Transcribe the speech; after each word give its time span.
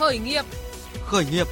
Khởi 0.00 0.18
nghiệp. 0.18 0.44
Khởi 1.04 1.26
nghiệp. 1.30 1.46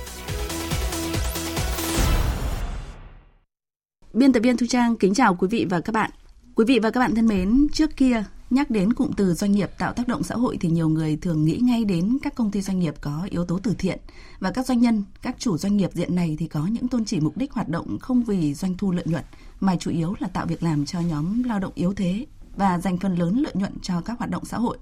Biên 4.12 4.32
tập 4.32 4.40
viên 4.40 4.56
Thu 4.56 4.66
Trang 4.66 4.96
kính 4.96 5.14
chào 5.14 5.34
quý 5.34 5.48
vị 5.50 5.66
và 5.70 5.80
các 5.80 5.92
bạn. 5.92 6.10
Quý 6.54 6.64
vị 6.64 6.78
và 6.78 6.90
các 6.90 7.00
bạn 7.00 7.14
thân 7.14 7.26
mến, 7.26 7.66
trước 7.72 7.96
kia 7.96 8.24
nhắc 8.50 8.70
đến 8.70 8.92
cụm 8.92 9.12
từ 9.16 9.34
doanh 9.34 9.52
nghiệp 9.52 9.70
tạo 9.78 9.92
tác 9.92 10.08
động 10.08 10.22
xã 10.22 10.34
hội 10.34 10.56
thì 10.60 10.70
nhiều 10.70 10.88
người 10.88 11.16
thường 11.16 11.44
nghĩ 11.44 11.58
ngay 11.62 11.84
đến 11.84 12.18
các 12.22 12.34
công 12.34 12.50
ty 12.50 12.62
doanh 12.62 12.78
nghiệp 12.78 12.94
có 13.00 13.28
yếu 13.30 13.44
tố 13.44 13.58
từ 13.62 13.74
thiện 13.78 13.98
và 14.40 14.50
các 14.50 14.66
doanh 14.66 14.80
nhân, 14.80 15.04
các 15.22 15.36
chủ 15.38 15.58
doanh 15.58 15.76
nghiệp 15.76 15.90
diện 15.94 16.14
này 16.14 16.36
thì 16.38 16.46
có 16.46 16.66
những 16.66 16.88
tôn 16.88 17.04
chỉ 17.04 17.20
mục 17.20 17.36
đích 17.36 17.52
hoạt 17.52 17.68
động 17.68 17.98
không 17.98 18.22
vì 18.22 18.54
doanh 18.54 18.76
thu 18.76 18.92
lợi 18.92 19.04
nhuận 19.06 19.24
mà 19.60 19.76
chủ 19.76 19.90
yếu 19.90 20.14
là 20.18 20.28
tạo 20.28 20.46
việc 20.46 20.62
làm 20.62 20.84
cho 20.84 21.00
nhóm 21.00 21.42
lao 21.42 21.58
động 21.58 21.72
yếu 21.74 21.94
thế 21.94 22.26
và 22.56 22.78
dành 22.78 22.98
phần 22.98 23.14
lớn 23.14 23.42
lợi 23.42 23.52
nhuận 23.54 23.72
cho 23.82 24.00
các 24.00 24.18
hoạt 24.18 24.30
động 24.30 24.44
xã 24.44 24.58
hội. 24.58 24.78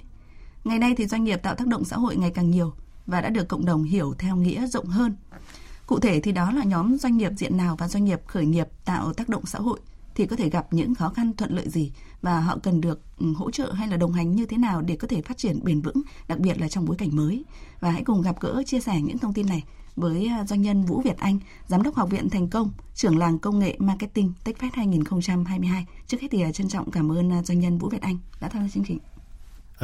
Ngày 0.65 0.79
nay 0.79 0.95
thì 0.97 1.07
doanh 1.07 1.25
nghiệp 1.25 1.43
tạo 1.43 1.55
tác 1.55 1.67
động 1.67 1.85
xã 1.85 1.97
hội 1.97 2.17
ngày 2.17 2.31
càng 2.31 2.51
nhiều 2.51 2.73
và 3.07 3.21
đã 3.21 3.29
được 3.29 3.49
cộng 3.49 3.65
đồng 3.65 3.85
hiểu 3.85 4.15
theo 4.19 4.37
nghĩa 4.37 4.67
rộng 4.67 4.87
hơn. 4.87 5.17
Cụ 5.87 5.99
thể 5.99 6.21
thì 6.21 6.33
đó 6.33 6.51
là 6.51 6.65
nhóm 6.65 6.99
doanh 6.99 7.17
nghiệp 7.17 7.33
diện 7.37 7.57
nào 7.57 7.77
và 7.79 7.89
doanh 7.89 8.05
nghiệp 8.05 8.21
khởi 8.27 8.47
nghiệp 8.47 8.69
tạo 8.85 9.13
tác 9.13 9.29
động 9.29 9.47
xã 9.47 9.59
hội 9.59 9.81
thì 10.15 10.27
có 10.27 10.37
thể 10.37 10.51
gặp 10.51 10.67
những 10.71 10.95
khó 10.95 11.09
khăn 11.09 11.33
thuận 11.37 11.57
lợi 11.57 11.69
gì 11.69 11.93
và 12.23 12.41
họ 12.41 12.59
cần 12.63 12.81
được 12.81 13.01
ừ, 13.19 13.33
hỗ 13.37 13.51
trợ 13.51 13.73
hay 13.73 13.89
là 13.89 13.97
đồng 13.97 14.13
hành 14.13 14.33
như 14.33 14.47
thế 14.47 14.57
nào 14.57 14.83
để 14.83 14.97
có 14.97 15.09
thể 15.09 15.23
phát 15.23 15.39
triển 15.39 15.65
bền 15.65 15.81
vững, 15.81 16.03
đặc 16.29 16.39
biệt 16.39 16.61
là 16.61 16.69
trong 16.69 16.85
bối 16.85 16.97
cảnh 16.97 17.17
mới. 17.17 17.45
Và 17.81 17.91
hãy 17.91 18.05
cùng 18.05 18.23
gặp 18.23 18.41
gỡ 18.41 18.63
chia 18.67 18.81
sẻ 18.81 19.01
những 19.01 19.19
thông 19.19 19.33
tin 19.33 19.47
này 19.47 19.65
với 19.97 20.27
à, 20.27 20.45
doanh 20.45 20.63
nhân 20.63 20.85
Vũ 20.85 21.01
Việt 21.01 21.19
Anh, 21.19 21.39
Giám 21.67 21.83
đốc 21.83 21.95
Học 21.95 22.11
viện 22.11 22.31
Thành 22.31 22.49
Công, 22.49 22.73
trưởng 22.95 23.19
làng 23.19 23.39
công 23.39 23.59
nghệ 23.59 23.77
marketing 23.79 24.33
TechFest 24.45 24.71
2022. 24.73 25.87
Trước 26.07 26.21
hết 26.21 26.29
thì 26.31 26.43
à, 26.43 26.53
trân 26.53 26.69
trọng 26.69 26.91
cảm 26.91 27.13
ơn 27.13 27.33
à, 27.33 27.43
doanh 27.43 27.61
nhân 27.61 27.79
Vũ 27.79 27.89
Việt 27.89 28.03
Anh 28.03 28.19
đã 28.41 28.49
tham 28.49 28.63
gia 28.63 28.69
chương 28.69 28.85
trình. 28.85 28.99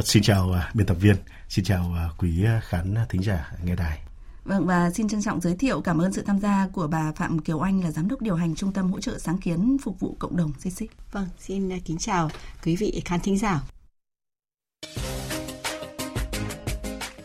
Xin 0.01 0.23
chào 0.23 0.55
biên 0.75 0.87
tập 0.87 0.97
viên, 1.01 1.17
xin 1.49 1.65
chào 1.65 1.95
quý 2.19 2.45
khán 2.63 2.95
thính 3.09 3.23
giả 3.23 3.53
nghe 3.65 3.77
đài. 3.77 3.99
Vâng 4.45 4.67
và 4.67 4.91
xin 4.91 5.09
trân 5.09 5.23
trọng 5.23 5.41
giới 5.41 5.57
thiệu 5.57 5.81
cảm 5.81 5.99
ơn 5.99 6.13
sự 6.13 6.23
tham 6.27 6.39
gia 6.39 6.69
của 6.73 6.87
bà 6.87 7.13
Phạm 7.13 7.39
Kiều 7.39 7.61
Anh 7.61 7.85
là 7.85 7.91
giám 7.91 8.09
đốc 8.09 8.23
điều 8.23 8.35
hành 8.35 8.55
Trung 8.55 8.73
tâm 8.73 8.93
hỗ 8.93 9.01
trợ 9.01 9.19
sáng 9.19 9.39
kiến 9.39 9.77
phục 9.83 10.01
vụ 10.01 10.17
cộng 10.19 10.37
đồng 10.37 10.53
CC. 10.53 11.13
Vâng, 11.13 11.29
xin 11.39 11.81
kính 11.81 11.99
chào 11.99 12.31
quý 12.65 12.77
vị 12.77 13.03
khán 13.05 13.21
thính 13.21 13.39
giả. 13.39 13.61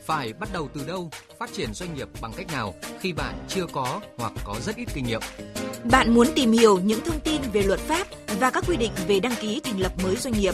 Phải 0.05 0.33
bắt 0.33 0.49
đầu 0.53 0.69
từ 0.73 0.87
đâu, 0.87 1.09
phát 1.39 1.49
triển 1.53 1.73
doanh 1.73 1.93
nghiệp 1.93 2.07
bằng 2.21 2.31
cách 2.37 2.47
nào 2.47 2.73
khi 2.99 3.13
bạn 3.13 3.45
chưa 3.47 3.65
có 3.73 4.02
hoặc 4.17 4.33
có 4.43 4.55
rất 4.61 4.75
ít 4.75 4.87
kinh 4.93 5.05
nghiệm? 5.05 5.21
Bạn 5.91 6.13
muốn 6.13 6.27
tìm 6.35 6.52
hiểu 6.52 6.79
những 6.79 6.99
thông 7.05 7.19
tin 7.19 7.41
về 7.53 7.63
luật 7.63 7.79
pháp 7.79 8.07
và 8.39 8.49
các 8.49 8.63
quy 8.67 8.77
định 8.77 8.91
về 9.07 9.19
đăng 9.19 9.35
ký 9.41 9.61
thành 9.63 9.79
lập 9.79 9.91
mới 10.03 10.15
doanh 10.15 10.33
nghiệp. 10.33 10.53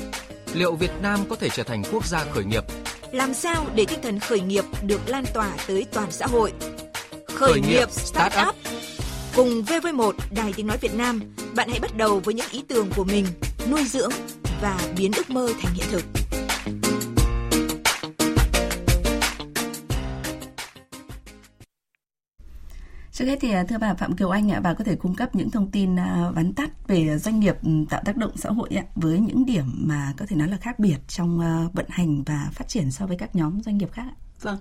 Liệu 0.53 0.75
Việt 0.75 0.91
Nam 1.01 1.19
có 1.29 1.35
thể 1.35 1.49
trở 1.49 1.63
thành 1.63 1.83
quốc 1.91 2.05
gia 2.05 2.19
khởi 2.23 2.43
nghiệp 2.43 2.63
làm 3.13 3.33
sao 3.33 3.65
để 3.75 3.85
tinh 3.85 3.99
thần 4.03 4.19
khởi 4.19 4.39
nghiệp 4.39 4.65
được 4.85 5.01
lan 5.07 5.25
tỏa 5.33 5.51
tới 5.67 5.85
toàn 5.93 6.11
xã 6.11 6.27
hội. 6.27 6.53
Khởi, 7.27 7.51
khởi 7.51 7.61
nghiệp 7.61 7.91
Startup 7.91 8.55
Cùng 9.35 9.63
VV1 9.63 10.11
Đài 10.31 10.53
Tiếng 10.53 10.67
Nói 10.67 10.77
Việt 10.81 10.95
Nam, 10.95 11.19
bạn 11.55 11.69
hãy 11.69 11.79
bắt 11.79 11.97
đầu 11.97 12.19
với 12.19 12.33
những 12.33 12.49
ý 12.51 12.63
tưởng 12.67 12.89
của 12.95 13.03
mình, 13.03 13.25
nuôi 13.69 13.83
dưỡng 13.83 14.11
và 14.61 14.79
biến 14.97 15.11
ước 15.15 15.29
mơ 15.29 15.49
thành 15.61 15.73
hiện 15.73 15.85
thực. 15.91 16.22
Trước 23.13 23.25
hết 23.25 23.37
thì 23.41 23.51
à, 23.51 23.63
thưa 23.63 23.77
bà 23.77 23.93
Phạm 23.93 24.15
Kiều 24.15 24.29
Anh 24.29 24.51
ạ, 24.51 24.59
bà 24.59 24.73
có 24.73 24.83
thể 24.83 24.95
cung 24.95 25.15
cấp 25.15 25.35
những 25.35 25.51
thông 25.51 25.71
tin 25.71 25.99
à, 25.99 26.31
vắn 26.35 26.53
tắt 26.53 26.87
về 26.87 27.17
doanh 27.17 27.39
nghiệp 27.39 27.55
ừ, 27.63 27.69
tạo 27.89 28.01
tác 28.05 28.17
động 28.17 28.31
xã 28.35 28.49
hội 28.49 28.69
ạ, 28.75 28.83
với 28.95 29.19
những 29.19 29.45
điểm 29.45 29.65
mà 29.75 30.13
có 30.17 30.25
thể 30.25 30.35
nói 30.35 30.47
là 30.47 30.57
khác 30.57 30.79
biệt 30.79 30.97
trong 31.07 31.39
ờ, 31.39 31.69
vận 31.73 31.85
hành 31.89 32.23
và 32.23 32.49
phát 32.51 32.67
triển 32.67 32.91
so 32.91 33.07
với 33.07 33.17
các 33.17 33.35
nhóm 33.35 33.61
doanh 33.61 33.77
nghiệp 33.77 33.91
khác 33.91 34.05
ạ. 34.09 34.15
Vâng. 34.41 34.57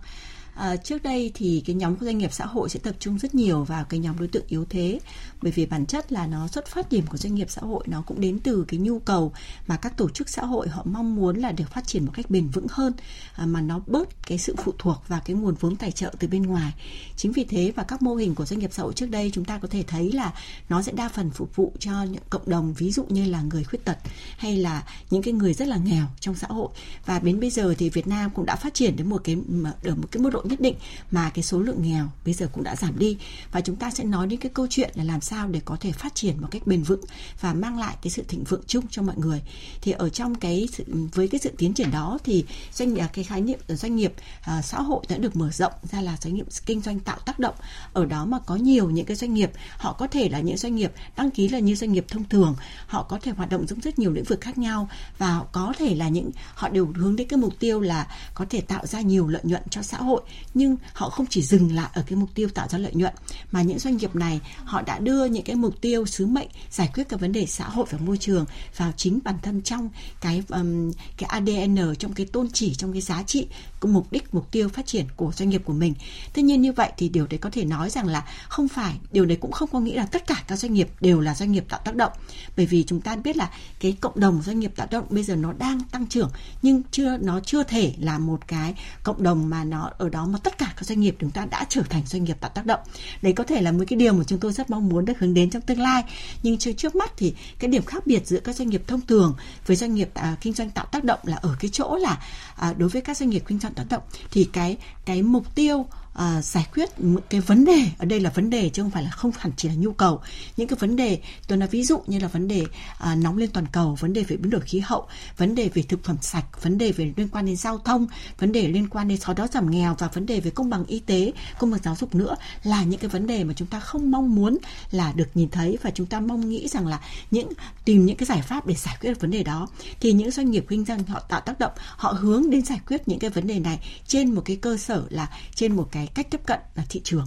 À, 0.54 0.76
trước 0.76 1.02
đây 1.02 1.30
thì 1.34 1.62
cái 1.66 1.76
nhóm 1.76 1.96
doanh 2.00 2.18
nghiệp 2.18 2.32
xã 2.32 2.46
hội 2.46 2.68
sẽ 2.68 2.80
tập 2.82 2.94
trung 2.98 3.18
rất 3.18 3.34
nhiều 3.34 3.64
vào 3.64 3.84
cái 3.84 4.00
nhóm 4.00 4.18
đối 4.18 4.28
tượng 4.28 4.44
yếu 4.48 4.64
thế 4.70 5.00
bởi 5.42 5.52
vì 5.52 5.66
bản 5.66 5.86
chất 5.86 6.12
là 6.12 6.26
nó 6.26 6.48
xuất 6.48 6.66
phát 6.66 6.92
điểm 6.92 7.06
của 7.06 7.16
doanh 7.16 7.34
nghiệp 7.34 7.50
xã 7.50 7.60
hội 7.60 7.84
nó 7.86 8.02
cũng 8.06 8.20
đến 8.20 8.38
từ 8.38 8.64
cái 8.68 8.80
nhu 8.80 8.98
cầu 8.98 9.32
mà 9.66 9.76
các 9.76 9.96
tổ 9.96 10.08
chức 10.08 10.28
xã 10.28 10.44
hội 10.44 10.68
họ 10.68 10.82
mong 10.84 11.16
muốn 11.16 11.36
là 11.36 11.52
được 11.52 11.64
phát 11.70 11.86
triển 11.86 12.04
một 12.04 12.12
cách 12.14 12.30
bền 12.30 12.48
vững 12.48 12.66
hơn 12.70 12.92
à, 13.36 13.46
mà 13.46 13.60
nó 13.60 13.80
bớt 13.86 14.26
cái 14.26 14.38
sự 14.38 14.54
phụ 14.64 14.72
thuộc 14.78 15.02
vào 15.08 15.20
cái 15.24 15.36
nguồn 15.36 15.54
vốn 15.54 15.76
tài 15.76 15.92
trợ 15.92 16.12
từ 16.18 16.28
bên 16.28 16.42
ngoài. 16.42 16.72
Chính 17.16 17.32
vì 17.32 17.44
thế 17.44 17.72
và 17.76 17.82
các 17.82 18.02
mô 18.02 18.14
hình 18.14 18.34
của 18.34 18.44
doanh 18.44 18.60
nghiệp 18.60 18.70
xã 18.72 18.82
hội 18.82 18.92
trước 18.92 19.10
đây 19.10 19.30
chúng 19.34 19.44
ta 19.44 19.58
có 19.58 19.68
thể 19.68 19.82
thấy 19.82 20.12
là 20.12 20.32
nó 20.68 20.82
sẽ 20.82 20.92
đa 20.92 21.08
phần 21.08 21.30
phục 21.30 21.56
vụ 21.56 21.72
cho 21.78 22.02
những 22.02 22.22
cộng 22.30 22.48
đồng 22.48 22.72
ví 22.72 22.92
dụ 22.92 23.04
như 23.08 23.24
là 23.24 23.42
người 23.42 23.64
khuyết 23.64 23.84
tật 23.84 23.98
hay 24.36 24.56
là 24.56 24.84
những 25.10 25.22
cái 25.22 25.34
người 25.34 25.54
rất 25.54 25.68
là 25.68 25.76
nghèo 25.76 26.06
trong 26.20 26.34
xã 26.34 26.46
hội. 26.46 26.68
Và 27.06 27.18
đến 27.18 27.40
bây 27.40 27.50
giờ 27.50 27.74
thì 27.78 27.88
Việt 27.88 28.06
Nam 28.06 28.30
cũng 28.30 28.46
đã 28.46 28.56
phát 28.56 28.74
triển 28.74 28.96
đến 28.96 29.10
một 29.10 29.20
cái 29.24 29.36
ở 29.84 29.94
một 29.94 30.08
cái 30.10 30.22
mức 30.22 30.30
độ 30.32 30.42
nhất 30.52 30.60
định 30.60 30.74
mà 31.10 31.30
cái 31.30 31.42
số 31.42 31.58
lượng 31.58 31.82
nghèo 31.82 32.08
bây 32.24 32.34
giờ 32.34 32.48
cũng 32.52 32.64
đã 32.64 32.76
giảm 32.76 32.98
đi. 32.98 33.18
Và 33.52 33.60
chúng 33.60 33.76
ta 33.76 33.90
sẽ 33.90 34.04
nói 34.04 34.26
đến 34.26 34.40
cái 34.40 34.50
câu 34.54 34.66
chuyện 34.70 34.90
là 34.94 35.04
làm 35.04 35.20
sao 35.20 35.48
để 35.48 35.60
có 35.64 35.76
thể 35.80 35.92
phát 35.92 36.14
triển 36.14 36.40
một 36.40 36.48
cách 36.50 36.66
bền 36.66 36.82
vững 36.82 37.00
và 37.40 37.54
mang 37.54 37.78
lại 37.78 37.96
cái 38.02 38.10
sự 38.10 38.22
thịnh 38.28 38.44
vượng 38.44 38.62
chung 38.66 38.84
cho 38.90 39.02
mọi 39.02 39.16
người. 39.16 39.42
Thì 39.82 39.92
ở 39.92 40.08
trong 40.08 40.34
cái 40.34 40.68
sự, 40.72 40.84
với 41.14 41.28
cái 41.28 41.40
sự 41.44 41.50
tiến 41.58 41.74
triển 41.74 41.90
đó 41.90 42.18
thì 42.24 42.44
doanh 42.72 42.94
nghiệp 42.94 43.06
cái 43.12 43.24
khái 43.24 43.40
niệm 43.40 43.58
doanh 43.68 43.96
nghiệp 43.96 44.12
uh, 44.58 44.64
xã 44.64 44.80
hội 44.80 45.04
đã 45.08 45.16
được 45.16 45.36
mở 45.36 45.50
rộng 45.50 45.72
ra 45.82 46.00
là 46.00 46.16
doanh 46.20 46.34
nghiệp 46.34 46.46
kinh 46.66 46.80
doanh 46.80 47.00
tạo 47.00 47.18
tác 47.26 47.38
động. 47.38 47.54
Ở 47.92 48.04
đó 48.04 48.24
mà 48.24 48.38
có 48.38 48.56
nhiều 48.56 48.90
những 48.90 49.06
cái 49.06 49.16
doanh 49.16 49.34
nghiệp 49.34 49.50
họ 49.76 49.92
có 49.92 50.06
thể 50.06 50.28
là 50.28 50.40
những 50.40 50.56
doanh 50.56 50.74
nghiệp 50.74 50.92
đăng 51.16 51.30
ký 51.30 51.48
là 51.48 51.58
như 51.58 51.74
doanh 51.74 51.92
nghiệp 51.92 52.04
thông 52.08 52.28
thường. 52.28 52.56
Họ 52.86 53.02
có 53.02 53.18
thể 53.22 53.32
hoạt 53.32 53.50
động 53.50 53.66
trong 53.66 53.80
rất 53.80 53.98
nhiều 53.98 54.12
lĩnh 54.12 54.24
vực 54.24 54.40
khác 54.40 54.58
nhau 54.58 54.88
và 55.18 55.32
họ 55.32 55.46
có 55.52 55.72
thể 55.78 55.94
là 55.94 56.08
những 56.08 56.30
họ 56.54 56.68
đều 56.68 56.92
hướng 56.94 57.16
đến 57.16 57.28
cái 57.28 57.38
mục 57.38 57.54
tiêu 57.58 57.80
là 57.80 58.06
có 58.34 58.44
thể 58.50 58.60
tạo 58.60 58.86
ra 58.86 59.00
nhiều 59.00 59.28
lợi 59.28 59.42
nhuận 59.44 59.62
cho 59.70 59.82
xã 59.82 59.98
hội 59.98 60.22
nhưng 60.54 60.76
họ 60.92 61.10
không 61.10 61.26
chỉ 61.26 61.42
dừng 61.42 61.74
lại 61.74 61.90
ở 61.94 62.04
cái 62.06 62.16
mục 62.16 62.30
tiêu 62.34 62.48
tạo 62.54 62.68
ra 62.68 62.78
lợi 62.78 62.94
nhuận 62.94 63.14
mà 63.52 63.62
những 63.62 63.78
doanh 63.78 63.96
nghiệp 63.96 64.14
này 64.14 64.40
họ 64.64 64.82
đã 64.82 64.98
đưa 64.98 65.24
những 65.24 65.44
cái 65.44 65.56
mục 65.56 65.80
tiêu 65.80 66.06
sứ 66.06 66.26
mệnh 66.26 66.48
giải 66.70 66.90
quyết 66.94 67.08
các 67.08 67.20
vấn 67.20 67.32
đề 67.32 67.46
xã 67.46 67.68
hội 67.68 67.86
và 67.90 67.98
môi 67.98 68.18
trường 68.18 68.44
vào 68.76 68.92
chính 68.96 69.18
bản 69.24 69.34
thân 69.42 69.62
trong 69.62 69.90
cái 70.20 70.42
um, 70.48 70.92
cái 71.16 71.28
ADN 71.28 71.94
trong 71.98 72.12
cái 72.12 72.26
tôn 72.26 72.48
chỉ 72.52 72.74
trong 72.74 72.92
cái 72.92 73.00
giá 73.00 73.22
trị 73.22 73.46
cái 73.80 73.92
mục 73.92 74.12
đích 74.12 74.34
mục 74.34 74.50
tiêu 74.50 74.68
phát 74.68 74.86
triển 74.86 75.06
của 75.16 75.32
doanh 75.32 75.48
nghiệp 75.48 75.62
của 75.64 75.72
mình. 75.72 75.94
Tuy 76.34 76.42
nhiên 76.42 76.62
như 76.62 76.72
vậy 76.72 76.92
thì 76.96 77.08
điều 77.08 77.26
đấy 77.26 77.38
có 77.38 77.50
thể 77.50 77.64
nói 77.64 77.90
rằng 77.90 78.06
là 78.06 78.24
không 78.48 78.68
phải 78.68 78.94
điều 79.12 79.24
đấy 79.24 79.38
cũng 79.40 79.52
không 79.52 79.68
có 79.72 79.80
nghĩa 79.80 79.96
là 79.96 80.06
tất 80.06 80.26
cả 80.26 80.44
các 80.48 80.56
doanh 80.56 80.72
nghiệp 80.72 80.88
đều 81.00 81.20
là 81.20 81.34
doanh 81.34 81.52
nghiệp 81.52 81.64
tạo 81.68 81.80
tác 81.84 81.94
động. 81.96 82.12
Bởi 82.56 82.66
vì 82.66 82.84
chúng 82.84 83.00
ta 83.00 83.16
biết 83.16 83.36
là 83.36 83.50
cái 83.80 83.96
cộng 84.00 84.20
đồng 84.20 84.42
doanh 84.42 84.60
nghiệp 84.60 84.72
tạo 84.76 84.86
tác 84.86 84.98
động 84.98 85.06
bây 85.10 85.24
giờ 85.24 85.36
nó 85.36 85.52
đang 85.52 85.80
tăng 85.92 86.06
trưởng 86.06 86.30
nhưng 86.62 86.82
chưa 86.90 87.16
nó 87.16 87.40
chưa 87.40 87.62
thể 87.62 87.94
là 87.98 88.18
một 88.18 88.48
cái 88.48 88.74
cộng 89.02 89.22
đồng 89.22 89.50
mà 89.50 89.64
nó 89.64 89.90
ở 89.98 90.08
đó 90.08 90.21
mà 90.26 90.38
tất 90.38 90.58
cả 90.58 90.72
các 90.76 90.84
doanh 90.84 91.00
nghiệp 91.00 91.16
chúng 91.18 91.30
ta 91.30 91.46
đã 91.50 91.66
trở 91.68 91.82
thành 91.82 92.02
doanh 92.06 92.24
nghiệp 92.24 92.36
tạo 92.40 92.50
tác 92.54 92.66
động. 92.66 92.80
Đấy 93.22 93.32
có 93.32 93.44
thể 93.44 93.60
là 93.60 93.72
một 93.72 93.84
cái 93.88 93.96
điều 93.96 94.12
mà 94.12 94.24
chúng 94.24 94.38
tôi 94.38 94.52
rất 94.52 94.70
mong 94.70 94.88
muốn 94.88 95.04
được 95.04 95.18
hướng 95.18 95.34
đến 95.34 95.50
trong 95.50 95.62
tương 95.62 95.80
lai. 95.80 96.02
Nhưng 96.42 96.58
trước 96.58 96.96
mắt 96.96 97.12
thì 97.16 97.34
cái 97.58 97.70
điểm 97.70 97.84
khác 97.84 98.06
biệt 98.06 98.26
giữa 98.26 98.40
các 98.40 98.56
doanh 98.56 98.68
nghiệp 98.68 98.82
thông 98.86 99.00
thường 99.00 99.34
với 99.66 99.76
doanh 99.76 99.94
nghiệp 99.94 100.10
à, 100.14 100.36
kinh 100.40 100.52
doanh 100.52 100.70
tạo 100.70 100.86
tác 100.92 101.04
động 101.04 101.20
là 101.22 101.36
ở 101.36 101.56
cái 101.60 101.70
chỗ 101.72 101.96
là 101.96 102.18
à, 102.56 102.74
đối 102.78 102.88
với 102.88 103.02
các 103.02 103.16
doanh 103.16 103.30
nghiệp 103.30 103.42
kinh 103.46 103.58
doanh 103.58 103.74
tạo 103.74 103.86
tác 103.88 103.96
động 103.96 104.02
thì 104.30 104.48
cái 104.52 104.76
cái 105.04 105.22
mục 105.22 105.54
tiêu 105.54 105.86
uh, 106.18 106.44
giải 106.44 106.66
quyết 106.74 106.90
cái 107.30 107.40
vấn 107.40 107.64
đề 107.64 107.86
ở 107.98 108.06
đây 108.06 108.20
là 108.20 108.30
vấn 108.30 108.50
đề 108.50 108.68
chứ 108.68 108.82
không 108.82 108.90
phải 108.90 109.02
là 109.02 109.10
không 109.10 109.32
hẳn 109.38 109.52
chỉ 109.56 109.68
là 109.68 109.74
nhu 109.74 109.92
cầu. 109.92 110.20
Những 110.56 110.68
cái 110.68 110.76
vấn 110.80 110.96
đề 110.96 111.18
tôi 111.48 111.58
nói 111.58 111.68
ví 111.68 111.84
dụ 111.84 112.02
như 112.06 112.18
là 112.18 112.28
vấn 112.28 112.48
đề 112.48 112.62
uh, 112.62 113.18
nóng 113.18 113.38
lên 113.38 113.50
toàn 113.50 113.66
cầu 113.72 113.96
vấn 114.00 114.12
đề 114.12 114.22
về 114.22 114.36
biến 114.36 114.50
đổi 114.50 114.60
khí 114.60 114.80
hậu 114.80 115.06
vấn 115.36 115.54
đề 115.54 115.68
về 115.74 115.82
thực 115.82 116.04
phẩm 116.04 116.16
sạch 116.20 116.62
vấn 116.62 116.78
đề 116.78 116.92
về 116.92 117.12
liên 117.16 117.28
quan 117.28 117.46
đến 117.46 117.56
giao 117.56 117.78
thông 117.78 118.06
vấn 118.38 118.52
đề 118.52 118.68
liên 118.68 118.88
quan 118.88 119.08
đến 119.08 119.20
xóa 119.20 119.34
đói 119.34 119.48
giảm 119.52 119.70
nghèo 119.70 119.96
và 119.98 120.08
vấn 120.08 120.26
đề 120.26 120.40
về 120.40 120.50
công 120.50 120.70
bằng 120.70 120.84
y 120.84 120.98
tế 120.98 121.32
công 121.58 121.70
bằng 121.70 121.80
giáo 121.84 121.96
dục 121.96 122.14
nữa 122.14 122.36
là 122.64 122.84
những 122.84 123.00
cái 123.00 123.08
vấn 123.08 123.26
đề 123.26 123.44
mà 123.44 123.54
chúng 123.56 123.68
ta 123.68 123.80
không 123.80 124.10
mong 124.10 124.34
muốn 124.34 124.58
là 124.90 125.12
được 125.12 125.28
nhìn 125.34 125.50
thấy 125.50 125.78
và 125.82 125.90
chúng 125.90 126.06
ta 126.06 126.20
mong 126.20 126.48
nghĩ 126.48 126.68
rằng 126.68 126.86
là 126.86 127.00
những 127.30 127.52
tìm 127.84 128.06
những 128.06 128.16
cái 128.16 128.26
giải 128.26 128.42
pháp 128.42 128.66
để 128.66 128.74
giải 128.74 128.96
quyết 129.00 129.10
được 129.10 129.20
vấn 129.20 129.30
đề 129.30 129.42
đó. 129.42 129.68
Thì 130.00 130.12
những 130.12 130.30
doanh 130.30 130.50
nghiệp 130.50 130.64
kinh 130.68 130.84
doanh 130.84 131.04
họ 131.06 131.20
tạo 131.20 131.40
tác 131.40 131.58
động 131.58 131.72
họ 131.96 132.12
hướng 132.12 132.50
đến 132.50 132.64
giải 132.64 132.80
quyết 132.88 133.08
những 133.08 133.18
cái 133.18 133.30
vấn 133.30 133.46
đề 133.46 133.58
này 133.58 133.78
trên 134.06 134.34
một 134.34 134.42
cái 134.44 134.56
cơ 134.56 134.76
sở 134.76 135.04
là 135.10 135.30
trên 135.54 135.76
một 135.76 135.88
cái 135.92 136.01
cái 136.06 136.12
cách 136.14 136.30
tiếp 136.30 136.40
cận 136.46 136.60
là 136.74 136.84
thị 136.88 137.00
trường? 137.04 137.26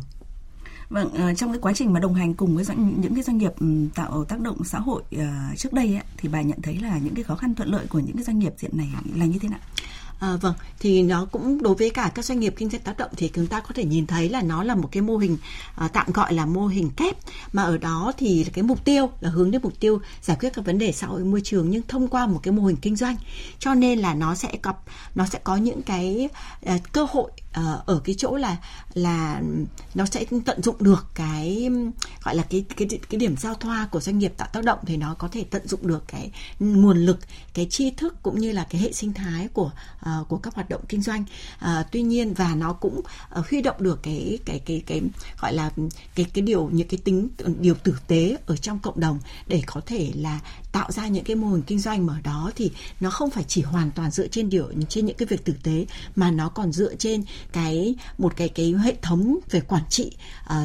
Vâng, 0.89 1.07
uh, 1.07 1.38
trong 1.38 1.51
cái 1.51 1.60
quá 1.62 1.74
trình 1.75 1.94
mà 1.94 2.00
đồng 2.00 2.13
hành 2.13 2.33
cùng 2.33 2.56
với 2.56 2.63
doanh, 2.63 3.01
những 3.01 3.16
cái 3.16 3.24
doanh 3.24 3.38
nghiệp 3.38 3.51
um, 3.60 3.89
tạo 3.89 4.25
tác 4.25 4.39
động 4.39 4.63
xã 4.66 4.80
hội 4.80 5.04
uh, 5.16 5.57
trước 5.57 5.74
đây 5.74 5.88
ấy, 5.88 6.04
thì 6.18 6.30
bà 6.30 6.42
nhận 6.42 6.62
thấy 6.62 6.77
là 6.77 6.98
những 6.98 7.16
cái 7.16 7.24
khó 7.24 7.36
khăn 7.36 7.56
thuận 7.56 7.69
lợi 7.69 7.86
của 7.89 8.00
những 8.00 8.16
cái 8.16 8.24
doanh 8.24 8.39
nghiệp 8.39 8.54
diện 8.57 8.72
này 8.74 8.89
là 9.16 9.25
như 9.25 9.39
thế 9.39 9.50
nào? 9.50 9.60
À, 10.19 10.36
vâng, 10.42 10.54
thì 10.80 11.04
nó 11.04 11.25
cũng 11.25 11.63
đối 11.63 11.75
với 11.75 11.89
cả 11.89 12.12
các 12.16 12.25
doanh 12.25 12.39
nghiệp 12.39 12.54
kinh 12.57 12.69
doanh 12.69 12.81
tác 12.81 12.98
động 12.98 13.12
thì 13.18 13.31
chúng 13.33 13.48
ta 13.48 13.60
có 13.60 13.69
thể 13.75 13.86
nhìn 13.86 14.07
thấy 14.07 14.30
là 14.30 14.42
nó 14.42 14.63
là 14.63 14.75
một 14.75 14.89
cái 14.92 15.01
mô 15.01 15.18
hình 15.18 15.38
à, 15.75 15.88
tạm 15.88 16.12
gọi 16.12 16.33
là 16.33 16.45
mô 16.45 16.68
hình 16.68 16.89
kép. 16.89 17.18
Mà 17.54 17.63
ở 17.63 17.78
đó 17.78 18.12
thì 18.18 18.45
cái 18.54 18.63
mục 18.63 18.86
tiêu 18.86 19.10
là 19.19 19.30
hướng 19.30 19.51
đến 19.51 19.62
mục 19.62 19.80
tiêu 19.80 20.00
giải 20.21 20.38
quyết 20.39 20.54
các 20.54 20.66
vấn 20.66 20.78
đề 20.78 20.92
xã 20.92 21.07
hội 21.07 21.24
môi 21.24 21.42
trường 21.44 21.69
nhưng 21.69 21.81
thông 21.88 22.07
qua 22.07 22.28
một 22.28 22.39
cái 22.44 22.51
mô 22.51 22.66
hình 22.66 22.75
kinh 22.75 22.95
doanh. 22.95 23.16
Cho 23.60 23.74
nên 23.74 24.00
là 24.00 24.13
nó 24.13 24.36
sẽ 24.36 24.57
có 24.62 24.74
nó 25.16 25.25
sẽ 25.25 25.39
có 25.44 25.56
những 25.56 25.81
cái 25.81 26.30
uh, 26.66 26.81
cơ 26.92 27.07
hội 27.10 27.31
uh, 27.60 27.86
ở 27.86 28.02
cái 28.04 28.16
chỗ 28.18 28.36
là 28.36 28.57
là 28.94 29.42
nó 29.96 30.06
sẽ 30.06 30.25
tận 30.46 30.63
dụng 30.63 30.75
được 30.80 31.06
cái 31.13 31.69
gọi 32.24 32.36
là 32.36 32.44
cái 32.50 32.66
cái 32.78 32.88
cái 33.10 33.19
điểm 33.19 33.38
giao 33.38 33.54
thoa 33.54 33.88
của 33.92 34.00
doanh 34.00 34.18
nghiệp 34.18 34.34
tạo 34.38 34.48
tác 34.54 34.63
động 34.63 34.80
thì 34.86 34.98
nó 34.98 35.13
có 35.13 35.28
thể 35.28 35.44
tận 35.44 35.68
dụng 35.68 35.88
được 35.88 36.04
cái 36.07 36.31
nguồn 36.60 36.98
lực 36.98 37.19
cái 37.54 37.68
tri 37.69 37.92
thức 37.92 38.16
cũng 38.24 38.40
như 38.40 38.52
là 38.52 38.68
cái 38.69 38.81
hệ 38.81 38.92
sinh 38.92 39.13
thái 39.13 39.48
của 39.48 39.72
uh, 40.00 40.28
của 40.28 40.38
các 40.38 40.56
hoạt 40.56 40.69
động 40.69 40.81
kinh 40.90 41.02
doanh. 41.02 41.24
Uh, 41.56 41.86
tuy 41.92 42.02
nhiên 42.02 42.34
và 42.34 42.56
nó 42.56 42.74
cũng 42.74 43.00
uh, 43.40 43.50
huy 43.50 43.62
động 43.62 43.75
được 43.80 44.00
cái 44.04 44.40
cái 44.46 44.60
cái 44.60 44.84
cái 44.86 45.02
gọi 45.42 45.54
là 45.54 45.72
cái 46.16 46.25
cái 46.34 46.42
điều 46.42 46.69
những 46.72 46.88
cái 46.88 46.98
tính 47.04 47.30
điều 47.60 47.75
tử 47.75 47.96
tế 48.07 48.38
ở 48.46 48.57
trong 48.57 48.80
cộng 48.80 49.00
đồng 49.00 49.19
để 49.48 49.62
có 49.66 49.81
thể 49.86 50.12
là 50.16 50.40
tạo 50.72 50.92
ra 50.92 51.07
những 51.07 51.24
cái 51.24 51.36
mô 51.36 51.48
hình 51.48 51.62
kinh 51.62 51.80
doanh 51.80 52.06
mà 52.06 52.13
ở 52.13 52.22
đó 52.24 52.52
thì 52.56 52.72
nó 53.00 53.10
không 53.10 53.30
phải 53.30 53.44
chỉ 53.48 53.62
hoàn 53.62 53.92
toàn 53.92 54.12
dựa 54.12 54.28
trên 54.28 54.50
điều 54.50 54.72
trên 54.90 55.06
những 55.06 55.18
cái 55.18 55.25
việc 55.25 55.46
tử 55.46 55.54
tế 55.63 55.86
mà 56.16 56.31
nó 56.31 56.50
còn 56.50 56.72
dựa 56.72 56.96
trên 56.96 57.24
cái 57.53 57.95
một 58.18 58.33
cái 58.36 58.50
cái 58.50 58.74
hệ 58.83 58.95
thống 59.01 59.38
về 59.51 59.62
quản 59.62 59.83
trị 59.89 60.12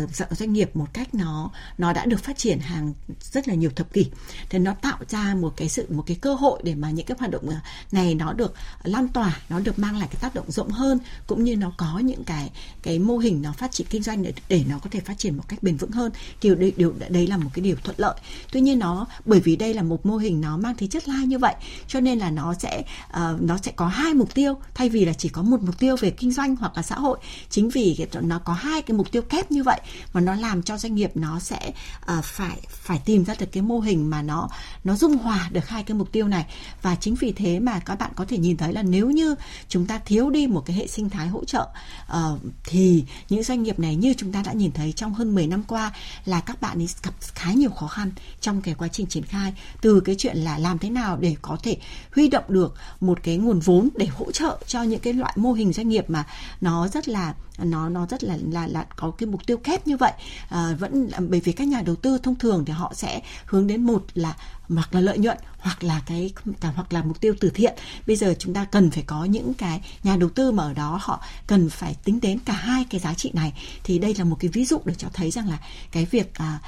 uh, 0.05 0.11
doanh 0.31 0.53
nghiệp 0.53 0.77
một 0.77 0.87
cách 0.93 1.15
nó 1.15 1.50
nó 1.79 1.93
đã 1.93 2.06
được 2.06 2.25
phát 2.25 2.38
triển 2.38 2.59
hàng 2.59 2.93
rất 3.21 3.49
là 3.49 3.55
nhiều 3.55 3.71
thập 3.77 3.93
kỷ. 3.93 4.06
Thì 4.50 4.59
nó 4.59 4.75
tạo 4.75 4.99
ra 5.09 5.35
một 5.35 5.53
cái 5.56 5.69
sự 5.69 5.87
một 5.88 6.03
cái 6.06 6.17
cơ 6.21 6.35
hội 6.35 6.61
để 6.65 6.75
mà 6.75 6.91
những 6.91 7.06
cái 7.06 7.17
hoạt 7.19 7.31
động 7.31 7.49
ờ, 7.49 7.56
này 7.93 8.15
nó 8.15 8.32
được 8.32 8.55
lan 8.82 9.09
tỏa 9.09 9.41
nó 9.49 9.61
được 9.61 9.79
mang 9.79 9.99
lại 9.99 10.09
cái 10.12 10.21
tác 10.21 10.35
động 10.35 10.50
rộng 10.50 10.71
hơn 10.71 10.99
cũng 11.27 11.44
như 11.44 11.56
nó 11.56 11.73
có 11.77 11.99
những 11.99 12.25
cái 12.25 12.50
cái 12.82 12.99
mô 12.99 13.19
hình 13.19 13.43
nó 13.43 13.53
phát 13.53 13.73
triển 13.73 13.87
kinh 13.91 14.03
doanh 14.03 14.23
để, 14.23 14.32
để 14.49 14.65
nó 14.69 14.79
có 14.79 14.91
thể 14.91 15.00
phát 15.00 15.19
triển 15.19 15.37
một 15.37 15.44
cách 15.49 15.62
bền 15.62 15.77
vững 15.77 15.91
hơn. 15.91 16.12
Thì 16.41 16.55
điều 16.55 16.71
điều 16.77 16.94
đấy 17.09 17.27
là 17.27 17.37
một 17.37 17.50
cái 17.55 17.62
điều 17.62 17.77
thuận 17.85 17.97
lợi. 17.99 18.15
Tuy 18.53 18.61
nhiên 18.61 18.79
nó 18.79 19.06
bởi 19.25 19.41
vì 19.41 19.56
đây 19.56 19.75
là 19.75 19.82
một 19.82 20.06
mô 20.06 20.17
hình 20.17 20.41
nó 20.41 20.56
mang 20.56 20.75
tính 20.75 20.91
chất 20.91 21.09
lai 21.09 21.27
như 21.27 21.38
vậy 21.38 21.55
cho 21.88 22.00
nên 22.00 22.19
là 22.19 22.31
nó 22.31 22.55
sẽ 22.55 22.82
uh, 23.09 23.43
nó 23.43 23.59
sẽ 23.62 23.73
có 23.73 23.87
hai 23.87 24.15
mục 24.15 24.35
tiêu 24.35 24.55
thay 24.75 24.88
vì 24.88 25.05
là 25.05 25.12
chỉ 25.12 25.29
có 25.29 25.43
một 25.43 25.62
mục 25.62 25.79
tiêu 25.79 25.97
về 26.00 26.11
kinh 26.11 26.32
doanh 26.32 26.56
hoặc 26.56 26.69
là 26.76 26.82
xã 26.82 26.94
hội. 26.94 27.19
Chính 27.50 27.69
vì 27.69 27.94
cái, 27.99 28.22
nó 28.22 28.38
có 28.38 28.52
hai 28.52 28.82
cái 28.82 28.96
mục 28.96 29.12
tiêu 29.12 29.22
kép 29.22 29.50
như 29.50 29.62
vậy 29.62 29.81
và 30.12 30.20
nó 30.20 30.34
làm 30.34 30.62
cho 30.62 30.78
doanh 30.78 30.94
nghiệp 30.94 31.11
nó 31.14 31.40
sẽ 31.40 31.72
uh, 32.19 32.25
phải 32.25 32.61
phải 32.69 33.00
tìm 33.05 33.25
ra 33.25 33.34
được 33.38 33.46
cái 33.52 33.62
mô 33.62 33.81
hình 33.81 34.11
mà 34.11 34.22
nó 34.22 34.49
nó 34.84 34.96
dung 34.96 35.19
hòa 35.19 35.49
được 35.52 35.69
hai 35.69 35.82
cái 35.82 35.96
mục 35.96 36.12
tiêu 36.12 36.28
này. 36.28 36.46
Và 36.82 36.94
chính 36.94 37.14
vì 37.14 37.32
thế 37.32 37.61
mà 37.61 37.78
các 37.78 37.99
bạn 37.99 38.11
có 38.17 38.25
thể 38.25 38.38
nhìn 38.38 38.56
thấy 38.56 38.72
là 38.72 38.82
nếu 38.82 39.11
như 39.11 39.34
chúng 39.69 39.87
ta 39.87 39.99
thiếu 39.99 40.31
đi 40.31 40.46
một 40.46 40.62
cái 40.67 40.76
hệ 40.76 40.87
sinh 40.87 41.11
thái 41.11 41.28
hỗ 41.28 41.44
trợ 41.44 41.69
uh, 42.12 42.40
thì 42.64 43.05
những 43.28 43.43
doanh 43.43 43.62
nghiệp 43.62 43.78
này 43.78 43.96
như 43.96 44.14
chúng 44.19 44.32
ta 44.32 44.43
đã 44.46 44.52
nhìn 44.52 44.72
thấy 44.72 44.93
trong 44.93 45.14
hơn 45.14 45.34
10 45.34 45.46
năm 45.46 45.62
qua 45.62 45.93
là 46.25 46.40
các 46.40 46.61
bạn 46.61 46.78
ấy 46.78 46.88
gặp 47.02 47.14
khá 47.20 47.52
nhiều 47.52 47.70
khó 47.70 47.87
khăn 47.87 48.11
trong 48.40 48.62
cái 48.62 48.75
quá 48.75 48.88
trình 48.88 49.06
triển 49.06 49.25
khai. 49.25 49.55
Từ 49.81 50.00
cái 50.00 50.14
chuyện 50.19 50.37
là 50.37 50.58
làm 50.58 50.78
thế 50.78 50.90
nào 50.90 51.17
để 51.17 51.37
có 51.43 51.56
thể 51.62 51.76
huy 52.14 52.28
động 52.28 52.44
được 52.49 52.75
một 53.00 53.19
cái 53.22 53.37
nguồn 53.37 53.61
vốn 53.61 53.88
để 53.96 54.06
hỗ 54.06 54.32
trợ 54.32 54.58
cho 54.67 54.82
những 54.82 55.00
cái 55.00 55.12
loại 55.12 55.32
mô 55.37 55.52
hình 55.52 55.72
doanh 55.72 55.88
nghiệp 55.88 56.05
mà 56.11 56.25
nó 56.61 56.89
rất 56.89 57.09
là 57.09 57.35
nó 57.65 57.89
nó 57.89 58.07
rất 58.07 58.25
là 58.25 58.39
là 58.51 58.67
là 58.67 58.87
có 58.97 59.11
cái 59.11 59.27
mục 59.27 59.47
tiêu 59.47 59.57
kép 59.57 59.87
như 59.87 59.97
vậy. 59.97 60.12
À, 60.49 60.77
vẫn 60.79 61.11
bởi 61.29 61.41
vì 61.41 61.53
các 61.53 61.69
nhà 61.69 61.83
đầu 61.83 61.97
tư 61.97 62.19
thông 62.23 62.35
thường 62.35 62.65
thì 62.65 62.73
họ 62.73 62.93
sẽ 62.95 63.23
hướng 63.45 63.67
đến 63.67 63.83
một 63.83 64.05
là 64.15 64.37
hoặc 64.69 64.95
là 64.95 65.01
lợi 65.01 65.19
nhuận 65.19 65.39
hoặc 65.59 65.85
là 65.85 66.03
cái 66.07 66.33
cả 66.61 66.73
hoặc 66.75 66.93
là 66.93 67.03
mục 67.03 67.21
tiêu 67.21 67.35
từ 67.41 67.51
thiện. 67.51 67.75
Bây 68.07 68.17
giờ 68.17 68.35
chúng 68.39 68.55
ta 68.55 68.65
cần 68.65 68.91
phải 68.91 69.03
có 69.07 69.25
những 69.25 69.55
cái 69.55 69.81
nhà 70.03 70.17
đầu 70.17 70.29
tư 70.29 70.51
mà 70.51 70.62
ở 70.62 70.75
đó 70.75 70.99
họ 71.03 71.25
cần 71.47 71.71
phải 71.71 71.95
tính 72.05 72.21
đến 72.21 72.39
cả 72.39 72.53
hai 72.53 72.85
cái 72.91 73.01
giá 73.01 73.15
trị 73.15 73.31
này. 73.35 73.53
Thì 73.85 73.99
đây 73.99 74.15
là 74.15 74.25
một 74.25 74.37
cái 74.41 74.49
ví 74.49 74.65
dụ 74.65 74.81
để 74.85 74.95
cho 74.99 75.09
thấy 75.13 75.31
rằng 75.31 75.49
là 75.49 75.59
cái 75.93 76.05
việc 76.05 76.35
à, 76.35 76.59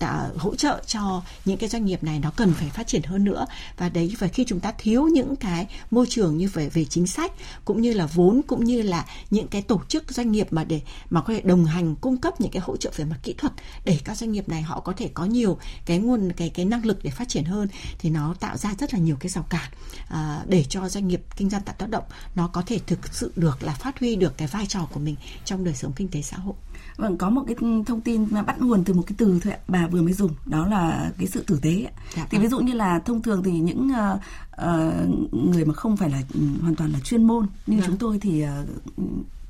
à, 0.00 0.28
hỗ 0.38 0.54
trợ 0.54 0.82
cho 0.86 1.22
những 1.44 1.56
cái 1.56 1.68
doanh 1.68 1.84
nghiệp 1.84 2.04
này 2.04 2.18
nó 2.18 2.30
cần 2.36 2.54
phải 2.54 2.68
phát 2.68 2.86
triển 2.86 3.02
hơn 3.02 3.24
nữa. 3.24 3.46
Và 3.76 3.88
đấy 3.88 4.16
và 4.18 4.28
khi 4.28 4.44
chúng 4.48 4.60
ta 4.60 4.72
thiếu 4.78 5.04
những 5.04 5.36
cái 5.36 5.66
môi 5.90 6.06
trường 6.08 6.36
như 6.36 6.48
về 6.52 6.68
về 6.68 6.84
chính 6.84 7.06
sách 7.06 7.32
cũng 7.64 7.82
như 7.82 7.92
là 7.92 8.06
vốn 8.06 8.40
cũng 8.46 8.64
như 8.64 8.82
là 8.82 9.06
những 9.30 9.48
cái 9.48 9.62
tổ 9.62 9.80
chức 9.88 10.12
doanh 10.12 10.21
nghiệp 10.30 10.46
mà 10.50 10.64
để 10.64 10.80
mà 11.10 11.20
có 11.20 11.32
thể 11.32 11.40
đồng 11.40 11.64
hành 11.64 11.96
cung 11.96 12.16
cấp 12.16 12.40
những 12.40 12.50
cái 12.50 12.62
hỗ 12.62 12.76
trợ 12.76 12.90
về 12.96 13.04
mặt 13.04 13.18
kỹ 13.22 13.34
thuật 13.38 13.52
để 13.84 14.00
các 14.04 14.16
doanh 14.16 14.32
nghiệp 14.32 14.48
này 14.48 14.62
họ 14.62 14.80
có 14.80 14.92
thể 14.96 15.10
có 15.14 15.24
nhiều 15.24 15.58
cái 15.86 15.98
nguồn 15.98 16.32
cái 16.36 16.48
cái 16.48 16.64
năng 16.64 16.86
lực 16.86 16.98
để 17.02 17.10
phát 17.10 17.28
triển 17.28 17.44
hơn 17.44 17.68
thì 17.98 18.10
nó 18.10 18.34
tạo 18.40 18.56
ra 18.56 18.74
rất 18.78 18.94
là 18.94 19.00
nhiều 19.00 19.16
cái 19.20 19.28
rào 19.28 19.44
cản 19.50 19.70
à, 20.08 20.42
để 20.46 20.64
cho 20.68 20.88
doanh 20.88 21.08
nghiệp 21.08 21.22
kinh 21.36 21.50
doanh 21.50 21.62
tạo 21.62 21.74
tác 21.78 21.88
động 21.88 22.04
nó 22.34 22.46
có 22.46 22.62
thể 22.66 22.78
thực 22.86 23.14
sự 23.14 23.32
được 23.36 23.62
là 23.62 23.72
phát 23.72 24.00
huy 24.00 24.16
được 24.16 24.36
cái 24.36 24.48
vai 24.48 24.66
trò 24.66 24.88
của 24.92 25.00
mình 25.00 25.16
trong 25.44 25.64
đời 25.64 25.74
sống 25.74 25.92
kinh 25.92 26.08
tế 26.08 26.22
xã 26.22 26.36
hội. 26.36 26.54
Vâng, 26.96 27.18
có 27.18 27.30
một 27.30 27.42
cái 27.46 27.56
thông 27.86 28.00
tin 28.00 28.26
mà 28.30 28.42
bắt 28.42 28.60
nguồn 28.60 28.84
từ 28.84 28.94
một 28.94 29.02
cái 29.06 29.14
từ 29.18 29.40
thôi 29.42 29.52
ạ, 29.52 29.58
bà 29.68 29.86
vừa 29.86 30.02
mới 30.02 30.12
dùng, 30.12 30.34
đó 30.46 30.66
là 30.66 31.10
cái 31.18 31.26
sự 31.26 31.44
tử 31.46 31.58
tế. 31.62 31.86
Dạ, 32.16 32.26
thì 32.30 32.38
ví 32.38 32.42
vâng. 32.42 32.50
dụ 32.50 32.60
như 32.60 32.72
là 32.72 32.98
thông 32.98 33.22
thường 33.22 33.42
thì 33.42 33.50
những 33.50 33.90
uh, 33.90 34.20
uh, 34.62 35.44
người 35.52 35.64
mà 35.64 35.74
không 35.74 35.96
phải 35.96 36.10
là 36.10 36.22
um, 36.34 36.60
hoàn 36.60 36.74
toàn 36.74 36.92
là 36.92 37.00
chuyên 37.00 37.24
môn 37.24 37.46
như 37.66 37.76
dạ. 37.80 37.84
chúng 37.86 37.96
tôi 37.96 38.18
thì 38.18 38.44
uh, 38.44 38.68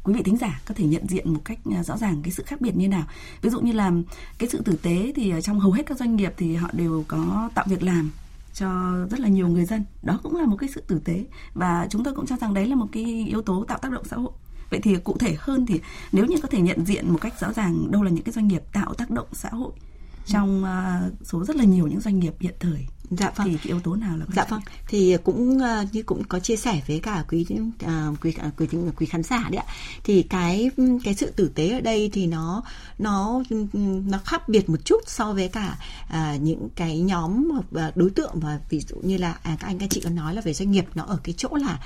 quý 0.05 0.13
vị 0.13 0.23
thính 0.23 0.37
giả 0.37 0.61
có 0.67 0.75
thể 0.75 0.85
nhận 0.85 1.07
diện 1.09 1.35
một 1.35 1.41
cách 1.45 1.59
à, 1.77 1.83
rõ 1.83 1.97
ràng 1.97 2.23
cái 2.23 2.33
sự 2.33 2.43
khác 2.47 2.61
biệt 2.61 2.77
như 2.77 2.89
nào. 2.89 3.05
Ví 3.43 3.51
dụ 3.51 3.61
như 3.61 3.73
là 3.73 3.93
cái 4.39 4.49
sự 4.49 4.63
tử 4.65 4.79
tế 4.83 5.13
thì 5.17 5.31
à, 5.31 5.41
trong 5.41 5.61
hầu 5.61 5.73
hết 5.73 5.83
các 5.87 5.99
doanh 5.99 6.17
nghiệp 6.17 6.33
thì 6.37 6.55
họ 6.55 6.69
đều 6.73 7.05
có 7.09 7.51
tạo 7.55 7.65
việc 7.69 7.83
làm 7.83 8.11
cho 8.55 8.93
rất 9.11 9.21
là 9.21 9.29
nhiều 9.29 9.49
người 9.49 9.65
dân. 9.65 9.85
Đó 10.03 10.21
cũng 10.23 10.37
là 10.37 10.47
một 10.47 10.57
cái 10.57 10.69
sự 10.75 10.83
tử 10.87 11.01
tế 11.05 11.25
và 11.55 11.87
chúng 11.91 12.05
tôi 12.05 12.15
cũng 12.15 12.27
cho 12.27 12.37
rằng 12.37 12.55
đấy 12.55 12.67
là 12.67 12.77
một 12.77 12.87
cái 12.93 13.27
yếu 13.29 13.43
tố 13.43 13.65
tạo 13.69 13.79
tác 13.79 13.93
động 13.93 14.05
xã 14.11 14.17
hội. 14.17 14.33
Vậy 14.71 14.81
thì 14.83 14.97
cụ 14.97 15.17
thể 15.19 15.37
hơn 15.39 15.67
thì 15.67 15.81
nếu 16.13 16.27
như 16.27 16.37
có 16.43 16.49
thể 16.49 16.61
nhận 16.61 16.85
diện 16.85 17.11
một 17.11 17.19
cách 17.21 17.41
rõ 17.41 17.53
ràng 17.53 17.91
đâu 17.91 18.03
là 18.03 18.11
những 18.11 18.25
cái 18.25 18.33
doanh 18.33 18.49
nghiệp 18.49 18.63
tạo 18.73 18.95
tác 18.95 19.11
động 19.11 19.29
xã 19.33 19.49
hội 19.49 19.73
trong 20.27 20.65
à, 20.65 21.03
số 21.25 21.45
rất 21.45 21.57
là 21.57 21.65
nhiều 21.65 21.87
những 21.87 22.01
doanh 22.01 22.19
nghiệp 22.19 22.35
hiện 22.41 22.55
thời 22.61 22.87
dạ 23.17 23.33
vâng. 23.37 23.49
thì 23.49 23.57
cái 23.57 23.67
yếu 23.67 23.81
tố 23.81 23.95
nào 23.95 24.17
là 24.17 24.27
dạ 24.37 24.45
vâng. 24.49 24.61
thì 24.89 25.17
cũng 25.25 25.57
uh, 25.59 25.93
như 25.93 26.03
cũng 26.03 26.25
có 26.25 26.39
chia 26.39 26.57
sẻ 26.57 26.81
với 26.87 27.01
cả 27.01 27.25
quý 27.29 27.47
uh, 27.51 28.21
quý 28.21 28.35
uh, 28.49 28.57
quý 28.57 28.67
quý 28.97 29.07
khán 29.07 29.23
giả 29.23 29.49
đấy 29.51 29.63
ạ. 29.67 29.75
Thì 30.05 30.23
cái 30.23 30.71
cái 31.05 31.15
sự 31.15 31.31
tử 31.31 31.53
tế 31.55 31.69
ở 31.69 31.81
đây 31.81 32.11
thì 32.13 32.27
nó 32.27 32.63
nó 32.99 33.43
nó 34.07 34.19
khác 34.25 34.49
biệt 34.49 34.71
một 34.71 34.85
chút 34.85 35.01
so 35.07 35.33
với 35.33 35.49
cả 35.49 35.79
uh, 36.09 36.43
những 36.43 36.69
cái 36.77 37.01
nhóm 37.01 37.51
uh, 37.59 37.97
đối 37.97 38.11
tượng 38.11 38.41
và 38.41 38.61
ví 38.71 38.81
dụ 38.81 38.97
như 38.97 39.17
là 39.17 39.39
à, 39.43 39.57
các 39.61 39.67
anh 39.67 39.79
các 39.79 39.91
chị 39.91 40.01
có 40.05 40.11
nói 40.11 40.35
là 40.35 40.41
về 40.41 40.53
doanh 40.53 40.71
nghiệp 40.71 40.87
nó 40.95 41.05
ở 41.05 41.19
cái 41.25 41.35
chỗ 41.39 41.49
là 41.55 41.81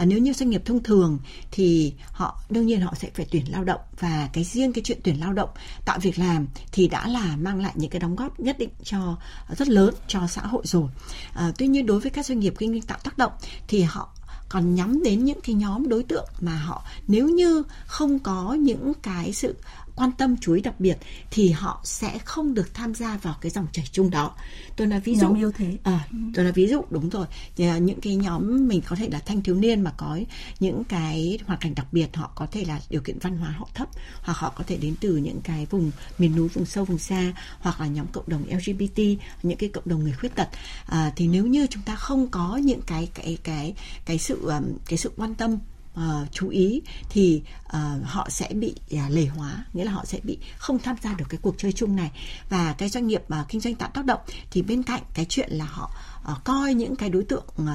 uh, 0.00 0.06
nếu 0.06 0.18
như 0.18 0.32
doanh 0.32 0.50
nghiệp 0.50 0.62
thông 0.64 0.82
thường 0.82 1.18
thì 1.50 1.92
họ 2.12 2.42
đương 2.50 2.66
nhiên 2.66 2.80
họ 2.80 2.94
sẽ 2.94 3.10
phải 3.14 3.26
tuyển 3.30 3.44
lao 3.52 3.64
động. 3.64 3.80
Và 3.98 4.28
cái 4.32 4.44
riêng 4.44 4.72
cái 4.72 4.82
chuyện 4.84 4.98
tuyển 5.04 5.20
lao 5.20 5.32
động 5.32 5.48
tạo 5.84 5.98
việc 5.98 6.18
làm 6.18 6.46
thì 6.72 6.88
đã 6.88 7.08
là 7.08 7.36
mang 7.36 7.60
lại 7.62 7.72
những 7.74 7.90
cái 7.90 8.00
đóng 8.00 8.16
góp 8.16 8.40
nhất 8.40 8.58
định 8.58 8.70
cho 8.84 9.16
rất 9.56 9.68
lớn 9.68 9.94
cho 10.08 10.26
xã 10.26 10.42
hội 10.42 10.66
rồi. 10.70 10.88
À, 11.34 11.52
tuy 11.58 11.66
nhiên 11.66 11.86
đối 11.86 12.00
với 12.00 12.10
các 12.10 12.26
doanh 12.26 12.40
nghiệp 12.40 12.54
kinh 12.58 12.70
doanh 12.72 12.82
tạo 12.82 12.98
tác 13.04 13.18
động 13.18 13.32
thì 13.68 13.82
họ 13.82 14.08
còn 14.48 14.74
nhắm 14.74 15.02
đến 15.02 15.24
những 15.24 15.40
cái 15.40 15.54
nhóm 15.54 15.88
đối 15.88 16.02
tượng 16.02 16.28
mà 16.40 16.56
họ 16.56 16.84
nếu 17.08 17.28
như 17.28 17.62
không 17.86 18.18
có 18.18 18.56
những 18.60 18.92
cái 19.02 19.32
sự 19.32 19.56
quan 20.00 20.12
tâm 20.12 20.36
chú 20.40 20.52
ý 20.52 20.62
đặc 20.62 20.80
biệt 20.80 20.98
thì 21.30 21.50
họ 21.50 21.80
sẽ 21.84 22.18
không 22.18 22.54
được 22.54 22.74
tham 22.74 22.94
gia 22.94 23.16
vào 23.16 23.36
cái 23.40 23.50
dòng 23.50 23.66
chảy 23.72 23.84
chung 23.92 24.10
đó. 24.10 24.34
Tôi 24.76 24.86
nói 24.86 25.00
ví 25.00 25.14
dụ 25.14 25.28
nhóm 25.28 25.36
yêu 25.36 25.52
thế. 25.52 25.76
à, 25.82 26.08
tôi 26.34 26.44
nói 26.44 26.52
ví 26.52 26.66
dụ 26.66 26.82
đúng 26.90 27.10
rồi. 27.10 27.26
À, 27.58 27.78
những 27.78 28.00
cái 28.00 28.16
nhóm 28.16 28.68
mình 28.68 28.80
có 28.88 28.96
thể 28.96 29.08
là 29.12 29.18
thanh 29.18 29.42
thiếu 29.42 29.54
niên 29.54 29.80
mà 29.80 29.92
có 29.96 30.18
những 30.60 30.84
cái 30.84 31.38
hoàn 31.46 31.60
cảnh 31.60 31.74
đặc 31.74 31.86
biệt 31.92 32.16
họ 32.16 32.32
có 32.34 32.46
thể 32.46 32.64
là 32.64 32.80
điều 32.90 33.00
kiện 33.00 33.18
văn 33.18 33.36
hóa 33.36 33.50
họ 33.50 33.68
thấp 33.74 33.88
hoặc 34.22 34.38
họ 34.38 34.52
có 34.56 34.64
thể 34.66 34.76
đến 34.76 34.94
từ 35.00 35.16
những 35.16 35.40
cái 35.40 35.66
vùng 35.70 35.90
miền 36.18 36.36
núi 36.36 36.48
vùng 36.48 36.66
sâu 36.66 36.84
vùng 36.84 36.98
xa 36.98 37.32
hoặc 37.60 37.80
là 37.80 37.86
nhóm 37.86 38.06
cộng 38.12 38.28
đồng 38.28 38.44
LGBT 38.50 39.00
những 39.42 39.58
cái 39.58 39.68
cộng 39.68 39.88
đồng 39.88 40.02
người 40.02 40.12
khuyết 40.12 40.34
tật. 40.34 40.48
À, 40.86 41.12
thì 41.16 41.28
nếu 41.28 41.46
như 41.46 41.66
chúng 41.66 41.82
ta 41.82 41.96
không 41.96 42.28
có 42.28 42.56
những 42.56 42.82
cái 42.82 43.08
cái 43.14 43.38
cái 43.44 43.74
cái 44.04 44.18
sự 44.18 44.50
cái 44.86 44.98
sự 44.98 45.12
quan 45.16 45.34
tâm 45.34 45.58
uh, 45.94 46.32
chú 46.32 46.48
ý 46.48 46.82
thì 47.10 47.42
uh, 47.66 47.72
họ 48.04 48.28
sẽ 48.30 48.48
bị 48.54 48.74
uh, 48.94 49.00
lề 49.10 49.26
hóa 49.26 49.64
nghĩa 49.72 49.84
là 49.84 49.92
họ 49.92 50.04
sẽ 50.04 50.20
bị 50.22 50.38
không 50.58 50.78
tham 50.78 50.96
gia 51.02 51.14
được 51.14 51.24
cái 51.28 51.38
cuộc 51.42 51.54
chơi 51.58 51.72
chung 51.72 51.96
này. 51.96 52.10
Và 52.48 52.74
cái 52.78 52.88
doanh 52.88 53.06
nghiệp 53.06 53.22
uh, 53.40 53.48
kinh 53.48 53.60
doanh 53.60 53.74
tạo 53.74 53.90
tác 53.94 54.04
động 54.04 54.20
thì 54.50 54.62
bên 54.62 54.82
cạnh 54.82 55.02
cái 55.14 55.26
chuyện 55.28 55.52
là 55.52 55.64
họ 55.64 55.90
uh, 56.32 56.44
coi 56.44 56.74
những 56.74 56.96
cái 56.96 57.08
đối 57.08 57.24
tượng 57.24 57.44
uh, 57.62 57.68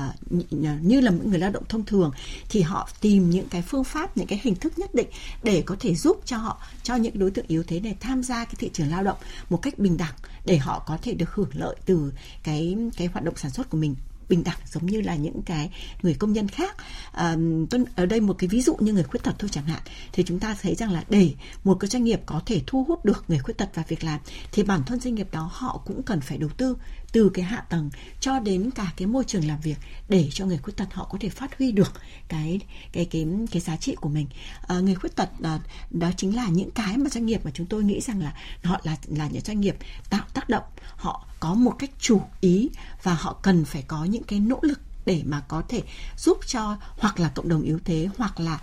như 0.81 1.01
là 1.01 1.11
những 1.11 1.29
người 1.29 1.39
lao 1.39 1.51
động 1.51 1.63
thông 1.69 1.85
thường 1.85 2.11
thì 2.49 2.61
họ 2.61 2.89
tìm 3.01 3.29
những 3.29 3.49
cái 3.49 3.61
phương 3.61 3.83
pháp 3.83 4.17
những 4.17 4.27
cái 4.27 4.39
hình 4.43 4.55
thức 4.55 4.79
nhất 4.79 4.95
định 4.95 5.07
để 5.43 5.63
có 5.65 5.75
thể 5.79 5.95
giúp 5.95 6.21
cho 6.25 6.37
họ 6.37 6.61
cho 6.83 6.95
những 6.95 7.19
đối 7.19 7.31
tượng 7.31 7.45
yếu 7.47 7.63
thế 7.63 7.79
này 7.79 7.95
tham 7.99 8.23
gia 8.23 8.45
cái 8.45 8.55
thị 8.57 8.69
trường 8.73 8.91
lao 8.91 9.03
động 9.03 9.17
một 9.49 9.61
cách 9.61 9.79
bình 9.79 9.97
đẳng 9.97 10.13
để 10.45 10.57
họ 10.57 10.83
có 10.87 10.97
thể 11.01 11.13
được 11.13 11.29
hưởng 11.33 11.49
lợi 11.53 11.75
từ 11.85 12.13
cái 12.43 12.77
cái 12.97 13.07
hoạt 13.07 13.23
động 13.25 13.35
sản 13.37 13.51
xuất 13.51 13.69
của 13.69 13.77
mình 13.77 13.95
bình 14.29 14.43
đẳng 14.43 14.57
giống 14.65 14.85
như 14.85 15.01
là 15.01 15.15
những 15.15 15.41
cái 15.41 15.69
người 16.01 16.13
công 16.13 16.33
nhân 16.33 16.47
khác. 16.47 16.75
À, 17.11 17.35
tôi 17.69 17.83
ở 17.95 18.05
đây 18.05 18.19
một 18.19 18.35
cái 18.39 18.47
ví 18.47 18.61
dụ 18.61 18.75
như 18.79 18.93
người 18.93 19.03
khuyết 19.03 19.23
tật 19.23 19.35
thôi 19.39 19.49
chẳng 19.53 19.65
hạn 19.65 19.81
thì 20.13 20.23
chúng 20.23 20.39
ta 20.39 20.55
thấy 20.61 20.75
rằng 20.75 20.91
là 20.91 21.03
để 21.09 21.33
một 21.63 21.77
cái 21.79 21.89
doanh 21.89 22.03
nghiệp 22.03 22.21
có 22.25 22.41
thể 22.45 22.61
thu 22.67 22.83
hút 22.83 23.05
được 23.05 23.23
người 23.27 23.39
khuyết 23.39 23.57
tật 23.57 23.75
vào 23.75 23.85
việc 23.87 24.03
làm 24.03 24.19
thì 24.51 24.63
bản 24.63 24.83
thân 24.83 24.99
doanh 24.99 25.15
nghiệp 25.15 25.27
đó 25.31 25.49
họ 25.53 25.81
cũng 25.85 26.03
cần 26.03 26.21
phải 26.21 26.37
đầu 26.37 26.49
tư 26.57 26.77
từ 27.11 27.29
cái 27.33 27.45
hạ 27.45 27.65
tầng 27.69 27.89
cho 28.19 28.39
đến 28.39 28.71
cả 28.71 28.93
cái 28.97 29.07
môi 29.07 29.23
trường 29.23 29.47
làm 29.47 29.59
việc 29.61 29.77
để 30.09 30.29
cho 30.31 30.45
người 30.45 30.57
khuyết 30.57 30.77
tật 30.77 30.93
họ 30.93 31.07
có 31.11 31.17
thể 31.21 31.29
phát 31.29 31.57
huy 31.57 31.71
được 31.71 31.93
cái 32.27 32.59
cái 32.91 33.05
cái 33.05 33.27
cái 33.51 33.61
giá 33.61 33.77
trị 33.77 33.95
của 33.95 34.09
mình. 34.09 34.27
À, 34.67 34.79
người 34.79 34.95
khuyết 34.95 35.15
tật 35.15 35.39
đó, 35.39 35.59
đó 35.89 36.11
chính 36.17 36.35
là 36.35 36.47
những 36.47 36.71
cái 36.71 36.97
mà 36.97 37.09
doanh 37.09 37.25
nghiệp 37.25 37.41
mà 37.43 37.51
chúng 37.53 37.67
tôi 37.67 37.83
nghĩ 37.83 38.01
rằng 38.01 38.21
là 38.21 38.33
họ 38.63 38.81
là 38.83 38.95
là 39.07 39.27
những 39.27 39.41
doanh 39.41 39.61
nghiệp 39.61 39.75
tạo 40.09 40.23
tác 40.33 40.49
động 40.49 40.63
họ 40.95 41.27
có 41.45 41.53
một 41.53 41.75
cách 41.79 41.91
chủ 41.99 42.21
ý 42.41 42.69
và 43.03 43.13
họ 43.13 43.39
cần 43.41 43.65
phải 43.65 43.81
có 43.87 44.03
những 44.03 44.23
cái 44.23 44.39
nỗ 44.39 44.59
lực 44.61 44.79
để 45.05 45.21
mà 45.25 45.41
có 45.47 45.63
thể 45.69 45.83
giúp 46.17 46.37
cho 46.47 46.77
hoặc 46.97 47.19
là 47.19 47.29
cộng 47.29 47.49
đồng 47.49 47.61
yếu 47.61 47.79
thế 47.85 48.09
hoặc 48.17 48.39
là 48.39 48.59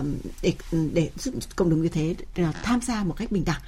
uh, 0.00 0.06
để 0.42 0.54
để 0.92 1.10
giúp 1.18 1.34
cộng 1.56 1.70
đồng 1.70 1.82
yếu 1.82 1.90
thế 1.92 2.14
uh, 2.42 2.54
tham 2.62 2.80
gia 2.80 3.04
một 3.04 3.14
cách 3.16 3.32
bình 3.32 3.44
đẳng 3.44 3.60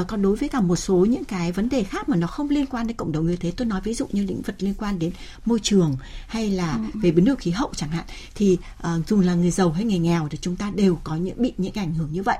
uh, 0.00 0.08
còn 0.08 0.22
đối 0.22 0.36
với 0.36 0.48
cả 0.48 0.60
một 0.60 0.76
số 0.76 0.96
những 0.96 1.24
cái 1.24 1.52
vấn 1.52 1.68
đề 1.68 1.84
khác 1.84 2.08
mà 2.08 2.16
nó 2.16 2.26
không 2.26 2.50
liên 2.50 2.66
quan 2.66 2.86
đến 2.86 2.96
cộng 2.96 3.12
đồng 3.12 3.26
yếu 3.26 3.36
thế 3.40 3.50
tôi 3.50 3.66
nói 3.66 3.80
ví 3.84 3.94
dụ 3.94 4.06
như 4.12 4.24
lĩnh 4.24 4.42
vực 4.42 4.56
liên 4.58 4.74
quan 4.74 4.98
đến 4.98 5.12
môi 5.44 5.60
trường 5.62 5.96
hay 6.26 6.50
là 6.50 6.72
ừ. 6.72 7.00
về 7.00 7.10
biến 7.10 7.24
đổi 7.24 7.36
khí 7.36 7.50
hậu 7.50 7.72
chẳng 7.76 7.90
hạn 7.90 8.04
thì 8.34 8.58
uh, 8.78 9.08
dù 9.08 9.20
là 9.20 9.34
người 9.34 9.50
giàu 9.50 9.72
hay 9.72 9.84
người 9.84 9.98
nghèo 9.98 10.28
thì 10.30 10.38
chúng 10.40 10.56
ta 10.56 10.72
đều 10.74 10.98
có 11.04 11.16
những 11.16 11.42
bị 11.42 11.52
những 11.56 11.74
ảnh 11.74 11.94
hưởng 11.94 12.12
như 12.12 12.22
vậy 12.22 12.38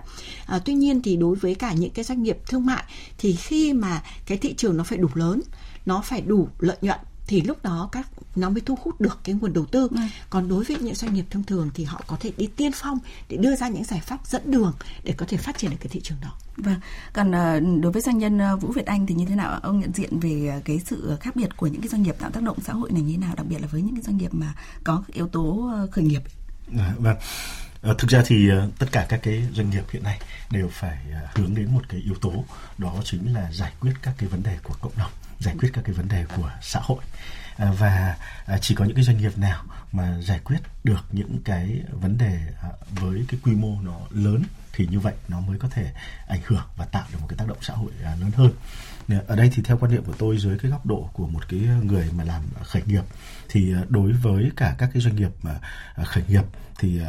uh, 0.57 0.63
tuy 0.65 0.75
nhiên 0.75 1.03
thì 1.03 1.17
đối 1.17 1.37
với 1.37 1.55
cả 1.55 1.73
những 1.73 1.91
cái 1.91 2.05
doanh 2.05 2.23
nghiệp 2.23 2.39
thương 2.47 2.67
mại 2.67 2.85
thì 3.19 3.33
khi 3.33 3.73
mà 3.73 4.03
cái 4.27 4.39
thị 4.39 4.55
trường 4.55 4.77
nó 4.77 4.85
phải 4.85 4.99
đủ 4.99 5.09
lớn 5.15 5.41
nó 5.87 6.01
phải 6.01 6.21
đủ 6.21 6.49
lợi 6.59 6.77
nhuận 6.81 6.99
thì 7.27 7.41
lúc 7.41 7.63
đó 7.63 7.89
các 7.93 8.09
nó 8.37 8.51
mới 8.51 8.61
thu 8.61 8.79
hút 8.83 9.01
được 9.01 9.19
cái 9.25 9.35
nguồn 9.35 9.53
đầu 9.53 9.67
tư. 9.67 9.89
Ừ. 9.91 9.97
Còn 10.31 10.49
đối 10.49 10.65
với 10.65 10.77
những 10.81 10.95
doanh 10.95 11.15
nghiệp 11.15 11.25
thông 11.31 11.45
thường 11.45 11.71
thì 11.75 11.85
họ 11.85 12.03
có 12.07 12.17
thể 12.21 12.33
đi 12.37 12.47
tiên 12.47 12.73
phong 12.75 12.99
để 13.29 13.37
đưa 13.37 13.57
ra 13.57 13.69
những 13.69 13.85
giải 13.85 14.01
pháp 14.01 14.27
dẫn 14.27 14.51
đường 14.51 14.73
để 15.05 15.15
có 15.17 15.27
thể 15.29 15.37
phát 15.37 15.59
triển 15.59 15.71
được 15.71 15.77
cái 15.81 15.89
thị 15.89 16.01
trường 16.01 16.19
đó. 16.23 16.33
Vâng. 16.57 16.81
Còn 17.13 17.33
ờ, 17.33 17.61
đối 17.61 17.93
với 17.93 18.03
doanh 18.03 18.19
nhân 18.19 18.39
ờ, 18.39 18.57
Vũ 18.57 18.73
Việt 18.73 18.87
Anh 18.87 19.07
thì 19.07 19.15
như 19.15 19.27
thế 19.27 19.35
nào? 19.35 19.61
Ông 19.63 19.81
nhận 19.81 19.93
diện 19.95 20.21
về 20.21 20.49
ờ, 20.55 20.61
cái 20.65 20.81
sự 20.87 21.17
khác 21.21 21.37
biệt 21.37 21.57
của 21.57 21.67
những 21.67 21.81
cái 21.81 21.89
doanh 21.89 22.03
nghiệp 22.03 22.17
tạo 22.19 22.31
tác 22.31 22.43
động 22.43 22.59
xã 22.61 22.73
hội 22.73 22.93
này 22.93 23.03
như 23.03 23.13
thế 23.13 23.19
nào, 23.19 23.35
đặc 23.37 23.47
biệt 23.47 23.59
là 23.61 23.69
với 23.71 23.83
những 23.83 23.95
cái 23.95 24.03
doanh 24.03 24.17
nghiệp 24.17 24.35
mà 24.35 24.55
có 24.85 25.03
yếu 25.13 25.29
tố 25.29 25.71
khởi 25.93 26.05
nghiệp? 26.05 26.23
À, 26.79 26.95
vâng. 26.99 27.17
À, 27.17 27.23
Ờ, 27.87 27.95
thực 27.99 28.11
ra 28.11 28.23
thì 28.27 28.49
ờ, 28.49 28.71
tất 28.79 28.87
cả 28.93 29.07
các 29.09 29.21
cái 29.23 29.43
doanh 29.53 29.71
nghiệp 29.71 29.85
hiện 29.91 30.03
nay 30.03 30.21
đều 30.51 30.69
phải 30.73 30.99
ờ, 31.13 31.21
hướng 31.35 31.55
đến 31.55 31.75
một 31.75 31.83
cái 31.89 32.01
yếu 32.01 32.15
tố, 32.15 32.45
đó 32.79 32.95
chính 33.05 33.35
là 33.35 33.53
giải 33.53 33.73
quyết 33.81 33.93
các 34.03 34.15
cái 34.19 34.29
vấn 34.29 34.43
đề 34.43 34.57
của 34.63 34.75
cộng 34.81 34.93
đồng, 34.97 35.11
giải 35.39 35.55
quyết 35.59 35.71
các 35.73 35.85
cái 35.85 35.95
vấn 35.95 36.09
đề 36.09 36.25
của 36.37 36.51
xã 36.63 36.81
hội. 36.83 36.99
Và 37.59 38.17
chỉ 38.61 38.75
có 38.75 38.85
những 38.85 38.95
cái 38.95 39.05
doanh 39.05 39.19
nghiệp 39.19 39.39
nào 39.39 39.65
mà 39.93 40.21
giải 40.21 40.41
quyết 40.45 40.59
được 40.85 41.05
những 41.13 41.39
cái 41.45 41.81
vấn 41.91 42.19
đề 42.19 42.41
với 42.91 43.25
cái 43.29 43.41
quy 43.43 43.53
mô 43.53 43.81
nó 43.83 44.01
lớn 44.11 44.43
thì 44.77 44.87
như 44.91 45.01
vậy 45.01 45.15
nó 45.29 45.41
mới 45.41 45.59
có 45.59 45.69
thể 45.69 45.93
ảnh 46.27 46.41
hưởng 46.45 46.65
và 46.77 46.85
tạo 46.85 47.05
được 47.13 47.19
một 47.21 47.27
cái 47.29 47.37
tác 47.37 47.49
động 47.49 47.59
xã 47.61 47.75
hội 47.75 47.91
à, 48.05 48.17
lớn 48.21 48.31
hơn. 48.35 48.53
Ở 49.27 49.37
đây 49.37 49.51
thì 49.55 49.63
theo 49.63 49.79
quan 49.79 49.93
niệm 49.93 50.05
của 50.05 50.15
tôi 50.19 50.39
dưới 50.39 50.59
cái 50.59 50.71
góc 50.71 50.87
độ 50.87 51.11
của 51.13 51.27
một 51.27 51.49
cái 51.49 51.61
người 51.61 52.11
mà 52.17 52.25
làm 52.25 52.43
khởi 52.63 52.83
nghiệp 52.87 53.03
thì 53.49 53.75
à, 53.75 53.83
đối 53.89 54.13
với 54.13 54.51
cả 54.57 54.75
các 54.79 54.91
cái 54.93 55.03
doanh 55.03 55.17
nghiệp 55.17 55.31
mà 55.43 55.59
à, 55.95 56.05
khởi 56.05 56.25
nghiệp 56.29 56.45
thì 56.79 57.01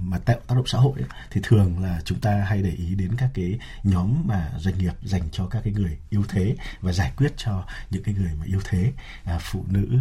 mà 0.00 0.18
tạo 0.18 0.36
tác 0.46 0.54
động 0.54 0.66
xã 0.66 0.78
hội 0.78 0.92
ấy, 1.00 1.08
thì 1.30 1.40
thường 1.44 1.82
là 1.82 2.00
chúng 2.04 2.20
ta 2.20 2.44
hay 2.48 2.62
để 2.62 2.70
ý 2.70 2.94
đến 2.94 3.16
các 3.16 3.30
cái 3.34 3.58
nhóm 3.82 4.22
mà 4.24 4.50
doanh 4.58 4.78
nghiệp 4.78 4.92
dành 5.02 5.22
cho 5.32 5.46
các 5.46 5.60
cái 5.64 5.72
người 5.72 5.98
yếu 6.10 6.24
thế 6.28 6.56
và 6.80 6.92
giải 6.92 7.12
quyết 7.16 7.32
cho 7.36 7.64
những 7.90 8.02
cái 8.02 8.14
người 8.14 8.30
mà 8.38 8.44
yếu 8.44 8.60
thế. 8.64 8.92
Phụ 9.40 9.64
nữ 9.68 9.98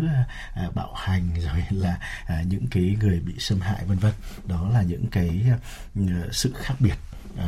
uh, 0.65 0.75
bạo 0.75 0.93
hành 0.93 1.29
rồi 1.39 1.63
là 1.69 1.97
những 2.45 2.67
cái 2.67 2.97
người 2.99 3.19
bị 3.19 3.33
xâm 3.39 3.59
hại 3.59 3.85
vân 3.85 3.97
vân. 3.97 4.13
Đó 4.45 4.69
là 4.69 4.81
những 4.81 5.07
cái 5.07 5.51
sự 6.31 6.53
khác 6.55 6.75
biệt 6.79 6.95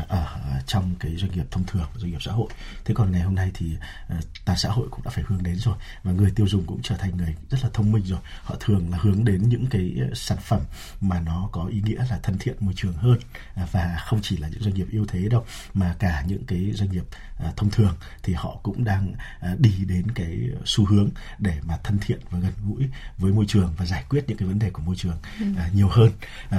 ở 0.08 0.62
trong 0.68 0.96
cái 1.00 1.16
doanh 1.16 1.32
nghiệp 1.32 1.46
thông 1.52 1.66
thường 1.66 1.88
doanh 1.96 2.12
nghiệp 2.12 2.22
xã 2.22 2.32
hội. 2.32 2.48
Thế 2.86 2.94
còn 2.94 3.12
ngày 3.12 3.22
hôm 3.22 3.36
nay 3.36 3.52
thì 3.54 3.76
uh, 4.18 4.24
toàn 4.46 4.58
xã 4.58 4.70
hội 4.70 4.88
cũng 4.92 5.04
đã 5.04 5.12
phải 5.12 5.24
hướng 5.28 5.44
đến 5.44 5.56
rồi 5.56 5.76
và 6.04 6.12
người 6.12 6.32
tiêu 6.32 6.48
dùng 6.48 6.66
cũng 6.66 6.82
trở 6.84 6.96
thành 6.98 7.18
người 7.18 7.36
rất 7.50 7.58
là 7.64 7.70
thông 7.74 7.92
minh 7.92 8.04
rồi. 8.06 8.20
Họ 8.44 8.56
thường 8.60 8.92
là 8.92 8.98
hướng 9.02 9.26
đến 9.26 9.50
những 9.50 9.66
cái 9.66 9.96
sản 10.16 10.38
phẩm 10.42 10.62
mà 11.02 11.20
nó 11.20 11.50
có 11.52 11.66
ý 11.66 11.82
nghĩa 11.82 12.04
là 12.10 12.20
thân 12.24 12.38
thiện 12.40 12.56
môi 12.60 12.74
trường 12.78 12.94
hơn 12.94 13.20
và 13.72 13.98
không 14.06 14.20
chỉ 14.22 14.38
là 14.38 14.48
những 14.48 14.62
doanh 14.62 14.74
nghiệp 14.74 14.88
ưu 14.92 15.06
thế 15.06 15.30
đâu 15.30 15.46
mà 15.74 15.96
cả 16.00 16.24
những 16.28 16.46
cái 16.46 16.72
doanh 16.74 16.92
nghiệp 16.92 17.04
thông 17.56 17.72
thường 17.72 17.96
thì 18.24 18.34
họ 18.34 18.60
cũng 18.64 18.84
đang 18.84 19.14
đi 19.58 19.74
đến 19.88 20.12
cái 20.12 20.38
xu 20.66 20.86
hướng 20.86 21.10
để 21.40 21.60
mà 21.64 21.78
thân 21.84 21.98
thiện 22.02 22.20
và 22.30 22.40
gần 22.40 22.54
gũi 22.66 22.90
với 23.18 23.32
môi 23.32 23.46
trường 23.48 23.74
và 23.78 23.86
giải 23.86 24.04
quyết 24.10 24.24
những 24.28 24.38
cái 24.38 24.48
vấn 24.48 24.60
đề 24.60 24.70
của 24.70 24.82
môi 24.82 24.96
trường 24.96 25.18
uh, 25.42 25.76
nhiều 25.76 25.90
hơn. 25.90 26.12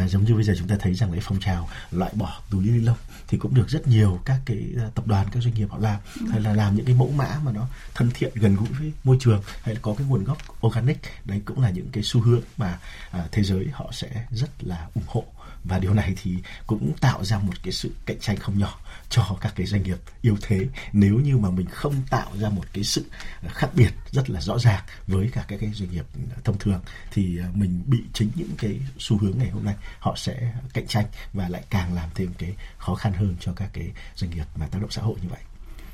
Giống 0.08 0.24
như 0.24 0.34
bây 0.34 0.44
giờ 0.44 0.54
chúng 0.58 0.68
ta 0.68 0.76
thấy 0.80 0.94
rằng 0.94 1.12
cái 1.12 1.20
phong 1.22 1.40
trào 1.40 1.68
loại 1.90 2.12
bỏ 2.14 2.40
túi 2.50 2.64
ni 2.64 2.80
lông 2.80 2.96
thì 3.28 3.38
cũng 3.38 3.54
được 3.54 3.68
rất 3.68 3.88
nhiều 3.88 4.20
các 4.24 4.40
cái 4.44 4.68
à, 4.78 4.90
tập 4.94 5.06
đoàn 5.06 5.26
các 5.32 5.42
doanh 5.42 5.54
nghiệp 5.54 5.70
họ 5.70 5.78
làm 5.78 6.00
ừ. 6.20 6.26
hay 6.30 6.40
là 6.40 6.54
làm 6.54 6.76
những 6.76 6.86
cái 6.86 6.94
mẫu 6.94 7.10
mã 7.10 7.38
mà 7.44 7.52
nó 7.52 7.66
thân 7.94 8.10
thiện 8.14 8.32
gần 8.34 8.56
gũi 8.56 8.68
với 8.78 8.92
môi 9.04 9.16
trường 9.20 9.42
hay 9.62 9.74
là 9.74 9.80
có 9.82 9.94
cái 9.98 10.06
nguồn 10.06 10.24
gốc 10.24 10.38
organic 10.66 10.98
đấy 11.24 11.42
cũng 11.44 11.60
là 11.60 11.70
những 11.70 11.88
cái 11.92 12.02
xu 12.02 12.20
hướng 12.20 12.42
mà 12.56 12.78
à, 13.10 13.28
thế 13.32 13.42
giới 13.42 13.66
họ 13.72 13.90
sẽ 13.92 14.26
rất 14.30 14.50
là 14.60 14.88
ủng 14.94 15.04
hộ 15.06 15.24
và 15.64 15.78
điều 15.78 15.94
này 15.94 16.14
thì 16.22 16.36
cũng 16.66 16.92
tạo 17.00 17.24
ra 17.24 17.38
một 17.38 17.52
cái 17.62 17.72
sự 17.72 17.90
cạnh 18.06 18.18
tranh 18.20 18.36
không 18.36 18.58
nhỏ 18.58 18.78
cho 19.08 19.36
các 19.40 19.52
cái 19.56 19.66
doanh 19.66 19.82
nghiệp 19.82 19.98
yếu 20.22 20.36
thế 20.42 20.66
nếu 20.92 21.14
như 21.14 21.38
mà 21.38 21.50
mình 21.50 21.66
không 21.66 21.94
tạo 22.10 22.30
ra 22.40 22.48
một 22.48 22.64
cái 22.72 22.84
sự 22.84 23.04
khác 23.48 23.70
biệt 23.74 23.90
rất 24.10 24.30
là 24.30 24.40
rõ 24.40 24.58
ràng 24.58 24.82
với 25.06 25.30
cả 25.32 25.44
các 25.48 25.56
cái 25.60 25.70
doanh 25.74 25.90
nghiệp 25.90 26.06
thông 26.44 26.58
thường 26.58 26.80
thì 27.12 27.38
à, 27.38 27.48
mình 27.54 27.82
bị 27.86 27.98
chính 28.12 28.30
những 28.34 28.50
cái 28.58 28.80
xu 28.98 29.18
hướng 29.18 29.38
ngày 29.38 29.50
hôm 29.50 29.64
nay 29.64 29.74
họ 29.98 30.14
sẽ 30.16 30.52
cạnh 30.72 30.86
tranh 30.86 31.06
và 31.32 31.48
lại 31.48 31.62
càng 31.70 31.94
làm 31.94 32.08
thêm 32.14 32.32
cái 32.38 32.54
khó 32.78 32.94
khăn 32.94 33.12
hơn 33.12 33.36
cho 33.40 33.52
các 33.52 33.70
cái 33.72 33.90
doanh 34.14 34.30
nghiệp 34.30 34.44
mà 34.56 34.66
tác 34.66 34.78
động 34.80 34.90
xã 34.90 35.02
hội 35.02 35.16
như 35.22 35.28
vậy. 35.28 35.40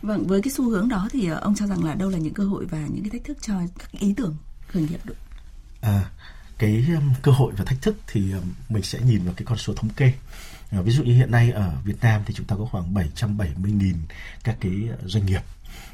Vâng, 0.03 0.27
với 0.27 0.43
cái 0.43 0.53
xu 0.53 0.71
hướng 0.71 0.89
đó 0.89 1.09
thì 1.13 1.29
à, 1.31 1.35
ông 1.35 1.55
cho 1.55 1.67
rằng 1.67 1.85
là 1.85 1.95
đâu 1.95 2.11
là 2.11 2.19
những 2.19 2.35
cơ 2.35 2.45
hội 2.45 2.67
và 2.67 2.79
những 2.79 3.03
cái 3.03 3.11
thách 3.11 3.25
thức 3.25 3.39
cho 3.41 3.55
các 3.79 3.91
ý 3.93 4.15
tưởng 4.17 4.37
khởi 4.69 4.83
nghiệp 4.83 5.01
được? 5.05 5.17
À, 5.81 6.11
cái 6.59 6.85
um, 6.95 7.13
cơ 7.23 7.33
hội 7.33 7.53
và 7.57 7.65
thách 7.65 7.83
thức 7.83 7.97
thì 8.07 8.33
um, 8.33 8.53
mình 8.69 8.83
sẽ 8.83 8.99
nhìn 9.01 9.25
vào 9.25 9.35
cái 9.37 9.45
con 9.47 9.59
số 9.59 9.75
thống 9.75 9.91
kê. 9.91 10.13
Ờ, 10.71 10.83
ví 10.83 10.93
dụ 10.93 11.03
như 11.05 11.15
hiện 11.15 11.31
nay 11.31 11.51
ở 11.51 11.73
Việt 11.85 11.97
Nam 12.03 12.23
thì 12.27 12.35
chúng 12.35 12.47
ta 12.47 12.57
có 12.57 12.65
khoảng 12.65 12.95
770.000 12.95 13.95
các 14.45 14.57
cái 14.61 14.73
ờ, 14.91 14.97
doanh 15.05 15.27
nghiệp 15.27 15.41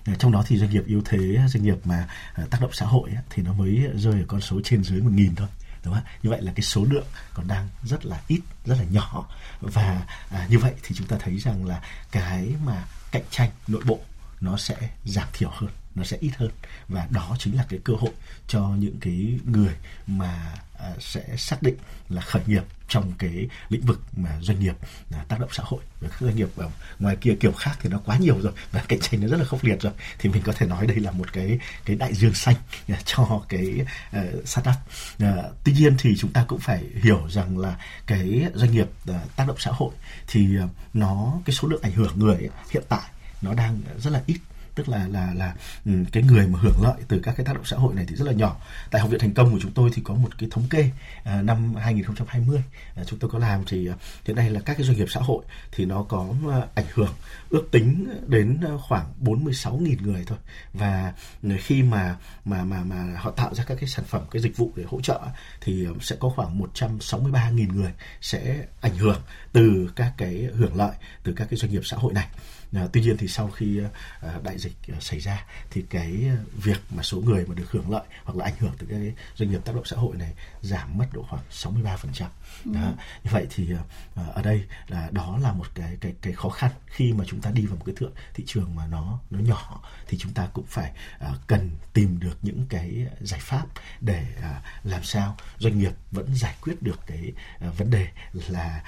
ờ, 0.07 0.15
trong 0.19 0.33
đó 0.33 0.45
thì 0.47 0.59
doanh 0.59 0.71
nghiệp 0.71 0.87
yếu 0.87 1.03
thế 1.05 1.39
doanh 1.49 1.65
nghiệp 1.65 1.77
mà 1.85 2.09
tác 2.51 2.61
động 2.61 2.71
xã 2.73 2.87
hội 2.87 3.11
thì 3.31 3.43
nó 3.43 3.53
mới 3.53 3.87
rơi 3.95 4.15
ở 4.15 4.25
con 4.29 4.41
số 4.41 4.61
trên 4.65 4.85
dưới 4.85 5.01
một 5.01 5.13
nghìn 5.13 5.35
thôi 5.35 5.49
đúng 5.85 5.95
không? 5.95 6.03
như 6.23 6.31
vậy 6.31 6.43
là 6.43 6.53
cái 6.57 6.63
số 6.63 6.85
lượng 6.85 7.07
còn 7.35 7.49
đang 7.49 7.69
rất 7.83 8.07
là 8.07 8.21
ít 8.29 8.41
rất 8.67 8.79
là 8.79 8.85
nhỏ 8.91 9.29
và 9.61 10.03
à, 10.31 10.47
như 10.51 10.59
vậy 10.59 10.73
thì 10.83 10.95
chúng 10.95 11.07
ta 11.07 11.17
thấy 11.21 11.39
rằng 11.39 11.67
là 11.67 11.83
cái 12.13 12.55
mà 12.65 12.85
cạnh 13.13 13.25
tranh 13.31 13.51
nội 13.67 13.83
bộ 13.85 14.01
nó 14.41 14.57
sẽ 14.57 14.77
giảm 15.05 15.29
thiểu 15.33 15.51
hơn 15.53 15.71
nó 15.95 16.05
sẽ 16.05 16.17
ít 16.21 16.31
hơn. 16.37 16.51
Và 16.89 17.09
đó 17.11 17.37
chính 17.39 17.57
là 17.57 17.67
cái 17.69 17.81
cơ 17.85 17.95
hội 18.01 18.13
cho 18.47 18.69
những 18.79 18.97
cái 19.01 19.39
người 19.45 19.75
mà 20.07 20.55
à, 20.79 20.93
sẽ 21.01 21.37
xác 21.37 21.63
định 21.63 21.77
là 22.09 22.23
khởi 22.23 22.43
nghiệp 22.47 22.63
trong 22.89 23.13
cái 23.19 23.49
lĩnh 23.69 23.87
vực 23.87 24.01
mà 24.17 24.39
doanh 24.41 24.61
nghiệp 24.61 24.77
là 25.11 25.25
tác 25.29 25.41
động 25.41 25.49
xã 25.53 25.63
hội. 25.67 25.81
Và 26.01 26.09
các 26.09 26.21
doanh 26.21 26.37
nghiệp 26.37 26.49
ở 26.57 26.71
ngoài 26.99 27.17
kia 27.17 27.37
kiểu 27.41 27.53
khác 27.53 27.79
thì 27.81 27.89
nó 27.89 28.01
quá 28.05 28.17
nhiều 28.17 28.41
rồi 28.41 28.53
và 28.73 28.85
cạnh 28.89 29.01
tranh 29.01 29.21
nó 29.21 29.29
rất 29.29 29.37
là 29.37 29.45
khốc 29.45 29.65
liệt 29.65 29.81
rồi. 29.81 29.93
Thì 30.19 30.29
mình 30.29 30.43
có 30.43 30.53
thể 30.53 30.67
nói 30.67 30.87
đây 30.87 30.97
là 30.97 31.11
một 31.11 31.33
cái 31.33 31.59
cái 31.85 31.97
đại 31.97 32.15
dương 32.15 32.35
xanh 32.35 32.57
cho 33.05 33.43
cái 33.49 33.87
uh, 34.17 34.49
startup. 34.49 34.75
Uh, 35.23 35.55
tuy 35.65 35.73
nhiên 35.73 35.95
thì 35.99 36.17
chúng 36.17 36.33
ta 36.33 36.45
cũng 36.49 36.61
phải 36.61 36.85
hiểu 37.03 37.29
rằng 37.31 37.59
là 37.59 37.77
cái 38.07 38.45
doanh 38.55 38.73
nghiệp 38.73 38.89
uh, 39.11 39.17
tác 39.37 39.49
động 39.49 39.59
xã 39.59 39.71
hội 39.75 39.91
thì 40.27 40.59
uh, 40.65 40.71
nó 40.95 41.41
cái 41.45 41.55
số 41.55 41.69
lượng 41.69 41.83
ảnh 41.83 41.93
hưởng 41.93 42.19
người 42.19 42.35
ấy, 42.35 42.51
hiện 42.71 42.85
tại 42.89 43.11
nó 43.43 43.55
đang 43.55 43.81
rất 43.99 44.11
là 44.11 44.23
ít 44.27 44.39
tức 44.81 44.89
là 44.89 45.09
là 45.09 45.35
là 45.35 45.55
ừ, 45.87 45.93
cái 46.13 46.23
người 46.23 46.47
mà 46.47 46.59
hưởng 46.63 46.83
lợi 46.83 47.01
từ 47.09 47.21
các 47.23 47.35
cái 47.37 47.47
tác 47.47 47.55
động 47.55 47.65
xã 47.65 47.77
hội 47.77 47.95
này 47.95 48.05
thì 48.09 48.17
rất 48.17 48.25
là 48.25 48.33
nhỏ. 48.33 48.57
Tại 48.91 49.01
học 49.01 49.11
viện 49.11 49.21
thành 49.21 49.35
công 49.35 49.53
của 49.53 49.59
chúng 49.63 49.73
tôi 49.73 49.91
thì 49.95 50.03
có 50.05 50.15
một 50.15 50.39
cái 50.39 50.49
thống 50.53 50.65
kê 50.71 50.91
à, 51.25 51.43
năm 51.43 51.75
2020 51.75 52.63
à, 52.97 53.05
chúng 53.07 53.19
tôi 53.19 53.31
có 53.31 53.39
làm 53.39 53.65
thì 53.67 53.89
à, 53.89 53.95
hiện 54.25 54.37
nay 54.37 54.51
là 54.51 54.61
các 54.61 54.75
cái 54.75 54.87
doanh 54.87 54.97
nghiệp 54.97 55.11
xã 55.11 55.21
hội 55.21 55.45
thì 55.73 55.85
nó 55.85 56.03
có 56.03 56.27
à, 56.51 56.61
ảnh 56.75 56.85
hưởng 56.95 57.15
ước 57.51 57.69
tính 57.71 58.09
đến 58.27 58.59
à, 58.63 58.71
khoảng 58.89 59.13
46.000 59.23 59.97
người 60.03 60.25
thôi 60.27 60.39
và 60.73 61.13
khi 61.59 61.83
mà 61.83 62.17
mà 62.45 62.65
mà 62.65 62.85
mà 62.85 63.15
họ 63.17 63.31
tạo 63.31 63.55
ra 63.55 63.65
các 63.65 63.75
cái 63.81 63.89
sản 63.89 64.05
phẩm 64.05 64.23
cái 64.31 64.43
dịch 64.43 64.57
vụ 64.57 64.73
để 64.77 64.85
hỗ 64.87 65.01
trợ 65.01 65.21
thì 65.61 65.87
sẽ 66.01 66.17
có 66.21 66.29
khoảng 66.29 66.61
163.000 66.75 67.75
người 67.75 67.93
sẽ 68.21 68.65
ảnh 68.81 68.97
hưởng 68.97 69.21
từ 69.53 69.91
các 69.97 70.13
cái 70.17 70.49
hưởng 70.55 70.77
lợi 70.77 70.93
từ 71.23 71.33
các 71.33 71.47
cái 71.51 71.59
doanh 71.59 71.73
nghiệp 71.73 71.83
xã 71.85 71.97
hội 71.97 72.13
này 72.13 72.29
tuy 72.93 73.01
nhiên 73.01 73.17
thì 73.17 73.29
sau 73.29 73.51
khi 73.51 73.81
à, 74.21 74.39
đại 74.43 74.59
dịch 74.59 74.73
à, 74.89 74.97
xảy 75.01 75.21
ra 75.21 75.45
thì 75.71 75.85
cái 75.91 76.31
việc 76.53 76.81
mà 76.91 77.03
số 77.03 77.21
người 77.21 77.47
mà 77.47 77.55
được 77.55 77.71
hưởng 77.71 77.91
lợi 77.91 78.05
hoặc 78.25 78.37
là 78.37 78.45
ảnh 78.45 78.55
hưởng 78.59 78.73
từ 78.79 78.87
cái 78.91 79.15
doanh 79.35 79.51
nghiệp 79.51 79.61
tác 79.65 79.75
động 79.75 79.85
xã 79.85 79.97
hội 79.97 80.17
này 80.17 80.33
giảm 80.61 80.99
mất 80.99 81.07
độ 81.13 81.23
khoảng 81.31 81.43
63%. 81.51 82.27
Ừ. 82.65 82.73
Đó. 82.75 82.93
Như 83.25 83.31
vậy 83.31 83.47
thì 83.51 83.73
ở 84.15 84.43
đây 84.43 84.65
là 84.89 85.09
đó 85.13 85.39
là 85.43 85.53
một 85.53 85.67
cái 85.75 85.97
cái 86.01 86.15
cái 86.23 86.33
khó 86.33 86.49
khăn 86.49 86.71
khi 86.87 87.13
mà 87.13 87.25
chúng 87.29 87.41
ta 87.41 87.51
đi 87.51 87.67
vào 87.67 87.77
một 87.77 87.83
cái 87.87 87.95
thượng 87.99 88.13
thị 88.35 88.45
trường 88.47 88.75
mà 88.75 88.87
nó 88.87 89.21
nó 89.31 89.39
nhỏ 89.39 89.83
thì 90.07 90.19
chúng 90.19 90.33
ta 90.33 90.49
cũng 90.53 90.67
phải 90.67 90.93
cần 91.47 91.71
tìm 91.93 92.21
được 92.21 92.39
những 92.43 92.67
cái 92.69 93.07
giải 93.21 93.41
pháp 93.43 93.67
để 94.01 94.27
làm 94.85 95.05
sao 95.05 95.37
doanh 95.59 95.79
nghiệp 95.79 95.93
vẫn 96.11 96.35
giải 96.35 96.55
quyết 96.63 96.83
được 96.83 97.01
cái 97.07 97.33
vấn 97.77 97.91
đề 97.91 98.09
là 98.33 98.83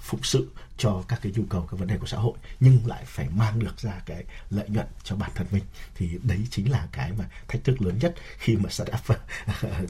phụng 0.00 0.22
sự 0.22 0.50
cho 0.80 1.02
các 1.08 1.20
cái 1.22 1.32
nhu 1.36 1.42
cầu 1.48 1.66
các 1.70 1.80
vấn 1.80 1.88
đề 1.88 1.96
của 1.98 2.06
xã 2.06 2.16
hội, 2.16 2.32
nhưng 2.60 2.78
lại 2.86 3.04
phải 3.06 3.28
mang 3.36 3.58
được 3.58 3.80
ra 3.80 4.02
cái 4.06 4.24
lợi 4.50 4.68
nhuận 4.68 4.86
cho 5.04 5.16
bản 5.16 5.30
thân 5.34 5.46
mình. 5.50 5.62
Thì 5.94 6.18
đấy 6.22 6.46
chính 6.50 6.70
là 6.70 6.88
cái 6.92 7.12
mà 7.18 7.24
thách 7.48 7.64
thức 7.64 7.82
lớn 7.82 7.98
nhất 8.00 8.14
khi 8.38 8.56
mà 8.56 8.70
startup 8.70 9.00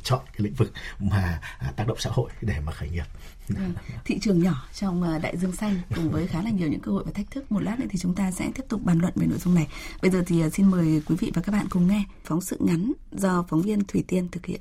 chọn 0.02 0.20
cái 0.26 0.38
lĩnh 0.38 0.54
vực 0.54 0.72
mà 0.98 1.40
à, 1.58 1.72
tác 1.76 1.86
động 1.86 1.98
xã 2.00 2.10
hội 2.12 2.30
để 2.40 2.60
mà 2.60 2.72
khởi 2.72 2.88
nghiệp. 2.88 3.04
Ừ. 3.48 3.54
Thị 4.04 4.18
trường 4.22 4.42
nhỏ 4.42 4.68
trong 4.74 5.02
ờ, 5.02 5.18
đại 5.18 5.36
dương 5.36 5.52
xanh 5.52 5.80
cùng 5.96 6.10
với 6.10 6.26
khá 6.26 6.42
là 6.42 6.50
nhiều 6.50 6.68
những 6.68 6.80
cơ 6.80 6.92
hội 6.92 7.04
và 7.04 7.12
thách 7.12 7.30
thức. 7.30 7.52
Một 7.52 7.60
lát 7.60 7.80
nữa 7.80 7.86
thì 7.90 7.98
chúng 7.98 8.14
ta 8.14 8.30
sẽ 8.30 8.50
tiếp 8.54 8.64
tục 8.68 8.80
bàn 8.84 8.98
luận 8.98 9.12
về 9.16 9.26
nội 9.26 9.38
dung 9.38 9.54
này. 9.54 9.66
Bây 10.02 10.10
giờ 10.10 10.22
thì 10.26 10.40
ờ, 10.40 10.50
xin 10.50 10.70
mời 10.70 11.02
quý 11.06 11.16
vị 11.20 11.32
và 11.34 11.42
các 11.42 11.52
bạn 11.52 11.66
cùng 11.70 11.88
nghe 11.88 12.04
phóng 12.24 12.40
sự 12.40 12.56
ngắn 12.60 12.92
do 13.12 13.44
phóng 13.48 13.62
viên 13.62 13.84
thủy 13.84 14.04
tiên 14.08 14.28
thực 14.28 14.46
hiện. 14.46 14.60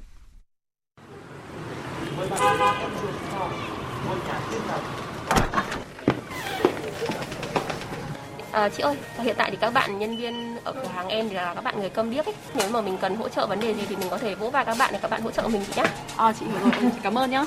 À, 8.59 8.69
chị 8.69 8.83
ơi, 8.83 8.95
hiện 9.17 9.35
tại 9.37 9.51
thì 9.51 9.57
các 9.61 9.73
bạn 9.73 9.99
nhân 9.99 10.17
viên 10.17 10.57
ở 10.63 10.73
cửa 10.73 10.89
hàng 10.95 11.07
em 11.07 11.29
thì 11.29 11.35
là 11.35 11.53
các 11.55 11.63
bạn 11.63 11.79
người 11.79 11.89
câm 11.89 12.11
điếc 12.11 12.25
ấy. 12.25 12.35
Nếu 12.55 12.69
mà 12.69 12.81
mình 12.81 12.97
cần 13.01 13.15
hỗ 13.15 13.29
trợ 13.29 13.47
vấn 13.47 13.59
đề 13.59 13.73
gì 13.73 13.81
thì 13.89 13.95
mình 13.95 14.07
có 14.09 14.17
thể 14.17 14.35
vỗ 14.35 14.49
vai 14.49 14.65
các 14.65 14.77
bạn 14.79 14.89
để 14.93 14.99
các 15.01 15.11
bạn 15.11 15.21
hỗ 15.21 15.31
trợ 15.31 15.47
mình 15.47 15.61
chị 15.67 15.73
nhé. 15.75 15.83
À, 15.83 15.91
ờ, 16.17 16.33
chị 16.39 16.45
hiểu 16.45 16.59
rồi, 16.59 16.71
chị 16.81 16.99
cảm 17.03 17.17
ơn 17.17 17.31
nhá. 17.31 17.45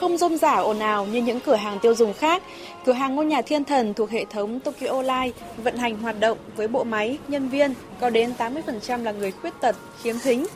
Không 0.00 0.16
rôm 0.16 0.36
rả 0.36 0.56
ồn 0.56 0.78
ào 0.78 1.06
như 1.06 1.22
những 1.22 1.40
cửa 1.40 1.54
hàng 1.54 1.78
tiêu 1.78 1.94
dùng 1.94 2.12
khác, 2.12 2.42
cửa 2.84 2.92
hàng 2.92 3.14
ngôi 3.14 3.26
nhà 3.26 3.42
thiên 3.42 3.64
thần 3.64 3.94
thuộc 3.94 4.10
hệ 4.10 4.24
thống 4.24 4.60
Tokyo 4.60 5.02
Life 5.02 5.32
vận 5.56 5.76
hành 5.76 5.98
hoạt 5.98 6.20
động 6.20 6.38
với 6.56 6.68
bộ 6.68 6.84
máy, 6.84 7.18
nhân 7.28 7.48
viên 7.48 7.74
có 8.00 8.10
đến 8.10 8.32
80% 8.38 9.04
là 9.04 9.12
người 9.12 9.32
khuyết 9.32 9.60
tật, 9.60 9.76
khiếm 10.02 10.18
thính. 10.18 10.46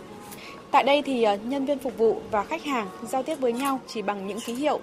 Tại 0.71 0.83
đây 0.83 1.03
thì 1.03 1.23
ờ, 1.23 1.37
nhân 1.45 1.67
viên 1.67 1.79
phục 1.79 1.99
vụ 1.99 2.21
và 2.31 2.45
khách 2.45 2.65
hàng 2.65 2.89
giao 3.03 3.23
tiếp 3.23 3.35
với 3.41 3.53
nhau 3.53 3.81
chỉ 3.87 4.03
bằng 4.03 4.27
những 4.27 4.41
ký 4.41 4.55
hiệu. 4.55 4.81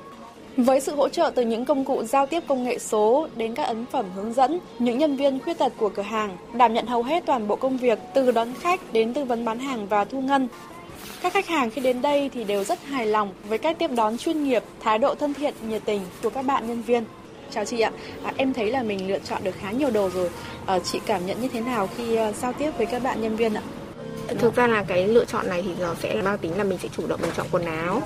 Với 0.57 0.81
sự 0.81 0.95
hỗ 0.95 1.09
trợ 1.09 1.31
từ 1.35 1.41
những 1.41 1.65
công 1.65 1.85
cụ 1.85 2.03
giao 2.03 2.25
tiếp 2.25 2.43
công 2.47 2.63
nghệ 2.63 2.79
số 2.79 3.27
đến 3.35 3.55
các 3.55 3.63
ấn 3.63 3.85
phẩm 3.85 4.05
hướng 4.15 4.33
dẫn, 4.33 4.59
những 4.79 4.97
nhân 4.97 5.15
viên 5.15 5.39
khuyết 5.39 5.57
tật 5.57 5.73
của 5.77 5.89
cửa 5.89 6.03
hàng 6.03 6.37
đảm 6.53 6.73
nhận 6.73 6.85
hầu 6.87 7.03
hết 7.03 7.25
toàn 7.25 7.47
bộ 7.47 7.55
công 7.55 7.77
việc 7.77 7.99
từ 8.13 8.31
đón 8.31 8.53
khách 8.59 8.93
đến 8.93 9.13
tư 9.13 9.23
vấn 9.23 9.45
bán 9.45 9.59
hàng 9.59 9.87
và 9.87 10.05
thu 10.05 10.21
ngân. 10.21 10.47
Các 11.21 11.33
khách 11.33 11.47
hàng 11.47 11.69
khi 11.69 11.81
đến 11.81 12.01
đây 12.01 12.29
thì 12.33 12.43
đều 12.43 12.63
rất 12.63 12.83
hài 12.83 13.05
lòng 13.05 13.29
với 13.49 13.57
cách 13.57 13.79
tiếp 13.79 13.91
đón 13.95 14.17
chuyên 14.17 14.43
nghiệp, 14.43 14.63
thái 14.79 14.99
độ 14.99 15.15
thân 15.15 15.33
thiện, 15.33 15.53
nhiệt 15.69 15.81
tình 15.85 16.01
của 16.23 16.29
các 16.29 16.45
bạn 16.45 16.67
nhân 16.67 16.81
viên. 16.81 17.03
Chào 17.51 17.65
chị 17.65 17.79
ạ, 17.79 17.91
à, 18.23 18.33
em 18.37 18.53
thấy 18.53 18.71
là 18.71 18.83
mình 18.83 19.07
lựa 19.07 19.19
chọn 19.19 19.43
được 19.43 19.55
khá 19.59 19.71
nhiều 19.71 19.89
đồ 19.91 20.09
rồi. 20.09 20.29
À, 20.65 20.79
chị 20.79 20.99
cảm 21.05 21.25
nhận 21.25 21.41
như 21.41 21.47
thế 21.47 21.61
nào 21.61 21.89
khi 21.97 22.15
ờ, 22.15 22.31
giao 22.31 22.53
tiếp 22.53 22.71
với 22.77 22.85
các 22.85 23.03
bạn 23.03 23.21
nhân 23.21 23.35
viên 23.35 23.53
ạ? 23.53 23.61
Thực 24.39 24.55
ra 24.55 24.67
là 24.67 24.83
cái 24.83 25.07
lựa 25.07 25.25
chọn 25.25 25.49
này 25.49 25.61
thì 25.61 25.71
nó 25.79 25.95
sẽ 26.01 26.21
mang 26.21 26.37
tính 26.37 26.57
là 26.57 26.63
mình 26.63 26.79
sẽ 26.81 26.89
chủ 26.97 27.07
động 27.07 27.19
mình 27.21 27.31
chọn 27.37 27.47
quần 27.51 27.65
áo. 27.65 28.01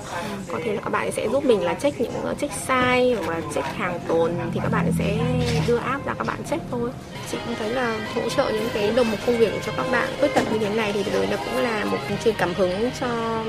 Có 0.52 0.58
thể 0.64 0.74
là 0.74 0.80
các 0.80 0.90
bạn 0.90 1.12
sẽ 1.12 1.28
giúp 1.28 1.44
mình 1.44 1.62
là 1.62 1.74
check 1.74 2.00
những 2.00 2.12
check 2.40 2.54
size 2.66 3.16
hoặc 3.16 3.28
là 3.28 3.40
check 3.54 3.66
hàng 3.66 4.00
tồn 4.08 4.32
thì 4.54 4.60
các 4.62 4.72
bạn 4.72 4.92
sẽ 4.98 5.18
đưa 5.66 5.76
app 5.76 6.06
ra 6.06 6.14
các 6.14 6.26
bạn 6.26 6.38
check 6.50 6.62
thôi. 6.70 6.90
Chị 7.30 7.38
cũng 7.46 7.54
thấy 7.58 7.70
là 7.70 8.08
hỗ 8.14 8.28
trợ 8.28 8.50
những 8.52 8.68
cái 8.74 8.92
đồng 8.96 9.10
một 9.10 9.16
công 9.26 9.38
việc 9.38 9.52
cho 9.66 9.72
các 9.76 9.86
bạn 9.92 10.08
khuyết 10.20 10.34
tật 10.34 10.52
như 10.52 10.58
thế 10.58 10.74
này 10.74 10.92
thì 10.92 11.04
đấy 11.12 11.26
là 11.26 11.36
cũng 11.36 11.62
là 11.62 11.84
một 11.84 11.98
truyền 12.24 12.34
cảm 12.38 12.54
hứng 12.54 12.90
cho 13.00 13.42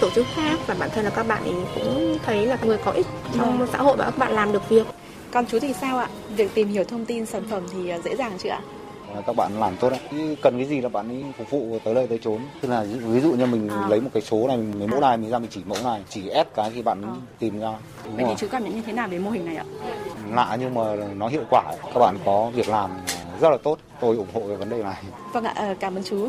tổ 0.00 0.10
chức 0.10 0.26
khác 0.34 0.58
và 0.66 0.74
bản 0.78 0.90
thân 0.94 1.04
là 1.04 1.10
các 1.10 1.26
bạn 1.26 1.42
ấy 1.44 1.54
cũng 1.74 2.18
thấy 2.26 2.46
là 2.46 2.58
người 2.62 2.78
có 2.84 2.90
ích 2.90 3.06
trong 3.38 3.58
vâng. 3.58 3.68
xã 3.72 3.78
hội 3.78 3.96
và 3.96 4.04
các 4.04 4.18
bạn 4.18 4.32
làm 4.32 4.52
được 4.52 4.68
việc. 4.68 4.86
Còn 5.32 5.46
chú 5.46 5.58
thì 5.58 5.72
sao 5.80 5.98
ạ? 5.98 6.08
Việc 6.36 6.54
tìm 6.54 6.68
hiểu 6.68 6.84
thông 6.84 7.04
tin 7.04 7.26
sản 7.26 7.42
phẩm 7.50 7.62
thì 7.72 7.92
dễ 8.04 8.16
dàng 8.16 8.32
chưa 8.38 8.50
ạ? 8.50 8.60
Các 9.26 9.36
bạn 9.36 9.60
làm 9.60 9.76
tốt 9.76 9.90
đấy. 9.90 10.36
Cần 10.42 10.56
cái 10.56 10.66
gì 10.66 10.80
là 10.80 10.88
bạn 10.88 11.08
ấy 11.08 11.24
phục 11.38 11.50
vụ 11.50 11.78
tới 11.84 11.94
đây 11.94 12.06
tới 12.06 12.18
chốn. 12.18 12.40
Tức 12.60 12.68
là 12.68 12.82
ví 12.82 13.20
dụ 13.20 13.32
như 13.32 13.46
mình 13.46 13.68
à. 13.68 13.86
lấy 13.88 14.00
một 14.00 14.10
cái 14.14 14.22
số 14.22 14.48
này 14.48 14.56
mình 14.56 14.90
mẫu 14.90 15.00
này 15.00 15.16
mình 15.16 15.30
ra 15.30 15.38
mình 15.38 15.50
chỉ 15.50 15.60
mẫu 15.66 15.78
này 15.84 16.00
chỉ 16.08 16.28
ép 16.28 16.54
cái 16.54 16.70
thì 16.74 16.82
bạn 16.82 17.02
à. 17.02 17.14
tìm 17.38 17.60
ra. 17.60 17.72
Đúng 18.04 18.16
vậy 18.16 18.24
thì 18.28 18.34
chú 18.38 18.46
cảm 18.50 18.64
nhận 18.64 18.74
như 18.74 18.82
thế 18.86 18.92
nào 18.92 19.08
về 19.08 19.18
mô 19.18 19.30
hình 19.30 19.44
này 19.44 19.56
ạ? 19.56 19.64
Lạ 20.32 20.56
nhưng 20.60 20.74
mà 20.74 20.82
nó 21.16 21.28
hiệu 21.28 21.42
quả. 21.50 21.62
Các 21.94 22.00
bạn 22.00 22.16
có 22.24 22.50
việc 22.54 22.68
làm 22.68 22.90
rất 23.40 23.50
là 23.50 23.56
tốt. 23.62 23.78
Tôi 24.00 24.16
ủng 24.16 24.28
hộ 24.34 24.40
về 24.40 24.56
vấn 24.56 24.70
đề 24.70 24.82
này. 24.82 25.02
Vâng 25.32 25.44
ạ 25.44 25.52
ờ, 25.56 25.74
cảm 25.80 25.94
ơn 25.94 26.04
chú. 26.04 26.28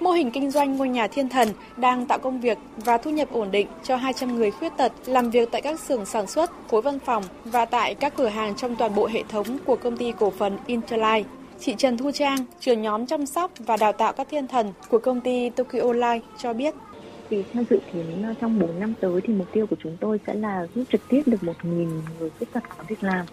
Mô 0.00 0.10
hình 0.10 0.30
kinh 0.30 0.50
doanh 0.50 0.76
ngôi 0.76 0.88
nhà 0.88 1.06
thiên 1.06 1.28
thần 1.28 1.48
đang 1.76 2.06
tạo 2.06 2.18
công 2.18 2.40
việc 2.40 2.58
và 2.76 2.98
thu 2.98 3.10
nhập 3.10 3.28
ổn 3.32 3.50
định 3.50 3.66
cho 3.84 3.96
200 3.96 4.36
người 4.36 4.50
khuyết 4.50 4.72
tật 4.76 4.92
làm 5.06 5.30
việc 5.30 5.48
tại 5.52 5.62
các 5.62 5.80
xưởng 5.80 6.06
sản 6.06 6.26
xuất, 6.26 6.50
khối 6.70 6.82
văn 6.82 6.98
phòng 6.98 7.22
và 7.44 7.64
tại 7.64 7.94
các 7.94 8.16
cửa 8.16 8.28
hàng 8.28 8.54
trong 8.54 8.76
toàn 8.76 8.94
bộ 8.94 9.06
hệ 9.06 9.22
thống 9.28 9.58
của 9.66 9.76
công 9.76 9.96
ty 9.96 10.12
cổ 10.18 10.32
phần 10.38 10.58
Interlife. 10.66 11.24
Chị 11.62 11.74
Trần 11.78 11.96
Thu 11.96 12.10
Trang, 12.10 12.38
trưởng 12.60 12.82
nhóm 12.82 13.06
chăm 13.06 13.26
sóc 13.26 13.50
và 13.58 13.76
đào 13.76 13.92
tạo 13.92 14.12
các 14.12 14.26
thiên 14.30 14.48
thần 14.48 14.72
của 14.88 14.98
công 14.98 15.20
ty 15.20 15.50
Tokyo 15.50 15.80
Life 15.80 16.20
cho 16.38 16.52
biết. 16.52 16.74
Thì 17.30 17.44
theo 17.52 17.64
dự 17.70 17.78
kiến 17.92 18.22
ờ, 18.22 18.34
trong 18.40 18.58
4 18.58 18.80
năm 18.80 18.94
tới 19.00 19.20
thì 19.20 19.34
mục 19.34 19.46
tiêu 19.52 19.66
của 19.66 19.76
chúng 19.82 19.96
tôi 20.00 20.20
sẽ 20.26 20.34
là 20.34 20.66
giúp 20.74 20.84
trực 20.92 21.00
tiếp 21.08 21.22
được 21.26 21.42
1.000 21.42 22.00
người 22.20 22.30
khuyết 22.38 22.52
tật 22.52 22.62
có 22.68 22.84
việc 22.88 23.02
làm. 23.02 23.26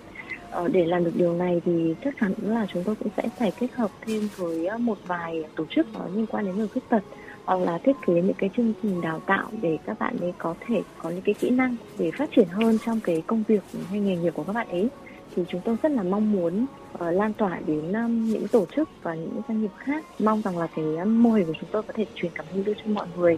Ờ, 0.51 0.67
để 0.67 0.85
làm 0.85 1.03
được 1.03 1.11
điều 1.15 1.33
này 1.33 1.61
thì 1.65 1.95
chắc 2.03 2.13
chắn 2.19 2.33
là 2.41 2.65
chúng 2.73 2.83
tôi 2.83 2.95
cũng 2.95 3.07
sẽ 3.17 3.23
phải 3.39 3.51
kết 3.59 3.71
hợp 3.73 3.91
thêm 4.01 4.29
với 4.37 4.65
ờ, 4.65 4.77
một 4.77 4.97
vài 5.07 5.43
tổ 5.55 5.65
chức 5.69 5.87
liên 6.15 6.25
quan 6.25 6.45
đến 6.45 6.57
người 6.57 6.67
khuyết 6.67 6.89
tật 6.89 7.03
hoặc 7.45 7.59
là 7.59 7.77
thiết 7.77 7.95
kế 8.07 8.13
những 8.13 8.33
cái 8.37 8.49
chương 8.57 8.73
trình 8.83 9.01
đào 9.01 9.19
tạo 9.19 9.49
để 9.61 9.77
các 9.85 9.99
bạn 9.99 10.17
ấy 10.21 10.33
có 10.37 10.55
thể 10.67 10.81
có 10.97 11.09
những 11.09 11.21
cái 11.21 11.35
kỹ 11.39 11.49
năng 11.49 11.75
để 11.97 12.11
phát 12.17 12.29
triển 12.35 12.47
hơn 12.47 12.77
trong 12.85 12.99
cái 12.99 13.23
công 13.27 13.43
việc 13.47 13.61
hay 13.89 13.99
nghề 13.99 14.15
nghiệp 14.15 14.33
của 14.35 14.43
các 14.43 14.53
bạn 14.53 14.69
ấy 14.69 14.89
thì 15.37 15.43
chúng 15.49 15.61
tôi 15.65 15.77
rất 15.83 15.91
là 15.91 16.03
mong 16.03 16.31
muốn 16.31 16.65
uh, 16.93 17.01
lan 17.01 17.33
tỏa 17.33 17.59
đến 17.65 17.93
um, 17.93 18.23
những 18.23 18.47
tổ 18.47 18.65
chức 18.75 18.89
và 19.03 19.15
những 19.15 19.41
doanh 19.47 19.61
nghiệp 19.61 19.71
khác 19.77 20.05
mong 20.19 20.41
rằng 20.41 20.57
là 20.57 20.67
cái 20.75 20.85
um, 20.85 21.23
mô 21.23 21.31
hình 21.31 21.47
của 21.47 21.53
chúng 21.61 21.69
tôi 21.71 21.83
có 21.83 21.93
thể 21.95 22.05
truyền 22.15 22.31
cảm 22.35 22.45
hứng 22.51 22.63
đưa 22.63 22.73
cho 22.73 22.83
mọi 22.85 23.07
người 23.17 23.37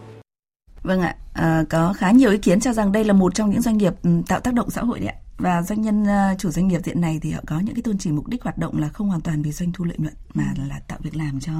Vâng 0.83 1.01
ạ, 1.01 1.15
à, 1.33 1.63
có 1.69 1.93
khá 1.93 2.11
nhiều 2.11 2.31
ý 2.31 2.37
kiến 2.37 2.59
cho 2.59 2.73
rằng 2.73 2.91
đây 2.91 3.03
là 3.03 3.13
một 3.13 3.35
trong 3.35 3.49
những 3.49 3.61
doanh 3.61 3.77
nghiệp 3.77 3.93
tạo 4.27 4.39
tác 4.39 4.53
động 4.53 4.69
xã 4.69 4.81
hội 4.81 4.99
đấy 4.99 5.07
ạ. 5.07 5.15
Và 5.37 5.61
doanh 5.61 5.81
nhân 5.81 6.05
chủ 6.37 6.49
doanh 6.49 6.67
nghiệp 6.67 6.81
hiện 6.85 7.01
này 7.01 7.19
thì 7.21 7.31
họ 7.31 7.41
có 7.47 7.59
những 7.59 7.75
cái 7.75 7.81
tôn 7.81 7.97
chỉ 7.97 8.11
mục 8.11 8.27
đích 8.27 8.43
hoạt 8.43 8.57
động 8.57 8.77
là 8.77 8.87
không 8.87 9.09
hoàn 9.09 9.21
toàn 9.21 9.41
vì 9.41 9.51
doanh 9.51 9.71
thu 9.71 9.85
lợi 9.85 9.95
nhuận 9.97 10.13
mà 10.33 10.43
ừ. 10.57 10.63
là 10.69 10.79
tạo 10.87 10.99
việc 11.01 11.15
làm 11.15 11.39
cho 11.39 11.53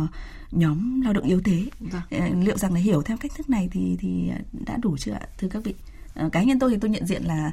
nhóm 0.52 1.02
lao 1.02 1.13
động 1.13 1.23
yếu 1.23 1.41
thế. 1.45 1.65
Vâng. 1.80 2.02
Uh, 2.32 2.47
liệu 2.47 2.58
rằng 2.58 2.73
là 2.73 2.80
hiểu 2.80 3.02
theo 3.02 3.17
cách 3.17 3.32
thức 3.38 3.49
này 3.49 3.69
thì 3.71 3.97
thì 3.99 4.32
đã 4.65 4.78
đủ 4.82 4.97
chưa 4.97 5.12
ạ, 5.12 5.21
thưa 5.38 5.47
các 5.47 5.63
vị? 5.63 5.75
Cá 6.32 6.43
nhân 6.43 6.60
tôi 6.60 6.71
thì 6.71 6.78
tôi 6.82 6.89
nhận 6.89 7.06
diện 7.06 7.23
là 7.23 7.52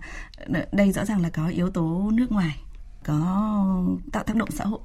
đây 0.73 0.93
rõ 0.93 1.05
ràng 1.05 1.23
là 1.23 1.29
có 1.29 1.49
yếu 1.49 1.71
tố 1.71 2.11
nước 2.15 2.33
ngoài 2.33 2.57
có 3.07 3.85
tạo 4.13 4.25
tác 4.25 4.37
động 4.37 4.51
xã 4.51 4.65
hội. 4.65 4.81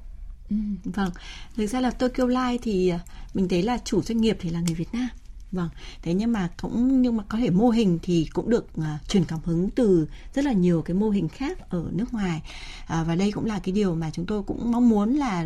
Ừ, 0.49 0.55
vâng, 0.83 1.11
thực 1.55 1.67
ra 1.67 1.79
là 1.79 1.91
Tokyo 1.91 2.25
Life 2.25 2.57
thì 2.61 2.89
à, 2.89 2.99
mình 3.33 3.47
thấy 3.49 3.63
là 3.63 3.77
chủ 3.85 4.01
doanh 4.01 4.21
nghiệp 4.21 4.37
thì 4.39 4.49
là 4.49 4.59
người 4.59 4.75
Việt 4.75 4.93
Nam. 4.93 5.07
Vâng, 5.51 5.69
thế 6.01 6.13
nhưng 6.13 6.31
mà 6.31 6.49
cũng 6.61 7.01
nhưng 7.01 7.17
mà 7.17 7.23
có 7.29 7.37
thể 7.37 7.49
mô 7.49 7.69
hình 7.69 7.99
thì 8.01 8.27
cũng 8.33 8.49
được 8.49 8.67
uh, 8.79 8.85
truyền 9.09 9.25
cảm 9.25 9.39
hứng 9.45 9.69
từ 9.69 10.07
rất 10.33 10.45
là 10.45 10.51
nhiều 10.51 10.81
cái 10.81 10.95
mô 10.95 11.09
hình 11.09 11.29
khác 11.29 11.69
ở 11.69 11.85
nước 11.91 12.13
ngoài. 12.13 12.41
Uh, 12.83 13.07
và 13.07 13.15
đây 13.15 13.31
cũng 13.31 13.45
là 13.45 13.59
cái 13.59 13.71
điều 13.71 13.95
mà 13.95 14.09
chúng 14.13 14.25
tôi 14.25 14.43
cũng 14.43 14.71
mong 14.71 14.89
muốn 14.89 15.15
là 15.15 15.45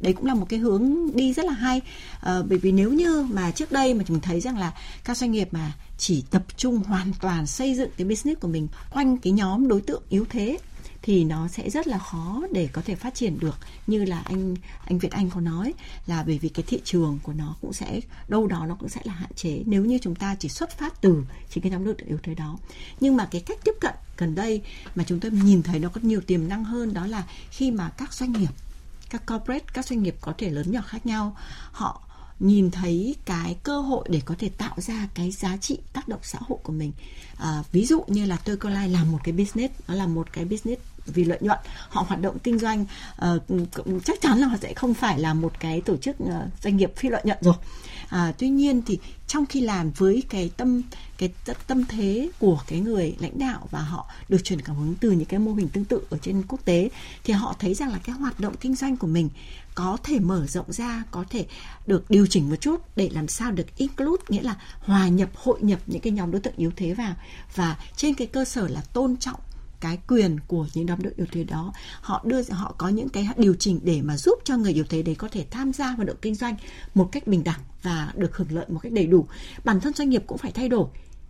đấy 0.00 0.12
cũng 0.12 0.26
là 0.26 0.34
một 0.34 0.46
cái 0.48 0.58
hướng 0.58 1.16
đi 1.16 1.32
rất 1.32 1.44
là 1.44 1.52
hay. 1.52 1.80
Uh, 2.16 2.46
bởi 2.48 2.58
vì 2.58 2.72
nếu 2.72 2.92
như 2.92 3.26
mà 3.32 3.50
trước 3.50 3.72
đây 3.72 3.94
mà 3.94 4.04
chúng 4.06 4.20
thấy 4.20 4.40
rằng 4.40 4.58
là 4.58 4.72
các 5.04 5.16
doanh 5.16 5.32
nghiệp 5.32 5.48
mà 5.52 5.72
chỉ 5.98 6.24
tập 6.30 6.44
trung 6.56 6.82
hoàn 6.82 7.12
toàn 7.20 7.46
xây 7.46 7.74
dựng 7.74 7.90
cái 7.96 8.06
business 8.06 8.40
của 8.40 8.48
mình 8.48 8.68
quanh 8.90 9.16
cái 9.16 9.32
nhóm 9.32 9.68
đối 9.68 9.80
tượng 9.80 10.02
yếu 10.08 10.24
thế 10.30 10.58
thì 11.04 11.24
nó 11.24 11.48
sẽ 11.48 11.70
rất 11.70 11.86
là 11.86 11.98
khó 11.98 12.42
để 12.52 12.68
có 12.72 12.82
thể 12.84 12.94
phát 12.94 13.14
triển 13.14 13.38
được. 13.40 13.58
Như 13.86 14.04
là 14.04 14.20
anh 14.20 14.54
anh 14.84 14.98
Việt 14.98 15.12
Anh 15.12 15.30
có 15.30 15.40
nói 15.40 15.74
là 16.06 16.22
bởi 16.22 16.38
vì 16.38 16.48
cái 16.48 16.64
thị 16.66 16.80
trường 16.84 17.18
của 17.22 17.32
nó 17.32 17.56
cũng 17.60 17.72
sẽ 17.72 18.00
đâu 18.28 18.46
đó 18.46 18.66
nó 18.66 18.74
cũng 18.74 18.88
sẽ 18.88 19.00
là 19.04 19.12
hạn 19.12 19.30
chế 19.36 19.62
nếu 19.66 19.84
như 19.84 19.98
chúng 20.02 20.14
ta 20.14 20.36
chỉ 20.38 20.48
xuất 20.48 20.78
phát 20.78 21.00
từ 21.00 21.24
chính 21.50 21.62
cái 21.62 21.72
nhóm 21.72 21.84
đối 21.84 21.94
tượng 21.94 22.08
yếu 22.08 22.18
thế 22.22 22.34
đó. 22.34 22.58
Nhưng 23.00 23.16
mà 23.16 23.28
cái 23.30 23.40
cách 23.40 23.58
tiếp 23.64 23.74
cận 23.80 23.94
gần 24.16 24.34
đây 24.34 24.62
mà 24.94 25.04
chúng 25.06 25.20
tôi 25.20 25.30
nhìn 25.30 25.62
thấy 25.62 25.78
nó 25.78 25.88
có 25.88 26.00
nhiều 26.04 26.20
tiềm 26.20 26.48
năng 26.48 26.64
hơn 26.64 26.94
đó 26.94 27.06
là 27.06 27.24
khi 27.50 27.70
mà 27.70 27.90
các 27.96 28.12
doanh 28.12 28.32
nghiệp 28.32 28.50
các 29.10 29.26
corporate 29.26 29.64
các 29.74 29.86
doanh 29.86 30.02
nghiệp 30.02 30.16
có 30.20 30.34
thể 30.38 30.50
lớn 30.50 30.72
nhỏ 30.72 30.80
khác 30.86 31.06
nhau 31.06 31.36
họ 31.72 32.00
nhìn 32.40 32.70
thấy 32.70 33.16
cái 33.24 33.56
cơ 33.62 33.80
hội 33.80 34.08
để 34.10 34.20
có 34.24 34.34
thể 34.38 34.48
tạo 34.48 34.74
ra 34.80 35.08
cái 35.14 35.30
giá 35.30 35.56
trị 35.56 35.78
tác 35.92 36.08
động 36.08 36.20
xã 36.22 36.38
hội 36.42 36.58
của 36.62 36.72
mình. 36.72 36.92
À, 37.36 37.62
ví 37.72 37.86
dụ 37.86 38.04
như 38.06 38.26
là 38.26 38.36
tôi 38.36 38.56
Life 38.56 38.92
làm 38.92 39.12
một 39.12 39.18
cái 39.24 39.32
business 39.32 39.74
nó 39.88 39.94
là 39.94 40.06
một 40.06 40.32
cái 40.32 40.44
business 40.44 40.82
vì 41.06 41.24
lợi 41.24 41.38
nhuận. 41.40 41.58
Họ 41.88 42.04
hoạt 42.08 42.20
động 42.20 42.38
kinh 42.38 42.58
doanh 42.58 42.84
uh, 43.26 44.04
chắc 44.04 44.20
chắn 44.20 44.38
là 44.38 44.46
họ 44.46 44.56
sẽ 44.62 44.74
không 44.74 44.94
phải 44.94 45.18
là 45.18 45.34
một 45.34 45.60
cái 45.60 45.80
tổ 45.80 45.96
chức 45.96 46.16
uh, 46.22 46.32
doanh 46.62 46.76
nghiệp 46.76 46.92
phi 46.96 47.08
lợi 47.08 47.22
nhuận 47.24 47.38
rồi. 47.40 47.54
À, 48.08 48.32
tuy 48.38 48.48
nhiên 48.48 48.82
thì 48.86 48.98
trong 49.26 49.46
khi 49.46 49.60
làm 49.60 49.90
với 49.90 50.22
cái 50.28 50.50
tâm 50.56 50.82
cái 51.18 51.32
tâm 51.66 51.84
thế 51.84 52.30
của 52.38 52.60
cái 52.66 52.80
người 52.80 53.16
lãnh 53.20 53.38
đạo 53.38 53.68
và 53.70 53.80
họ 53.80 54.10
được 54.28 54.44
truyền 54.44 54.60
cảm 54.60 54.76
hứng 54.76 54.94
từ 55.00 55.10
những 55.10 55.24
cái 55.24 55.40
mô 55.40 55.52
hình 55.52 55.68
tương 55.68 55.84
tự 55.84 56.00
ở 56.10 56.18
trên 56.22 56.42
quốc 56.48 56.64
tế 56.64 56.90
thì 57.24 57.32
họ 57.32 57.54
thấy 57.58 57.74
rằng 57.74 57.92
là 57.92 57.98
cái 58.04 58.16
hoạt 58.16 58.40
động 58.40 58.54
kinh 58.60 58.74
doanh 58.74 58.96
của 58.96 59.06
mình 59.06 59.28
có 59.74 59.96
thể 60.02 60.18
mở 60.18 60.46
rộng 60.46 60.72
ra 60.72 61.02
có 61.10 61.24
thể 61.30 61.46
được 61.86 62.10
điều 62.10 62.26
chỉnh 62.26 62.50
một 62.50 62.56
chút 62.56 62.80
để 62.96 63.10
làm 63.12 63.28
sao 63.28 63.50
được 63.52 63.76
include 63.76 64.22
nghĩa 64.28 64.42
là 64.42 64.56
hòa 64.80 65.08
nhập 65.08 65.30
hội 65.34 65.58
nhập 65.62 65.80
những 65.86 66.00
cái 66.00 66.12
nhóm 66.12 66.30
đối 66.30 66.40
tượng 66.40 66.56
yếu 66.56 66.70
thế 66.76 66.94
vào. 66.94 67.14
Và 67.54 67.76
trên 67.96 68.14
cái 68.14 68.26
cơ 68.26 68.44
sở 68.44 68.68
là 68.68 68.80
tôn 68.80 69.16
trọng 69.16 69.40
cái 69.84 69.98
quyền 70.08 70.40
của 70.46 70.66
những 70.74 70.86
nhóm 70.86 71.02
đội 71.02 71.12
yếu 71.16 71.26
thế 71.32 71.44
đó. 71.44 71.72
Họ 72.00 72.22
đưa 72.24 72.42
họ 72.50 72.74
có 72.78 72.88
những 72.88 73.08
cái 73.08 73.28
điều 73.36 73.54
chỉnh 73.54 73.80
để 73.82 74.02
mà 74.02 74.16
giúp 74.16 74.38
cho 74.44 74.56
người 74.56 74.72
yếu 74.72 74.84
thế 74.88 75.02
đấy 75.02 75.14
có 75.14 75.28
thể 75.28 75.46
tham 75.50 75.72
gia 75.72 75.90
hoạt 75.90 76.08
động 76.08 76.16
kinh 76.22 76.34
doanh 76.34 76.56
một 76.94 77.08
cách 77.12 77.26
bình 77.26 77.44
đẳng 77.44 77.60
và 77.82 78.12
được 78.16 78.36
hưởng 78.36 78.48
lợi 78.50 78.66
một 78.68 78.78
cách 78.82 78.92
đầy 78.92 79.06
đủ. 79.06 79.26
Bản 79.64 79.80
thân 79.80 79.92
doanh 79.92 80.10
nghiệp 80.10 80.22
cũng 80.26 80.38
phải 80.38 80.52
thay 80.52 80.68
đổi 80.68 80.86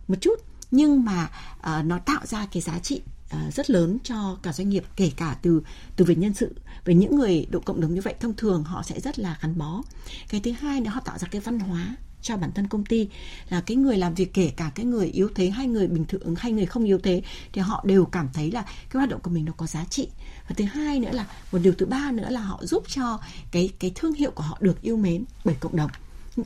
một 0.07 0.15
chút 0.21 0.35
nhưng 0.71 1.05
mà 1.05 1.29
uh, 1.59 1.85
nó 1.85 1.99
tạo 1.99 2.25
ra 2.25 2.47
cái 2.51 2.61
giá 2.61 2.79
trị 2.79 3.01
uh, 3.25 3.53
rất 3.53 3.69
lớn 3.69 3.97
cho 4.03 4.37
cả 4.43 4.53
doanh 4.53 4.69
nghiệp 4.69 4.83
kể 4.95 5.11
cả 5.15 5.37
từ 5.41 5.61
từ 5.95 6.05
về 6.05 6.15
nhân 6.15 6.33
sự. 6.33 6.55
Về 6.85 6.93
những 6.93 7.15
người 7.15 7.47
độ 7.49 7.59
cộng 7.59 7.81
đồng 7.81 7.93
như 7.93 8.01
vậy 8.01 8.15
thông 8.19 8.33
thường 8.33 8.63
họ 8.63 8.83
sẽ 8.83 8.99
rất 8.99 9.19
là 9.19 9.37
gắn 9.41 9.57
bó. 9.57 9.81
Cái 10.29 10.41
thứ 10.41 10.51
hai 10.51 10.81
nữa 10.81 10.89
họ 10.93 11.01
tạo 11.05 11.17
ra 11.17 11.27
cái 11.31 11.41
văn 11.41 11.59
hóa 11.59 11.95
cho 12.25 12.37
bản 12.37 12.51
thân 12.51 12.67
công 12.67 12.85
ty 12.85 13.07
là 13.49 13.61
cái 13.61 13.77
người 13.77 13.97
làm 13.97 14.13
việc, 14.13 14.33
kể 14.33 14.51
cả 14.57 14.71
cái 14.75 14.85
người 14.85 15.07
yếu 15.07 15.29
thế 15.35 15.49
hay 15.49 15.67
người 15.67 15.87
bình 15.87 16.05
thường, 16.05 16.35
hay 16.37 16.51
người 16.51 16.65
không 16.65 16.83
yếu 16.83 16.99
thế, 16.99 17.21
thì 17.53 17.61
họ 17.61 17.83
đều 17.87 18.05
cảm 18.05 18.29
thấy 18.33 18.51
là 18.51 18.61
cái 18.61 18.99
hoạt 18.99 19.09
động 19.09 19.21
của 19.21 19.29
mình 19.29 19.45
nó 19.45 19.53
có 19.57 19.65
giá 19.65 19.85
trị. 19.89 20.07
Và 20.49 20.55
thứ 20.57 20.65
hai 20.65 20.99
nữa 20.99 21.11
là, 21.11 21.25
một 21.51 21.59
điều 21.59 21.73
thứ 21.77 21.85
ba 21.85 22.11
nữa 22.11 22.29
là 22.29 22.39
họ 22.39 22.65
giúp 22.65 22.83
cho 22.87 23.19
cái 23.51 23.69
cái 23.79 23.91
thương 23.95 24.13
hiệu 24.13 24.31
của 24.31 24.43
họ 24.43 24.57
được 24.61 24.81
yêu 24.81 24.97
mến 24.97 25.23
bởi 25.45 25.55
cộng 25.59 25.75
đồng 25.75 25.91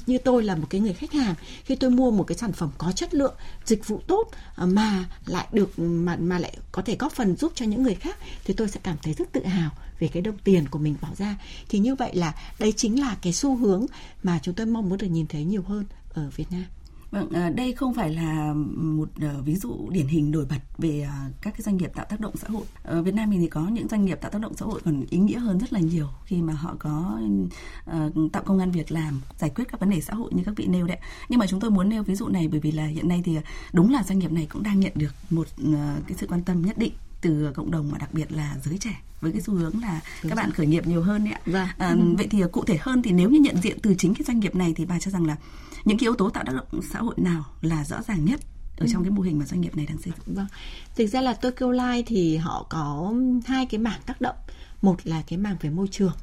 như 0.05 0.17
tôi 0.17 0.43
là 0.43 0.55
một 0.55 0.67
cái 0.69 0.81
người 0.81 0.93
khách 0.93 1.13
hàng, 1.13 1.35
khi 1.63 1.75
tôi 1.75 1.89
mua 1.89 2.11
một 2.11 2.23
cái 2.23 2.37
sản 2.37 2.51
phẩm 2.51 2.69
có 2.77 2.91
chất 2.91 3.13
lượng, 3.13 3.35
dịch 3.65 3.87
vụ 3.87 4.01
tốt 4.07 4.31
à, 4.55 4.65
mà 4.65 5.05
lại 5.25 5.47
được, 5.51 5.79
mà 5.79 6.15
mà 6.15 6.39
lại 6.39 6.57
có 6.71 6.81
thể 6.81 6.95
góp 6.99 7.11
phần 7.13 7.35
giúp 7.35 7.51
cho 7.55 7.65
những 7.65 7.83
người 7.83 7.95
khác, 7.95 8.17
thì 8.45 8.53
tôi 8.53 8.67
sẽ 8.67 8.79
cảm 8.83 8.97
thấy 9.03 9.13
rất 9.13 9.31
tự 9.31 9.45
hào 9.45 9.71
về 9.99 10.07
cái 10.07 10.21
đồng 10.21 10.37
tiền 10.37 10.67
của 10.67 10.79
mình 10.79 10.95
bỏ 11.01 11.07
ra 11.17 11.35
thì 11.69 11.79
như 11.79 11.95
vậy 11.95 12.15
là 12.15 12.33
đây 12.59 12.71
chính 12.71 13.01
là 13.01 13.17
cái 13.21 13.33
xu 13.33 13.55
hướng 13.55 13.85
mà 14.23 14.39
chúng 14.43 14.55
tôi 14.55 14.65
mong 14.65 14.89
muốn 14.89 14.97
được 14.97 15.07
nhìn 15.07 15.27
thấy 15.27 15.43
nhiều 15.43 15.61
hơn 15.61 15.85
ở 16.13 16.29
Việt 16.35 16.51
Nam. 16.51 16.65
Vâng, 17.11 17.29
à, 17.29 17.49
đây 17.49 17.73
không 17.73 17.93
phải 17.93 18.13
là 18.13 18.53
một 18.75 19.09
ờ, 19.21 19.41
ví 19.41 19.55
dụ 19.55 19.89
điển 19.91 20.07
hình 20.07 20.31
nổi 20.31 20.45
bật 20.49 20.59
về 20.77 21.01
à, 21.01 21.29
các 21.41 21.51
cái 21.51 21.61
doanh 21.61 21.77
nghiệp 21.77 21.91
tạo 21.95 22.05
tác 22.09 22.19
động 22.19 22.37
xã 22.37 22.47
hội. 22.47 22.65
Ở 22.83 23.01
Việt 23.03 23.13
Nam 23.13 23.29
mình 23.29 23.39
thì 23.39 23.47
có 23.47 23.67
những 23.67 23.87
doanh 23.87 24.05
nghiệp 24.05 24.21
tạo 24.21 24.31
tác 24.31 24.41
động 24.41 24.53
xã 24.57 24.65
hội 24.65 24.81
còn 24.85 25.05
ý 25.09 25.17
nghĩa 25.17 25.39
hơn 25.39 25.59
rất 25.59 25.73
là 25.73 25.79
nhiều 25.79 26.07
khi 26.25 26.41
mà 26.41 26.53
họ 26.53 26.75
có 26.79 27.19
uh, 27.91 28.31
tạo 28.31 28.43
công 28.43 28.59
an 28.59 28.71
việc 28.71 28.91
làm, 28.91 29.21
giải 29.39 29.49
quyết 29.55 29.65
các 29.67 29.79
vấn 29.79 29.89
đề 29.89 30.01
xã 30.01 30.13
hội 30.13 30.31
như 30.33 30.43
các 30.45 30.53
vị 30.57 30.65
nêu 30.67 30.87
đấy. 30.87 30.97
Nhưng 31.29 31.39
mà 31.39 31.47
chúng 31.47 31.59
tôi 31.59 31.71
muốn 31.71 31.89
nêu 31.89 32.03
ví 32.03 32.15
dụ 32.15 32.27
này 32.27 32.47
bởi 32.47 32.59
vì 32.59 32.71
là 32.71 32.85
hiện 32.85 33.07
nay 33.07 33.21
thì 33.25 33.37
đúng 33.73 33.91
là 33.91 34.03
doanh 34.03 34.19
nghiệp 34.19 34.31
này 34.31 34.47
cũng 34.49 34.63
đang 34.63 34.79
nhận 34.79 34.93
được 34.95 35.13
một 35.29 35.47
uh, 35.61 35.75
cái 36.07 36.17
sự 36.17 36.27
quan 36.27 36.43
tâm 36.43 36.61
nhất 36.65 36.77
định 36.77 36.93
từ 37.21 37.51
cộng 37.55 37.71
đồng 37.71 37.91
và 37.91 37.97
đặc 37.97 38.13
biệt 38.13 38.31
là 38.31 38.57
giới 38.63 38.77
trẻ 38.77 39.01
với 39.21 39.31
cái 39.31 39.41
xu 39.41 39.53
hướng 39.53 39.81
là 39.81 40.01
Đúng 40.23 40.29
các 40.29 40.35
bạn 40.35 40.51
khởi 40.51 40.67
nghiệp 40.67 40.87
nhiều 40.87 41.03
hơn 41.03 41.23
đấy 41.23 41.33
ạ. 41.33 41.41
Vâng. 41.45 41.67
À, 41.77 41.95
vậy 42.17 42.27
thì 42.29 42.43
cụ 42.51 42.63
thể 42.65 42.77
hơn 42.81 43.01
thì 43.01 43.11
nếu 43.11 43.29
như 43.29 43.39
nhận 43.39 43.61
diện 43.61 43.77
từ 43.81 43.95
chính 43.97 44.13
cái 44.13 44.23
doanh 44.27 44.39
nghiệp 44.39 44.55
này 44.55 44.73
thì 44.75 44.85
bà 44.85 44.99
cho 44.99 45.11
rằng 45.11 45.25
là 45.25 45.35
những 45.85 45.97
cái 45.97 46.05
yếu 46.05 46.15
tố 46.15 46.29
tạo 46.29 46.43
tác 46.47 46.53
động 46.55 46.81
xã 46.91 46.99
hội 46.99 47.15
nào 47.17 47.45
là 47.61 47.85
rõ 47.85 48.01
ràng 48.01 48.25
nhất 48.25 48.39
ở 48.77 48.87
trong 48.93 49.03
cái 49.03 49.11
mô 49.11 49.21
hình 49.21 49.39
mà 49.39 49.45
doanh 49.45 49.61
nghiệp 49.61 49.77
này 49.77 49.85
đang 49.85 49.97
xây 49.97 50.13
dựng? 50.17 50.35
Vâng. 50.35 50.47
Thực 50.95 51.07
ra 51.07 51.21
là 51.21 51.33
Tokyo 51.33 51.67
Life 51.67 52.03
thì 52.05 52.37
họ 52.37 52.65
có 52.69 53.13
hai 53.45 53.65
cái 53.65 53.79
mảng 53.79 53.99
tác 54.05 54.21
động. 54.21 54.35
Một 54.81 54.95
là 55.03 55.23
cái 55.27 55.37
mảng 55.37 55.57
về 55.61 55.69
môi 55.69 55.87
trường 55.91 56.13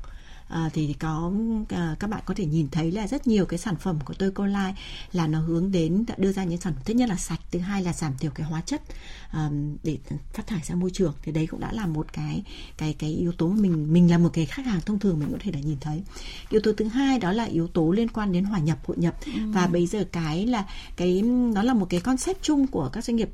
à, 0.48 0.70
thì 0.72 0.94
có 0.98 1.32
à, 1.68 1.96
các 2.00 2.10
bạn 2.10 2.22
có 2.26 2.34
thể 2.34 2.46
nhìn 2.46 2.68
thấy 2.68 2.92
là 2.92 3.06
rất 3.06 3.26
nhiều 3.26 3.46
cái 3.46 3.58
sản 3.58 3.76
phẩm 3.76 3.98
của 4.04 4.14
tôi 4.14 4.30
Life 4.30 4.72
là 5.12 5.26
nó 5.26 5.40
hướng 5.40 5.72
đến 5.72 6.04
đưa 6.16 6.32
ra 6.32 6.44
những 6.44 6.60
sản 6.60 6.72
phẩm. 6.74 6.82
Thứ 6.84 6.94
nhất 6.94 7.08
là 7.08 7.16
sạch 7.16 7.40
thứ 7.50 7.58
hai 7.58 7.82
là 7.82 7.92
giảm 7.92 8.12
thiểu 8.18 8.30
cái 8.30 8.46
hóa 8.46 8.60
chất 8.60 8.82
à, 9.30 9.50
để 9.82 9.98
phát 10.32 10.46
thải 10.46 10.60
ra 10.64 10.74
môi 10.74 10.90
trường. 10.90 11.14
Thì 11.22 11.32
đấy 11.32 11.46
cũng 11.46 11.60
đã 11.60 11.72
là 11.72 11.86
một 11.86 12.12
cái 12.12 12.42
cái 12.76 12.94
cái 12.98 13.10
yếu 13.10 13.32
tố 13.32 13.48
mình 13.48 13.92
mình 13.92 14.10
là 14.10 14.18
một 14.18 14.30
cái 14.32 14.46
khách 14.46 14.66
hàng 14.66 14.80
thông 14.80 14.98
thường 14.98 15.18
mình 15.18 15.28
có 15.32 15.38
thể 15.40 15.52
là 15.52 15.60
nhìn 15.60 15.76
thấy. 15.80 16.02
Yếu 16.50 16.60
tố 16.60 16.72
thứ 16.72 16.84
hai 16.84 17.18
đó 17.18 17.32
là 17.32 17.44
yếu 17.44 17.68
tố 17.68 17.90
liên 17.90 18.08
quan 18.08 18.32
đến 18.32 18.44
hòa 18.44 18.58
nhập 18.58 18.78
hội 18.86 18.96
nhập. 18.96 19.14
Ừ. 19.26 19.32
và 19.52 19.66
bây 19.66 19.86
giờ 19.86 20.04
cái 20.12 20.46
là 20.46 20.66
cái 20.96 21.22
nó 21.22 21.62
là 21.62 21.74
một 21.74 21.86
cái 21.90 22.00
concept 22.00 22.42
chung 22.42 22.66
của 22.66 22.88
các 22.92 23.04
doanh 23.04 23.16
nghiệp 23.16 23.30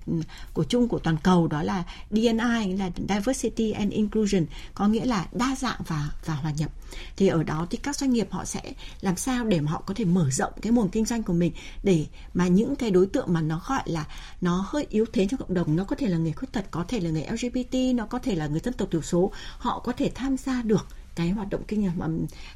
của 0.52 0.64
chung 0.64 0.88
của 0.88 0.98
toàn 0.98 1.16
cầu 1.22 1.48
đó 1.48 1.62
là 1.62 1.84
DNI 2.10 2.76
là 2.78 2.90
diversity 3.08 3.70
and 3.70 3.92
inclusion 3.92 4.46
có 4.74 4.88
nghĩa 4.88 5.04
là 5.04 5.26
đa 5.32 5.56
dạng 5.58 5.80
và 5.86 6.10
và 6.26 6.34
hòa 6.34 6.52
nhập 6.58 6.70
thì 7.16 7.28
ở 7.28 7.42
đó 7.42 7.66
thì 7.70 7.78
các 7.82 7.96
doanh 7.96 8.12
nghiệp 8.12 8.28
họ 8.30 8.44
sẽ 8.44 8.60
làm 9.00 9.16
sao 9.16 9.44
để 9.44 9.60
mà 9.60 9.70
họ 9.70 9.82
có 9.86 9.94
thể 9.94 10.04
mở 10.04 10.30
rộng 10.30 10.52
cái 10.62 10.72
nguồn 10.72 10.88
kinh 10.88 11.04
doanh 11.04 11.22
của 11.22 11.32
mình 11.32 11.52
để 11.82 12.06
mà 12.34 12.46
những 12.46 12.76
cái 12.76 12.90
đối 12.90 13.06
tượng 13.06 13.32
mà 13.32 13.40
nó 13.40 13.60
gọi 13.68 13.82
là 13.86 14.06
nó 14.40 14.64
hơi 14.68 14.86
yếu 14.90 15.04
thế 15.12 15.26
trong 15.30 15.40
cộng 15.40 15.54
đồng, 15.54 15.76
nó 15.76 15.84
có 15.84 15.96
thể 15.96 16.06
là 16.06 16.18
người 16.18 16.32
khuyết 16.32 16.52
tật, 16.52 16.70
có 16.70 16.84
thể 16.88 17.00
là 17.00 17.10
người 17.10 17.26
LGBT 17.30 17.74
nó 17.94 18.06
có 18.06 18.18
thể 18.18 18.34
là 18.34 18.46
người 18.46 18.60
dân 18.60 18.74
tộc 18.74 18.88
thiểu 18.90 19.02
số, 19.02 19.32
họ 19.58 19.78
có 19.78 19.92
thể 19.92 20.10
tham 20.14 20.36
gia 20.36 20.62
được 20.62 20.86
cái 21.14 21.30
hoạt 21.30 21.50
động 21.50 21.62
kinh 21.68 21.90
mà 21.96 22.06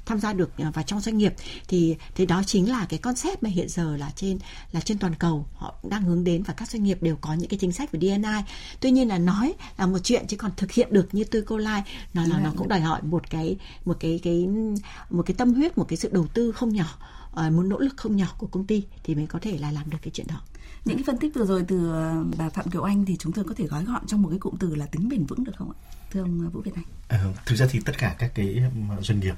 tham 0.07 0.21
gia 0.21 0.33
được 0.33 0.51
vào 0.75 0.85
trong 0.87 1.01
doanh 1.01 1.19
nghiệp 1.19 1.35
thì 1.69 1.97
thì 2.15 2.27
đó 2.27 2.43
chính 2.47 2.71
là 2.71 2.87
cái 2.89 2.99
concept 2.99 3.43
mà 3.43 3.51
hiện 3.51 3.69
giờ 3.69 3.97
là 3.97 4.13
trên 4.17 4.39
là 4.73 4.81
trên 4.81 4.99
toàn 4.99 5.15
cầu. 5.15 5.47
Họ 5.55 5.75
đang 5.91 6.03
hướng 6.03 6.25
đến 6.25 6.43
và 6.43 6.55
các 6.55 6.71
doanh 6.71 6.85
nghiệp 6.85 7.03
đều 7.03 7.17
có 7.21 7.35
những 7.35 7.49
cái 7.49 7.59
chính 7.59 7.73
sách 7.73 7.93
về 7.93 8.01
DNI 8.01 8.43
tuy 8.81 8.91
nhiên 8.91 9.09
là 9.09 9.19
nói 9.19 9.55
là 9.79 9.87
một 9.87 9.99
chuyện 9.99 10.27
chứ 10.29 10.37
còn 10.37 10.51
thực 10.57 10.73
hiện 10.73 10.89
được 10.93 11.15
như 11.15 11.25
tôi 11.25 11.43
cô 11.43 11.57
lai 11.59 11.83
nó 12.15 12.27
là 12.27 12.39
nó 12.39 12.53
cũng 12.57 12.69
đòi 12.69 12.81
hỏi 12.81 13.03
một 13.03 13.31
cái 13.31 13.57
một 13.85 13.97
cái 14.01 14.21
cái 14.23 14.49
một 15.11 15.23
cái 15.27 15.35
tâm 15.35 15.55
huyết 15.55 15.79
một 15.79 15.85
cái 15.89 15.97
sự 15.97 16.09
đầu 16.13 16.27
tư 16.27 16.53
không 16.53 16.73
nhỏ 16.73 16.99
ờ, 17.33 17.51
một 17.51 17.63
nỗ 17.63 17.79
lực 17.79 17.97
không 17.97 18.17
nhỏ 18.17 18.35
của 18.39 18.47
công 18.47 18.67
ty 18.67 18.85
thì 19.05 19.15
mới 19.15 19.27
có 19.27 19.39
thể 19.43 19.59
là 19.59 19.71
làm 19.71 19.91
được 19.91 19.99
cái 20.03 20.11
chuyện 20.15 20.27
đó. 20.27 20.41
Những 20.85 20.97
cái 20.97 21.05
phân 21.05 21.19
tích 21.19 21.35
vừa 21.35 21.47
rồi 21.47 21.65
từ 21.69 21.93
ờ, 21.93 22.25
bà 22.39 22.49
Phạm 22.49 22.71
Kiều 22.71 22.83
Anh 22.83 23.05
thì 23.05 23.17
chúng 23.17 23.33
tôi 23.33 23.45
có 23.45 23.55
thể 23.55 23.67
gói 23.67 23.85
gọn 23.85 24.07
trong 24.07 24.23
một 24.23 24.29
cái 24.29 24.39
cụm 24.39 24.55
từ 24.57 24.75
là 24.75 24.87
tính 24.87 25.09
bền 25.09 25.27
vững 25.27 25.45
được 25.45 25.53
không 25.57 25.71
ạ? 25.71 25.79
Thưa 26.11 26.21
ông 26.21 26.47
à, 26.47 26.49
Vũ 26.53 26.61
Việt 26.61 26.75
Anh? 26.75 26.85
À, 27.09 27.21
vâng. 27.25 27.35
thực 27.47 27.57
ra 27.57 27.67
thì 27.71 27.81
tất 27.85 27.99
cả 27.99 28.17
các 28.19 28.33
cái 28.35 28.63
à, 28.91 28.97
doanh 29.01 29.21
nghiệp 29.21 29.35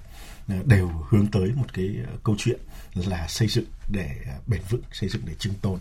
à, 0.48 0.56
đều 0.64 0.90
hướng 1.08 1.26
tới 1.26 1.52
một 1.56 1.72
cái 1.72 1.96
câu 2.24 2.34
chuyện 2.38 2.60
là 2.94 3.28
xây 3.28 3.48
dựng 3.48 3.64
để 3.88 4.16
à, 4.26 4.34
bền 4.46 4.60
vững, 4.68 4.82
xây 4.92 5.08
dựng 5.08 5.22
để 5.24 5.34
trưng 5.34 5.54
tồn. 5.54 5.78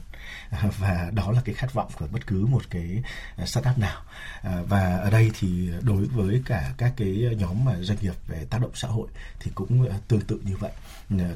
À, 0.49 0.63
và 0.77 1.11
đó 1.13 1.31
là 1.31 1.41
cái 1.45 1.55
khát 1.55 1.73
vọng 1.73 1.91
của 1.99 2.07
bất 2.11 2.27
cứ 2.27 2.45
một 2.45 2.63
cái 2.69 3.03
à, 3.35 3.45
startup 3.45 3.77
nào. 3.77 4.01
Và 4.67 4.97
ở 4.97 5.09
đây 5.09 5.31
thì 5.39 5.69
đối 5.81 6.05
với 6.05 6.41
cả 6.45 6.73
các 6.77 6.93
cái 6.97 7.27
nhóm 7.37 7.65
mà 7.65 7.75
doanh 7.81 7.97
nghiệp 8.01 8.13
về 8.27 8.45
tác 8.49 8.61
động 8.61 8.71
xã 8.73 8.87
hội 8.87 9.07
thì 9.39 9.51
cũng 9.55 9.89
tương 10.07 10.21
tự 10.21 10.41
như 10.43 10.57
vậy. 10.57 10.71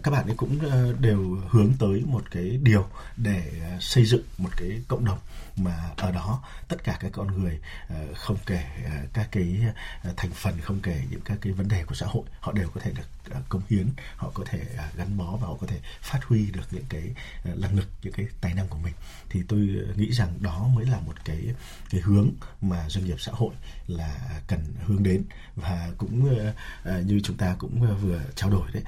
Các 0.03 0.12
bạn 0.12 0.25
ấy 0.25 0.36
cũng 0.38 0.60
đều 0.99 1.38
hướng 1.49 1.73
tới 1.79 2.03
một 2.05 2.23
cái 2.31 2.60
điều 2.63 2.88
để 3.17 3.51
xây 3.79 4.05
dựng 4.05 4.23
một 4.38 4.49
cái 4.57 4.81
cộng 4.88 5.05
đồng 5.05 5.19
mà 5.55 5.89
ở 5.97 6.12
đó 6.12 6.43
tất 6.67 6.84
cả 6.84 6.97
các 6.99 7.12
con 7.12 7.27
người 7.27 7.60
không 8.15 8.38
kể 8.45 8.63
các 9.13 9.27
cái 9.31 9.60
thành 10.17 10.31
phần 10.31 10.62
không 10.62 10.79
kể 10.79 11.03
những 11.10 11.21
các 11.25 11.38
cái 11.41 11.53
vấn 11.53 11.67
đề 11.67 11.84
của 11.84 11.95
xã 11.95 12.05
hội 12.10 12.23
họ 12.39 12.51
đều 12.51 12.69
có 12.69 12.81
thể 12.84 12.91
được 12.91 13.20
công 13.50 13.62
hiến, 13.70 13.88
họ 14.15 14.32
có 14.34 14.44
thể 14.48 14.65
à, 14.78 14.91
gắn 14.96 15.17
bó 15.17 15.38
và 15.41 15.48
họ 15.48 15.58
có 15.62 15.67
thể 15.67 15.80
phát 16.02 16.20
huy 16.24 16.52
được 16.52 16.67
những 16.72 16.86
cái 16.89 17.04
à, 17.44 17.52
năng 17.58 17.76
lực, 17.76 17.88
những 18.04 18.13
cái 18.13 18.26
tài 18.41 18.54
năng 18.54 18.67
của 18.67 18.78
mình. 18.78 18.94
Thì 19.30 19.44
tôi 19.48 19.60
à, 19.60 19.94
nghĩ 19.96 20.12
rằng 20.12 20.30
đó 20.39 20.67
mới 20.76 20.86
là 20.86 21.00
một 21.00 21.26
cái 21.26 21.41
cái 21.89 22.02
hướng 22.02 22.30
mà 22.62 22.89
doanh 22.89 23.06
nghiệp 23.06 23.20
xã 23.20 23.32
hội 23.36 23.54
là 23.88 24.41
cần 24.48 24.60
hướng 24.86 25.04
đến. 25.04 25.24
Và 25.56 25.91
cũng 25.98 26.36
như 27.06 27.20
chúng 27.24 27.38
ta 27.38 27.56
cũng 27.60 27.98
vừa 28.02 28.22
trao 28.36 28.50
đổi 28.50 28.72
đấy 28.74 28.84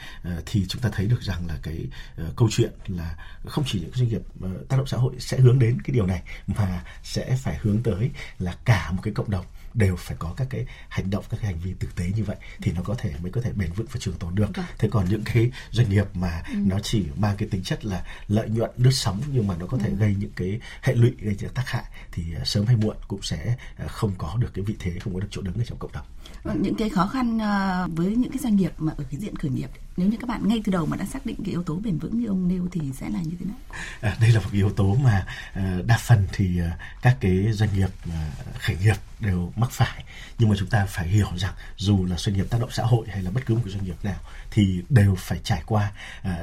thì 0.45 0.65
chúng 0.67 0.81
ta 0.81 0.89
thấy 0.93 1.05
được 1.05 1.21
rằng 1.21 1.47
là 1.47 1.59
cái 1.63 1.87
câu 2.35 2.47
chuyện 2.51 2.71
là 2.87 3.17
không 3.45 3.63
chỉ 3.67 3.79
những 3.79 3.91
doanh 3.93 4.09
nghiệp 4.09 4.21
tác 4.69 4.77
động 4.77 4.87
xã 4.87 4.97
hội 4.97 5.15
sẽ 5.19 5.39
hướng 5.39 5.59
đến 5.59 5.81
cái 5.81 5.93
điều 5.93 6.05
này, 6.05 6.21
mà 6.47 6.83
sẽ 7.03 7.37
phải 7.37 7.57
hướng 7.61 7.83
tới 7.83 8.11
là 8.39 8.57
cả 8.65 8.91
một 8.91 9.01
cái 9.03 9.13
cộng 9.13 9.29
đồng 9.29 9.45
đều 9.73 9.95
phải 9.95 10.17
có 10.19 10.33
các 10.37 10.47
cái 10.49 10.65
hành 10.89 11.09
động 11.09 11.23
các 11.29 11.39
cái 11.41 11.51
hành 11.51 11.59
vi 11.63 11.73
thực 11.79 11.95
tế 11.95 12.11
như 12.15 12.23
vậy 12.23 12.35
thì 12.61 12.71
nó 12.71 12.81
có 12.83 12.95
thể 12.97 13.13
mới 13.21 13.31
có 13.31 13.41
thể 13.41 13.51
bền 13.55 13.71
vững 13.73 13.87
và 13.91 13.99
trường 13.99 14.15
tồn 14.15 14.35
được 14.35 14.49
vâng. 14.55 14.65
thế 14.77 14.89
còn 14.91 15.05
những 15.09 15.23
cái 15.33 15.51
doanh 15.71 15.89
nghiệp 15.89 16.05
mà 16.13 16.43
ừ. 16.47 16.55
nó 16.65 16.79
chỉ 16.79 17.05
mang 17.15 17.37
cái 17.37 17.49
tính 17.49 17.63
chất 17.63 17.85
là 17.85 18.05
lợi 18.27 18.49
nhuận 18.49 18.71
lướt 18.77 18.91
sóng 18.91 19.21
nhưng 19.33 19.47
mà 19.47 19.55
nó 19.57 19.65
có 19.65 19.77
thể 19.77 19.89
ừ. 19.89 19.95
gây 19.95 20.15
những 20.19 20.31
cái 20.35 20.59
hệ 20.81 20.93
lụy 20.95 21.11
gây 21.19 21.35
những 21.39 21.53
tác 21.53 21.67
hại 21.67 21.83
thì 22.11 22.23
à, 22.35 22.41
sớm 22.45 22.65
hay 22.65 22.75
muộn 22.75 22.95
cũng 23.07 23.21
sẽ 23.21 23.55
à, 23.77 23.87
không 23.87 24.11
có 24.17 24.35
được 24.39 24.51
cái 24.53 24.65
vị 24.65 24.75
thế 24.79 24.99
không 24.99 25.13
có 25.13 25.19
được 25.19 25.27
chỗ 25.31 25.41
đứng 25.41 25.55
ở 25.55 25.63
trong 25.65 25.77
cộng 25.77 25.91
đồng 25.91 26.05
vâng, 26.43 26.61
những 26.61 26.75
cái 26.75 26.89
khó 26.89 27.07
khăn 27.07 27.41
à, 27.41 27.87
với 27.87 28.15
những 28.15 28.31
cái 28.31 28.39
doanh 28.39 28.55
nghiệp 28.55 28.71
mà 28.77 28.93
ở 28.97 29.03
cái 29.11 29.19
diện 29.19 29.35
khởi 29.35 29.51
nghiệp 29.51 29.69
nếu 29.97 30.09
như 30.09 30.17
các 30.17 30.27
bạn 30.27 30.47
ngay 30.47 30.61
từ 30.65 30.71
đầu 30.71 30.85
mà 30.85 30.97
đã 30.97 31.05
xác 31.05 31.25
định 31.25 31.35
cái 31.45 31.51
yếu 31.51 31.63
tố 31.63 31.75
bền 31.75 31.97
vững 31.97 32.19
như 32.19 32.27
ông 32.27 32.47
nêu 32.47 32.67
thì 32.71 32.81
sẽ 32.99 33.09
là 33.09 33.19
như 33.21 33.31
thế 33.39 33.45
nào? 33.45 33.57
À, 34.01 34.17
đây 34.21 34.31
là 34.31 34.39
một 34.39 34.49
yếu 34.51 34.69
tố 34.69 34.95
mà 34.95 35.25
ờ, 35.53 35.81
đa 35.85 35.97
phần 35.97 36.27
thì 36.33 36.59
ờ, 36.59 36.69
các 37.01 37.17
cái 37.19 37.51
doanh 37.51 37.69
nghiệp 37.73 37.89
ờ, 38.05 38.45
khởi 38.59 38.77
nghiệp 38.81 38.95
đều 39.19 39.53
mắc 39.55 39.71
phải. 39.71 40.03
Nhưng 40.39 40.49
mà 40.49 40.55
chúng 40.59 40.69
ta 40.69 40.85
phải 40.85 41.07
hiểu 41.07 41.27
rằng 41.37 41.53
dù 41.77 42.05
là 42.05 42.17
doanh 42.17 42.35
nghiệp 42.35 42.45
tác 42.49 42.61
động 42.61 42.71
xã 42.71 42.83
hội 42.83 43.07
hay 43.09 43.23
là 43.23 43.31
bất 43.31 43.45
cứ 43.45 43.55
một 43.55 43.61
cái 43.65 43.73
doanh 43.73 43.85
nghiệp 43.85 43.97
nào 44.03 44.19
thì 44.51 44.83
đều 44.89 45.15
phải 45.15 45.39
trải 45.43 45.63
qua 45.65 45.91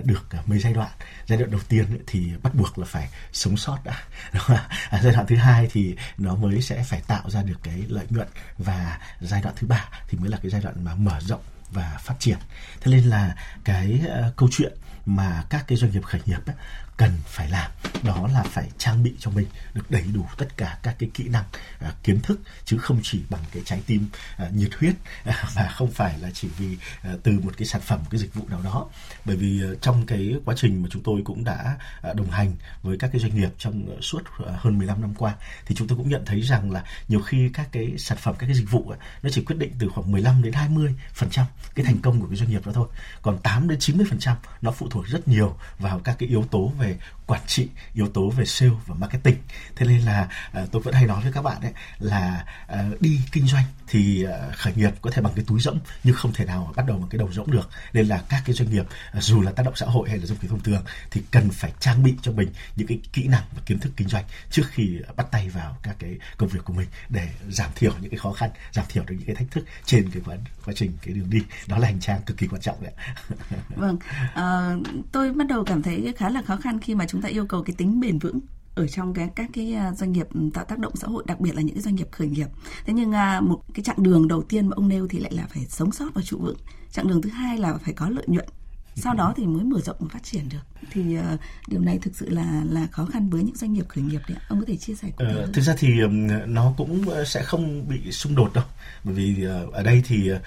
được 0.05 0.27
mấy 0.47 0.59
giai 0.59 0.73
đoạn. 0.73 0.91
Giai 1.27 1.39
đoạn 1.39 1.51
đầu 1.51 1.61
tiên 1.69 1.87
thì 2.07 2.31
bắt 2.43 2.55
buộc 2.55 2.79
là 2.79 2.87
phải 2.87 3.09
sống 3.33 3.57
sót 3.57 3.79
đã 3.85 4.03
À, 4.91 5.01
giai 5.03 5.13
đoạn 5.13 5.27
thứ 5.27 5.37
hai 5.37 5.69
thì 5.73 5.97
nó 6.19 6.35
mới 6.35 6.63
sẽ 6.63 6.83
phải 6.83 7.01
tạo 7.07 7.31
ra 7.31 7.43
được 7.43 7.59
cái 7.63 7.85
lợi 7.89 8.07
nhuận 8.11 8.29
và 8.59 8.99
giai 9.21 9.43
đoạn 9.43 9.55
thứ 9.59 9.67
ba 9.67 9.89
thì 10.09 10.19
mới 10.19 10.29
là 10.29 10.39
cái 10.43 10.51
giai 10.51 10.61
đoạn 10.61 10.85
mà 10.85 10.95
mở 10.95 11.21
rộng 11.21 11.41
và 11.73 11.99
phát 12.01 12.15
triển. 12.19 12.39
Thế 12.81 12.93
nên 12.93 13.05
là 13.05 13.35
cái 13.65 14.01
uh, 14.05 14.37
câu 14.37 14.49
chuyện 14.53 14.73
mà 15.07 15.45
các 15.51 15.65
cái 15.67 15.79
doanh 15.79 15.91
nghiệp 15.91 16.05
khởi 16.05 16.21
nghiệp 16.27 16.47
ấy, 16.47 16.57
cần 17.01 17.11
phải 17.27 17.49
làm 17.49 17.71
đó 18.03 18.29
là 18.35 18.43
phải 18.43 18.71
trang 18.79 19.03
bị 19.03 19.15
cho 19.19 19.31
mình 19.31 19.47
được 19.75 19.91
đầy 19.91 20.05
đủ 20.15 20.27
tất 20.39 20.57
cả 20.57 20.79
các 20.83 20.97
cái 20.99 21.11
kỹ 21.15 21.29
năng 21.29 21.45
à, 21.79 21.93
kiến 22.03 22.21
thức 22.21 22.41
chứ 22.65 22.79
không 22.79 23.01
chỉ 23.03 23.23
bằng 23.31 23.41
cái 23.53 23.63
trái 23.67 23.83
tim 23.87 24.09
à, 24.37 24.49
nhiệt 24.55 24.71
huyết 24.79 24.95
à, 25.25 25.45
và 25.55 25.69
không 25.69 25.91
phải 25.91 26.19
là 26.19 26.31
chỉ 26.35 26.49
vì 26.59 26.77
à, 27.03 27.11
từ 27.23 27.33
một 27.33 27.53
cái 27.57 27.67
sản 27.67 27.81
phẩm 27.81 27.99
một 27.99 28.07
cái 28.11 28.21
dịch 28.21 28.35
vụ 28.35 28.49
nào 28.49 28.61
đó. 28.65 28.87
Bởi 29.25 29.37
vì 29.37 29.63
à, 29.63 29.71
trong 29.81 30.07
cái 30.07 30.35
quá 30.45 30.55
trình 30.59 30.83
mà 30.83 30.89
chúng 30.93 31.03
tôi 31.03 31.23
cũng 31.25 31.45
đã 31.45 31.77
à, 32.03 32.13
đồng 32.13 32.31
hành 32.31 32.53
với 32.83 32.99
các 32.99 33.11
cái 33.13 33.21
doanh 33.21 33.35
nghiệp 33.35 33.51
trong 33.59 33.93
uh, 33.93 34.05
suốt 34.05 34.23
uh, 34.43 34.49
hơn 34.57 34.79
15 34.79 35.01
năm 35.01 35.15
qua 35.15 35.35
thì 35.67 35.75
chúng 35.75 35.89
tôi 35.89 35.99
cũng 35.99 36.09
nhận 36.09 36.25
thấy 36.27 36.41
rằng 36.41 36.71
là 36.71 36.85
nhiều 37.09 37.21
khi 37.21 37.51
các 37.55 37.69
cái 37.73 37.95
sản 37.99 38.19
phẩm 38.19 38.35
các 38.39 38.47
cái 38.47 38.57
dịch 38.57 38.71
vụ 38.71 38.89
ấy, 38.89 38.99
nó 39.23 39.31
chỉ 39.33 39.45
quyết 39.45 39.57
định 39.59 39.73
từ 39.79 39.89
khoảng 39.89 40.13
15 40.13 40.43
đến 40.43 40.53
20 40.53 40.95
phần 41.15 41.31
trăm 41.31 41.47
cái 41.75 41.85
thành 41.85 41.99
công 42.01 42.21
của 42.21 42.27
cái 42.27 42.37
doanh 42.37 42.51
nghiệp 42.51 42.67
đó 42.67 42.73
thôi. 42.75 42.89
Còn 43.23 43.39
8 43.39 43.69
đến 43.69 43.79
90 43.79 44.07
phần 44.11 44.19
trăm 44.19 44.37
nó 44.63 44.71
phụ 44.71 44.89
thuộc 44.91 45.07
rất 45.07 45.29
nhiều 45.29 45.57
vào 45.79 45.99
các 45.99 46.17
cái 46.19 46.29
yếu 46.29 46.45
tố 46.51 46.73
về 46.79 46.97
quản 47.31 47.43
trị 47.47 47.69
yếu 47.95 48.09
tố 48.09 48.31
về 48.31 48.45
sale 48.45 48.73
và 48.87 48.95
marketing. 48.95 49.37
Thế 49.77 49.87
nên 49.87 50.01
là 50.01 50.29
uh, 50.63 50.73
tôi 50.73 50.83
vẫn 50.83 50.95
hay 50.95 51.07
nói 51.07 51.23
với 51.23 51.33
các 51.33 51.43
bạn 51.43 51.61
ấy 51.61 51.73
là 51.99 52.45
uh, 52.73 53.01
đi 53.01 53.21
kinh 53.33 53.47
doanh 53.47 53.65
thì 53.89 54.27
uh, 54.27 54.57
khởi 54.57 54.73
nghiệp 54.77 54.91
có 55.01 55.11
thể 55.11 55.23
bằng 55.23 55.33
cái 55.37 55.45
túi 55.49 55.61
rỗng 55.61 55.81
nhưng 56.05 56.15
không 56.15 56.33
thể 56.33 56.45
nào 56.45 56.73
bắt 56.77 56.87
đầu 56.87 56.99
bằng 56.99 57.09
cái 57.09 57.19
đầu 57.19 57.33
rỗng 57.33 57.51
được. 57.51 57.71
Nên 57.93 58.07
là 58.07 58.23
các 58.29 58.43
cái 58.45 58.55
doanh 58.55 58.71
nghiệp 58.71 58.87
uh, 59.17 59.23
dù 59.23 59.43
là 59.43 59.53
tác 59.53 59.63
động 59.63 59.77
xã 59.77 59.87
hội 59.87 60.09
hay 60.09 60.19
là 60.19 60.27
doanh 60.27 60.39
nghiệp 60.43 60.49
thông 60.49 60.63
thường 60.63 60.85
thì 61.11 61.23
cần 61.31 61.51
phải 61.51 61.73
trang 61.81 62.03
bị 62.03 62.15
cho 62.23 62.33
mình 62.33 62.49
những 62.77 62.87
cái 62.87 62.99
kỹ 63.13 63.29
năng 63.29 63.43
và 63.55 63.63
kiến 63.67 63.79
thức 63.79 63.93
kinh 63.97 64.09
doanh 64.09 64.25
trước 64.51 64.65
khi 64.71 64.99
bắt 65.17 65.27
tay 65.31 65.49
vào 65.49 65.77
các 65.83 65.97
cái 65.99 66.19
công 66.37 66.49
việc 66.49 66.61
của 66.65 66.73
mình 66.73 66.89
để 67.09 67.29
giảm 67.49 67.71
thiểu 67.75 67.93
những 68.01 68.11
cái 68.11 68.19
khó 68.19 68.33
khăn 68.33 68.51
giảm 68.73 68.87
thiểu 68.89 69.05
được 69.05 69.15
những 69.19 69.27
cái 69.27 69.37
thách 69.37 69.51
thức 69.51 69.65
trên 69.85 70.11
cái 70.11 70.23
quá, 70.27 70.37
quá 70.65 70.75
trình 70.77 70.93
cái 71.03 71.15
đường 71.15 71.31
đi. 71.31 71.43
Đó 71.67 71.79
là 71.79 71.87
hành 71.87 72.01
trang 72.01 72.21
cực 72.27 72.37
kỳ 72.37 72.47
quan 72.47 72.61
trọng 72.61 72.83
đấy 72.83 72.93
vâng 73.77 73.99
à, 74.35 74.77
tôi 75.13 75.33
bắt 75.33 75.47
đầu 75.49 75.65
cảm 75.65 75.83
thấy 75.83 76.15
khá 76.17 76.29
là 76.29 76.43
khó 76.43 76.57
khăn 76.57 76.79
khi 76.81 76.95
mà 76.95 77.07
chúng 77.09 77.20
ta 77.23 77.29
yêu 77.29 77.47
cầu 77.47 77.63
cái 77.63 77.75
tính 77.79 78.01
bền 78.01 78.19
vững 78.19 78.41
ở 78.75 78.87
trong 78.87 79.15
cái, 79.15 79.31
các 79.37 79.51
cái 79.53 79.73
à, 79.73 79.95
doanh 79.95 80.13
nghiệp 80.13 80.27
ừ, 80.35 80.41
tạo 80.55 80.65
tác 80.65 80.79
động 80.79 80.97
xã 80.97 81.09
hội, 81.09 81.25
đặc 81.27 81.41
biệt 81.41 81.55
là 81.55 81.63
những 81.63 81.75
cái 81.75 81.83
doanh 81.83 81.95
nghiệp 81.95 82.09
khởi 82.13 82.29
nghiệp. 82.29 82.47
Thế 82.87 82.93
nhưng 82.93 83.13
à, 83.13 83.41
một 83.41 83.63
cái 83.75 83.85
chặng 83.85 84.03
đường 84.03 84.29
đầu 84.29 84.43
tiên 84.43 84.67
mà 84.67 84.75
ông 84.77 84.89
nêu 84.89 85.09
thì 85.09 85.19
lại 85.19 85.33
là 85.35 85.47
phải 85.55 85.67
sống 85.69 85.93
sót 85.93 86.15
và 86.15 86.23
trụ 86.23 86.39
vững. 86.39 86.57
Chặng 86.91 87.09
đường 87.09 87.23
thứ 87.23 87.31
hai 87.31 87.59
là 87.59 87.79
phải 87.79 87.95
có 87.95 88.09
lợi 88.09 88.25
nhuận 88.27 88.49
sau 88.97 89.15
đó 89.15 89.35
thì 89.37 89.47
mới 89.47 89.65
mở 89.65 89.81
rộng 89.81 89.97
và 90.01 90.07
phát 90.13 90.23
triển 90.23 90.49
được. 90.49 90.59
Thì 90.91 91.19
uh, 91.19 91.41
điều 91.69 91.81
này 91.81 91.99
thực 92.03 92.17
sự 92.17 92.29
là 92.29 92.63
là 92.71 92.87
khó 92.91 93.05
khăn 93.05 93.31
với 93.31 93.43
những 93.43 93.57
doanh 93.57 93.73
nghiệp 93.73 93.85
khởi 93.89 94.05
nghiệp 94.05 94.21
đấy 94.29 94.39
ông 94.49 94.61
có 94.61 94.65
thể 94.69 94.77
chia 94.77 94.95
sẻ 94.95 95.09
cụ 95.17 95.25
thể 95.25 95.45
uh, 95.45 95.55
thực 95.55 95.63
ra 95.63 95.75
thì 95.79 96.01
um, 96.01 96.29
nó 96.47 96.75
cũng 96.77 97.05
sẽ 97.27 97.43
không 97.43 97.89
bị 97.89 98.13
xung 98.13 98.35
đột 98.35 98.55
đâu. 98.55 98.65
Bởi 99.05 99.15
vì 99.15 99.47
uh, 99.47 99.73
ở 99.73 99.83
đây 99.83 100.03
thì 100.07 100.33
uh, 100.33 100.41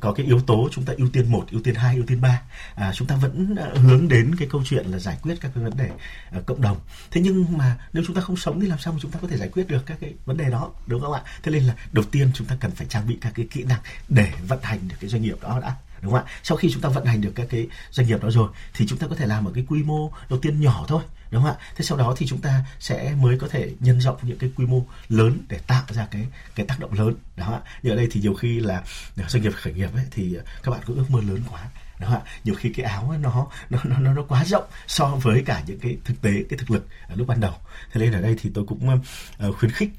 có 0.00 0.12
cái 0.12 0.26
yếu 0.26 0.40
tố 0.40 0.68
chúng 0.72 0.84
ta 0.84 0.92
ưu 0.96 1.08
tiên 1.08 1.32
một 1.32 1.46
ưu 1.50 1.60
tiên 1.62 1.74
hai 1.74 1.96
ưu 1.96 2.06
tiên 2.06 2.20
ba. 2.20 2.42
À, 2.74 2.92
chúng 2.94 3.08
ta 3.08 3.16
vẫn 3.16 3.56
uh, 3.72 3.78
hướng 3.78 4.08
đến 4.08 4.34
cái 4.38 4.48
câu 4.50 4.62
chuyện 4.64 4.86
là 4.86 4.98
giải 4.98 5.18
quyết 5.22 5.34
các 5.40 5.50
cái 5.54 5.64
vấn 5.64 5.76
đề 5.76 5.90
uh, 6.38 6.46
cộng 6.46 6.60
đồng. 6.60 6.76
Thế 7.10 7.20
nhưng 7.20 7.58
mà 7.58 7.76
nếu 7.92 8.04
chúng 8.06 8.16
ta 8.16 8.22
không 8.22 8.36
sống 8.36 8.60
thì 8.60 8.66
làm 8.66 8.78
sao 8.78 8.92
mà 8.92 8.98
chúng 9.02 9.10
ta 9.10 9.18
có 9.22 9.28
thể 9.28 9.36
giải 9.36 9.48
quyết 9.48 9.68
được 9.68 9.86
các 9.86 9.98
cái 10.00 10.14
vấn 10.24 10.36
đề 10.36 10.50
đó 10.50 10.70
đúng 10.86 11.00
không 11.00 11.12
ạ? 11.12 11.22
Thế 11.42 11.52
nên 11.52 11.62
là 11.64 11.74
đầu 11.92 12.04
tiên 12.10 12.30
chúng 12.34 12.46
ta 12.46 12.56
cần 12.60 12.70
phải 12.70 12.86
trang 12.90 13.06
bị 13.06 13.18
các 13.20 13.32
cái 13.34 13.46
kỹ 13.50 13.62
năng 13.62 13.80
để 14.08 14.32
vận 14.48 14.58
hành 14.62 14.88
được 14.88 14.96
cái 15.00 15.10
doanh 15.10 15.22
nghiệp 15.22 15.36
đó 15.42 15.60
đã 15.60 15.76
đúng 16.04 16.12
không 16.12 16.24
ạ? 16.24 16.32
Sau 16.42 16.56
khi 16.56 16.70
chúng 16.72 16.82
ta 16.82 16.88
vận 16.88 17.04
hành 17.04 17.20
được 17.20 17.32
các 17.34 17.46
cái 17.50 17.68
doanh 17.90 18.06
nghiệp 18.06 18.22
đó 18.22 18.30
rồi 18.30 18.48
thì 18.74 18.86
chúng 18.86 18.98
ta 18.98 19.06
có 19.06 19.16
thể 19.16 19.26
làm 19.26 19.44
ở 19.44 19.52
cái 19.54 19.64
quy 19.68 19.82
mô 19.82 20.12
đầu 20.28 20.38
tiên 20.38 20.60
nhỏ 20.60 20.84
thôi 20.88 21.02
đúng 21.30 21.42
không 21.42 21.52
ạ? 21.52 21.58
Thế 21.76 21.84
sau 21.84 21.98
đó 21.98 22.14
thì 22.16 22.26
chúng 22.26 22.40
ta 22.40 22.64
sẽ 22.80 23.14
mới 23.20 23.38
có 23.38 23.48
thể 23.48 23.70
nhân 23.80 24.00
rộng 24.00 24.16
những 24.22 24.38
cái 24.38 24.50
quy 24.56 24.66
mô 24.66 24.86
lớn 25.08 25.38
để 25.48 25.58
tạo 25.66 25.84
ra 25.88 26.06
cái 26.10 26.26
cái 26.54 26.66
tác 26.66 26.80
động 26.80 26.92
lớn 26.92 27.14
đó 27.36 27.52
ạ? 27.52 27.60
Như 27.82 27.90
ở 27.90 27.96
đây 27.96 28.08
thì 28.10 28.20
nhiều 28.20 28.34
khi 28.34 28.60
là 28.60 28.82
doanh 29.28 29.42
nghiệp 29.42 29.52
khởi 29.54 29.72
nghiệp 29.72 29.94
ấy, 29.94 30.04
thì 30.10 30.36
các 30.62 30.70
bạn 30.70 30.80
cũng 30.86 30.96
ước 30.96 31.10
mơ 31.10 31.20
lớn 31.28 31.42
quá 31.50 31.60
đúng 32.00 32.10
không 32.10 32.22
ạ? 32.24 32.30
Nhiều 32.44 32.54
khi 32.54 32.72
cái 32.72 32.86
áo 32.86 33.10
ấy 33.10 33.18
nó 33.18 33.46
nó 33.70 33.78
nó 33.84 34.12
nó 34.14 34.22
quá 34.22 34.44
rộng 34.44 34.64
so 34.86 35.06
với 35.06 35.42
cả 35.46 35.62
những 35.66 35.78
cái 35.78 35.96
thực 36.04 36.22
tế 36.22 36.30
cái 36.50 36.58
thực 36.58 36.70
lực 36.70 36.86
ở 37.08 37.14
lúc 37.14 37.26
ban 37.26 37.40
đầu. 37.40 37.54
Thế 37.92 38.00
nên 38.00 38.12
ở 38.12 38.20
đây 38.20 38.36
thì 38.40 38.50
tôi 38.54 38.64
cũng 38.68 39.00
uh, 39.48 39.56
khuyến 39.58 39.72
khích 39.72 39.90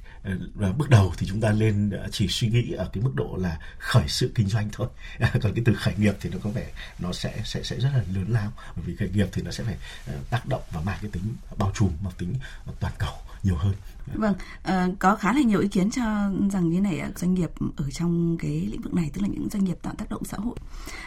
Ờ, 0.59 0.73
bước 0.77 0.89
đầu 0.89 1.13
thì 1.17 1.27
chúng 1.27 1.41
ta 1.41 1.51
lên 1.51 1.89
ờ, 1.89 2.07
chỉ 2.11 2.27
suy 2.27 2.49
nghĩ 2.49 2.71
ở 2.71 2.89
cái 2.93 3.03
mức 3.03 3.11
độ 3.15 3.37
là 3.39 3.59
khởi 3.79 4.03
sự 4.07 4.31
kinh 4.35 4.47
doanh 4.47 4.69
thôi. 4.71 4.87
Còn 5.19 5.53
cái 5.53 5.63
từ 5.65 5.73
khởi 5.73 5.93
nghiệp 5.97 6.15
thì 6.21 6.29
nó 6.29 6.37
có 6.43 6.49
vẻ 6.49 6.71
nó 6.99 7.13
sẽ 7.13 7.41
sẽ 7.43 7.63
sẽ 7.63 7.79
rất 7.79 7.89
là 7.93 8.03
lớn 8.13 8.25
lao. 8.27 8.51
Bởi 8.75 8.85
vì 8.85 8.95
khởi 8.95 9.09
nghiệp 9.09 9.27
thì 9.31 9.41
nó 9.41 9.51
sẽ 9.51 9.63
phải 9.63 9.77
ờ, 10.07 10.13
tác 10.29 10.45
động 10.45 10.61
và 10.71 10.81
mang 10.81 10.97
cái 11.01 11.11
tính 11.11 11.23
bao 11.57 11.71
trùm 11.75 11.89
mang 12.03 12.13
tính 12.17 12.33
toàn 12.79 12.93
cầu 12.99 13.13
nhiều 13.43 13.55
hơn. 13.55 13.73
Vâng 14.13 14.33
à, 14.63 14.87
có 14.99 15.15
khá 15.15 15.33
là 15.33 15.41
nhiều 15.41 15.59
ý 15.59 15.67
kiến 15.67 15.91
cho 15.91 16.03
rằng 16.51 16.69
như 16.69 16.81
này 16.81 17.01
doanh 17.15 17.33
nghiệp 17.33 17.51
ở 17.77 17.91
trong 17.91 18.37
cái 18.37 18.51
lĩnh 18.51 18.81
vực 18.81 18.93
này 18.93 19.09
tức 19.13 19.21
là 19.21 19.27
những 19.27 19.49
doanh 19.49 19.63
nghiệp 19.63 19.77
tạo 19.81 19.93
tác 19.97 20.09
động 20.09 20.23
xã 20.25 20.37
hội. 20.37 20.55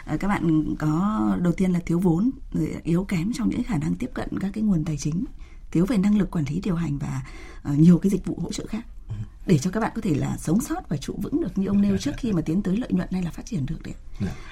À, 0.05 0.17
các 0.19 0.27
bạn 0.27 0.75
có 0.79 1.21
đầu 1.41 1.53
tiên 1.53 1.71
là 1.71 1.79
thiếu 1.85 1.99
vốn 1.99 2.31
yếu 2.83 3.03
kém 3.03 3.31
trong 3.33 3.49
những 3.49 3.63
khả 3.63 3.77
năng 3.77 3.95
tiếp 3.95 4.09
cận 4.13 4.29
các 4.39 4.51
cái 4.53 4.63
nguồn 4.63 4.85
tài 4.85 4.97
chính 4.97 5.25
thiếu 5.71 5.85
về 5.85 5.97
năng 5.97 6.17
lực 6.17 6.31
quản 6.31 6.45
lý 6.49 6.61
điều 6.63 6.75
hành 6.75 6.97
và 6.97 7.21
nhiều 7.65 7.97
cái 7.97 8.09
dịch 8.09 8.25
vụ 8.25 8.39
hỗ 8.41 8.51
trợ 8.51 8.65
khác 8.65 8.85
để 9.49 9.57
cho 9.57 9.71
các 9.71 9.79
bạn 9.79 9.91
có 9.95 10.01
thể 10.01 10.15
là 10.15 10.37
sống 10.37 10.61
sót 10.61 10.89
và 10.89 10.97
trụ 10.97 11.15
vững 11.21 11.41
được 11.41 11.57
như 11.57 11.67
ông 11.67 11.81
nêu 11.81 11.97
trước 11.97 12.11
khi 12.17 12.31
mà 12.33 12.41
tiến 12.41 12.61
tới 12.61 12.77
lợi 12.77 12.89
nhuận 12.91 13.07
hay 13.11 13.23
là 13.23 13.31
phát 13.31 13.45
triển 13.45 13.65
được 13.65 13.83
đấy. 13.83 13.93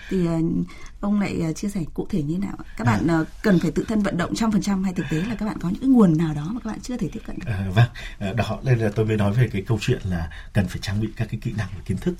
Thì 0.09 0.27
uh, 0.27 0.67
ông 0.99 1.19
lại 1.19 1.41
uh, 1.49 1.55
chia 1.55 1.69
sẻ 1.69 1.83
cụ 1.93 2.07
thể 2.09 2.23
như 2.23 2.37
nào? 2.37 2.57
Các 2.77 2.83
bạn 2.83 3.07
uh, 3.21 3.27
cần 3.43 3.59
phải 3.59 3.71
tự 3.71 3.85
thân 3.87 4.01
vận 4.01 4.17
động 4.17 4.35
trăm 4.35 4.51
phần 4.51 4.61
trăm 4.61 4.83
hay 4.83 4.93
thực 4.93 5.05
tế 5.09 5.17
là 5.17 5.35
các 5.35 5.45
bạn 5.45 5.57
có 5.61 5.69
những 5.69 5.79
cái 5.81 5.89
nguồn 5.89 6.17
nào 6.17 6.33
đó 6.33 6.49
mà 6.51 6.59
các 6.63 6.69
bạn 6.69 6.79
chưa 6.81 6.97
thể 6.97 7.09
tiếp 7.13 7.19
cận 7.25 7.39
được? 7.39 7.45
À, 7.47 7.69
vâng, 7.75 8.35
đó 8.35 8.59
nên 8.63 8.79
là 8.79 8.89
tôi 8.95 9.05
mới 9.05 9.17
nói 9.17 9.33
về 9.33 9.49
cái 9.51 9.61
câu 9.61 9.77
chuyện 9.81 10.01
là 10.03 10.29
cần 10.53 10.67
phải 10.67 10.79
trang 10.81 11.01
bị 11.01 11.09
các 11.15 11.27
cái 11.31 11.39
kỹ 11.43 11.53
năng 11.57 11.67
và 11.75 11.81
kiến 11.85 11.97
thức. 11.97 12.15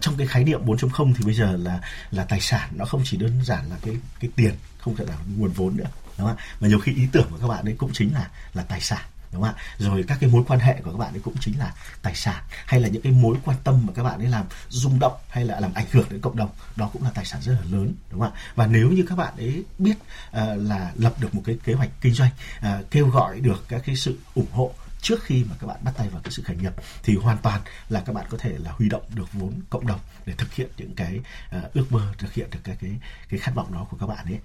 Trong 0.00 0.14
cái 0.18 0.26
khái 0.26 0.44
niệm 0.44 0.60
4.0 0.66 1.14
thì 1.16 1.24
bây 1.24 1.34
giờ 1.34 1.56
là 1.56 1.80
là 2.10 2.24
tài 2.24 2.40
sản 2.40 2.70
nó 2.76 2.84
không 2.84 3.02
chỉ 3.04 3.16
đơn 3.16 3.44
giản 3.44 3.70
là 3.70 3.76
cái 3.82 3.96
cái 4.20 4.30
tiền, 4.36 4.54
không 4.78 4.96
phải 4.96 5.06
là 5.06 5.16
nguồn 5.36 5.50
vốn 5.50 5.76
nữa, 5.76 5.90
đúng 6.18 6.26
không 6.26 6.36
ạ? 6.36 6.44
Mà 6.60 6.68
nhiều 6.68 6.78
khi 6.78 6.94
ý 6.94 7.06
tưởng 7.12 7.26
của 7.30 7.38
các 7.40 7.48
bạn 7.48 7.64
ấy 7.64 7.74
cũng 7.78 7.90
chính 7.92 8.14
là 8.14 8.30
là 8.54 8.62
tài 8.62 8.80
sản 8.80 9.02
đúng 9.32 9.42
không 9.42 9.54
ạ? 9.54 9.62
Rồi 9.78 10.04
các 10.08 10.18
cái 10.20 10.30
mối 10.30 10.42
quan 10.48 10.60
hệ 10.60 10.80
của 10.84 10.90
các 10.90 10.98
bạn 10.98 11.14
ấy 11.14 11.20
cũng 11.20 11.34
chính 11.40 11.58
là 11.58 11.72
tài 12.02 12.14
sản 12.14 12.42
hay 12.66 12.80
là 12.80 12.88
những 12.88 13.02
cái 13.02 13.12
mối 13.12 13.36
quan 13.44 13.56
tâm 13.64 13.86
mà 13.86 13.92
các 13.96 14.02
bạn 14.02 14.18
ấy 14.18 14.28
làm 14.28 14.44
rung 14.68 14.98
động 14.98 15.16
hay 15.28 15.44
là 15.44 15.60
làm 15.60 15.74
ảnh 15.74 15.86
hưởng 15.90 16.06
đến 16.10 16.20
cộng 16.20 16.36
đồng 16.36 16.50
đó 16.76 16.90
cũng 16.92 17.02
là 17.02 17.10
tài 17.14 17.24
sản 17.24 17.42
rất 17.42 17.52
là 17.52 17.64
lớn 17.70 17.94
đúng 18.10 18.20
không 18.20 18.32
ạ? 18.32 18.40
Và 18.54 18.66
nếu 18.66 18.90
như 18.90 19.04
các 19.08 19.18
bạn 19.18 19.36
ấy 19.36 19.64
biết 19.78 19.94
uh, 19.96 20.38
là 20.56 20.92
lập 20.94 21.14
được 21.20 21.34
một 21.34 21.42
cái 21.44 21.58
kế 21.64 21.72
hoạch 21.72 21.90
kinh 22.00 22.14
doanh 22.14 22.30
uh, 22.58 22.90
kêu 22.90 23.08
gọi 23.08 23.40
được 23.40 23.64
các 23.68 23.82
cái 23.86 23.96
sự 23.96 24.18
ủng 24.34 24.52
hộ 24.52 24.74
trước 25.02 25.24
khi 25.24 25.44
mà 25.44 25.56
các 25.60 25.66
bạn 25.66 25.76
bắt 25.84 25.94
tay 25.96 26.08
vào 26.08 26.20
cái 26.24 26.30
sự 26.30 26.42
khởi 26.42 26.56
nghiệp 26.56 26.72
thì 27.02 27.16
hoàn 27.16 27.38
toàn 27.38 27.60
là 27.88 28.00
các 28.00 28.12
bạn 28.12 28.26
có 28.30 28.38
thể 28.38 28.52
là 28.58 28.70
huy 28.70 28.88
động 28.88 29.02
được 29.14 29.32
vốn 29.32 29.52
cộng 29.70 29.86
đồng 29.86 30.00
để 30.26 30.32
thực 30.38 30.54
hiện 30.54 30.68
những 30.76 30.94
cái 30.94 31.20
uh, 31.56 31.74
ước 31.74 31.92
mơ 31.92 32.12
thực 32.18 32.34
hiện 32.34 32.50
được 32.50 32.58
cái 32.64 32.76
cái 32.80 32.90
cái 33.28 33.40
khát 33.40 33.54
vọng 33.54 33.74
đó 33.74 33.86
của 33.90 33.96
các 33.96 34.06
bạn 34.06 34.24
ấy. 34.24 34.38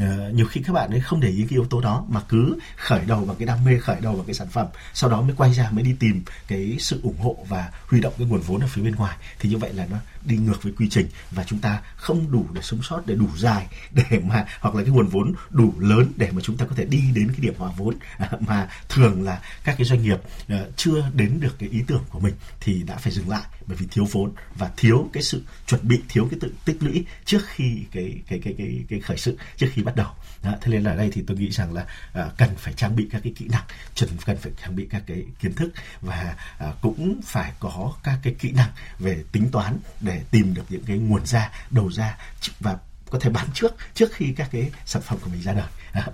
Uh, 0.00 0.34
nhiều 0.34 0.46
khi 0.46 0.62
các 0.66 0.72
bạn 0.72 0.90
ấy 0.90 1.00
không 1.00 1.20
để 1.20 1.28
ý 1.28 1.40
cái 1.40 1.50
yếu 1.50 1.66
tố 1.70 1.80
đó 1.80 2.04
mà 2.08 2.20
cứ 2.28 2.58
khởi 2.76 3.04
đầu 3.06 3.24
bằng 3.24 3.36
cái 3.36 3.46
đam 3.46 3.64
mê 3.64 3.78
khởi 3.78 4.00
đầu 4.00 4.16
bằng 4.16 4.26
cái 4.26 4.34
sản 4.34 4.48
phẩm 4.48 4.66
sau 4.94 5.10
đó 5.10 5.20
mới 5.20 5.34
quay 5.36 5.54
ra 5.54 5.70
mới 5.70 5.84
đi 5.84 5.96
tìm 5.98 6.22
cái 6.46 6.76
sự 6.78 7.00
ủng 7.02 7.18
hộ 7.18 7.46
và 7.48 7.70
huy 7.86 8.00
động 8.00 8.12
cái 8.18 8.26
nguồn 8.26 8.40
vốn 8.40 8.60
ở 8.60 8.66
phía 8.66 8.82
bên 8.82 8.94
ngoài. 8.94 9.16
Thì 9.38 9.50
như 9.50 9.58
vậy 9.58 9.72
là 9.72 9.86
nó 9.90 9.96
đi 10.24 10.36
ngược 10.36 10.62
với 10.62 10.72
quy 10.78 10.88
trình 10.90 11.08
và 11.30 11.44
chúng 11.44 11.58
ta 11.58 11.82
không 11.96 12.32
đủ 12.32 12.46
để 12.52 12.62
sống 12.62 12.82
sót 12.82 13.06
để 13.06 13.14
đủ 13.14 13.28
dài 13.36 13.66
để 13.92 14.20
mà 14.24 14.46
hoặc 14.60 14.74
là 14.74 14.82
cái 14.82 14.92
nguồn 14.92 15.06
vốn 15.06 15.34
đủ 15.50 15.74
lớn 15.78 16.12
để 16.16 16.30
mà 16.32 16.40
chúng 16.42 16.56
ta 16.56 16.64
có 16.66 16.74
thể 16.76 16.84
đi 16.84 17.02
đến 17.14 17.28
cái 17.28 17.40
điểm 17.40 17.54
hòa 17.58 17.72
vốn 17.76 17.94
à, 18.18 18.30
mà 18.40 18.68
thường 18.88 19.22
là 19.22 19.40
các 19.64 19.74
cái 19.78 19.84
doanh 19.84 20.02
nghiệp 20.04 20.20
ờ, 20.48 20.70
chưa 20.76 21.10
đến 21.14 21.40
được 21.40 21.56
cái 21.58 21.68
ý 21.68 21.82
tưởng 21.86 22.04
của 22.08 22.20
mình 22.20 22.34
thì 22.60 22.82
đã 22.82 22.96
phải 22.96 23.12
dừng 23.12 23.28
lại 23.28 23.42
bởi 23.66 23.76
vì 23.76 23.86
thiếu 23.90 24.06
vốn 24.12 24.32
và 24.54 24.70
thiếu 24.76 25.08
cái 25.12 25.22
sự 25.22 25.42
chuẩn 25.66 25.88
bị 25.88 26.02
thiếu 26.08 26.28
cái 26.30 26.38
tự 26.40 26.52
tích 26.64 26.76
lũy 26.80 27.04
trước 27.24 27.42
khi 27.46 27.84
cái 27.92 28.20
cái 28.28 28.40
cái 28.44 28.54
cái 28.58 28.84
cái 28.88 29.00
khởi 29.00 29.16
sự 29.16 29.38
trước 29.56 29.66
khi 29.72 29.82
bắt 29.82 29.96
đầu. 29.96 30.08
Đó, 30.42 30.52
thế 30.60 30.72
nên 30.72 30.82
là 30.82 30.94
đây 30.94 31.10
thì 31.12 31.24
tôi 31.26 31.36
nghĩ 31.36 31.50
rằng 31.50 31.72
là 31.72 31.86
uh, 32.18 32.36
cần 32.36 32.48
phải 32.56 32.74
trang 32.74 32.96
bị 32.96 33.08
các 33.10 33.20
cái 33.24 33.32
kỹ 33.36 33.48
năng 33.48 33.64
chuẩn 33.94 34.10
cần 34.24 34.36
phải 34.36 34.52
trang 34.62 34.76
bị 34.76 34.86
các 34.90 35.02
cái 35.06 35.24
kiến 35.40 35.54
thức 35.54 35.72
và 36.00 36.36
uh, 36.68 36.74
cũng 36.80 37.20
phải 37.24 37.52
có 37.58 37.92
các 38.02 38.18
cái 38.22 38.34
kỹ 38.38 38.52
năng 38.52 38.70
về 38.98 39.24
tính 39.32 39.48
toán 39.52 39.78
để 40.00 40.22
tìm 40.30 40.54
được 40.54 40.64
những 40.68 40.84
cái 40.86 40.98
nguồn 40.98 41.26
ra 41.26 41.50
đầu 41.70 41.92
ra 41.92 42.16
và 42.60 42.78
có 43.14 43.20
thể 43.20 43.30
bán 43.30 43.46
trước 43.54 43.74
trước 43.94 44.12
khi 44.12 44.32
các 44.36 44.48
cái 44.52 44.70
sản 44.86 45.02
phẩm 45.02 45.18
của 45.24 45.30
mình 45.30 45.42
ra 45.42 45.52
đời 45.52 45.66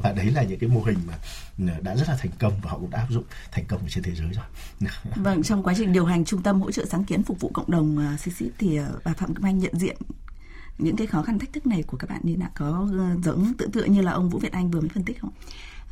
và 0.02 0.12
đấy 0.12 0.30
là 0.30 0.42
những 0.42 0.58
cái 0.58 0.70
mô 0.70 0.82
hình 0.82 0.98
mà 1.06 1.14
đã 1.80 1.96
rất 1.96 2.08
là 2.08 2.16
thành 2.16 2.30
công 2.38 2.52
và 2.62 2.70
họ 2.70 2.78
cũng 2.78 2.90
đã 2.90 2.98
áp 2.98 3.10
dụng 3.10 3.24
thành 3.52 3.64
công 3.68 3.80
trên 3.88 4.04
thế 4.04 4.14
giới 4.14 4.30
rồi. 4.32 4.44
vâng, 5.16 5.42
trong 5.42 5.62
quá 5.62 5.74
trình 5.76 5.92
điều 5.92 6.04
hành 6.04 6.24
trung 6.24 6.42
tâm 6.42 6.60
hỗ 6.60 6.72
trợ 6.72 6.84
sáng 6.84 7.04
kiến 7.04 7.22
phục 7.22 7.40
vụ 7.40 7.50
cộng 7.54 7.70
đồng 7.70 8.12
uh, 8.14 8.20
CCIP 8.20 8.52
thì 8.58 8.78
bà 9.04 9.12
Phạm 9.12 9.34
Kim 9.34 9.46
Anh 9.46 9.58
nhận 9.58 9.78
diện 9.78 9.96
những 10.78 10.96
cái 10.96 11.06
khó 11.06 11.22
khăn 11.22 11.38
thách 11.38 11.52
thức 11.52 11.66
này 11.66 11.82
của 11.82 11.96
các 11.96 12.10
bạn 12.10 12.20
như 12.22 12.36
nào 12.36 12.50
có 12.54 12.88
giống 13.24 13.52
tự 13.58 13.68
tựa 13.72 13.84
như 13.84 14.00
là 14.00 14.12
ông 14.12 14.30
Vũ 14.30 14.38
Việt 14.38 14.52
Anh 14.52 14.70
vừa 14.70 14.80
mới 14.80 14.88
phân 14.88 15.04
tích 15.04 15.20
không? 15.20 15.30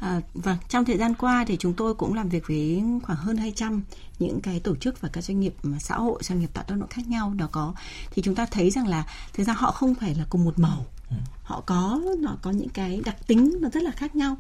À, 0.01 0.21
vâng, 0.35 0.57
trong 0.69 0.85
thời 0.85 0.99
gian 0.99 1.15
qua 1.15 1.45
thì 1.49 1.57
chúng 1.57 1.75
tôi 1.75 1.95
cũng 1.95 2.15
làm 2.15 2.29
việc 2.29 2.47
với 2.47 2.83
khoảng 3.03 3.19
hơn 3.19 3.37
200 3.37 3.83
những 4.19 4.41
cái 4.41 4.61
tổ 4.61 4.77
chức 4.77 5.01
và 5.01 5.09
các 5.13 5.25
doanh 5.25 5.41
nghiệp 5.41 5.55
xã 5.79 5.95
hội, 5.95 6.23
doanh 6.23 6.41
nghiệp 6.41 6.51
tạo 6.55 6.65
tác 6.65 6.75
động 6.79 6.89
khác 6.89 7.09
nhau 7.09 7.35
đó 7.37 7.49
có 7.53 7.75
thì 8.11 8.23
chúng 8.23 8.35
ta 8.35 8.47
thấy 8.47 8.71
rằng 8.71 8.87
là 8.87 9.07
thực 9.35 9.45
ra 9.45 9.53
họ 9.53 9.71
không 9.71 9.95
phải 9.95 10.15
là 10.15 10.25
cùng 10.31 10.45
một 10.45 10.59
màu 10.59 10.87
họ 11.49 11.61
có 11.67 12.01
nó 12.19 12.37
có 12.43 12.51
những 12.51 12.69
cái 12.69 13.01
đặc 13.05 13.27
tính 13.27 13.59
nó 13.61 13.69
rất 13.69 13.83
là 13.83 13.91
khác 13.91 14.17
nhau. 14.17 14.37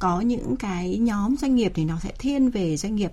Có 0.00 0.20
những 0.20 0.56
cái 0.56 0.98
nhóm 0.98 1.36
doanh 1.36 1.54
nghiệp 1.54 1.72
thì 1.74 1.84
nó 1.84 1.98
sẽ 2.02 2.12
thiên 2.18 2.50
về 2.50 2.76
doanh 2.76 2.94
nghiệp 2.96 3.12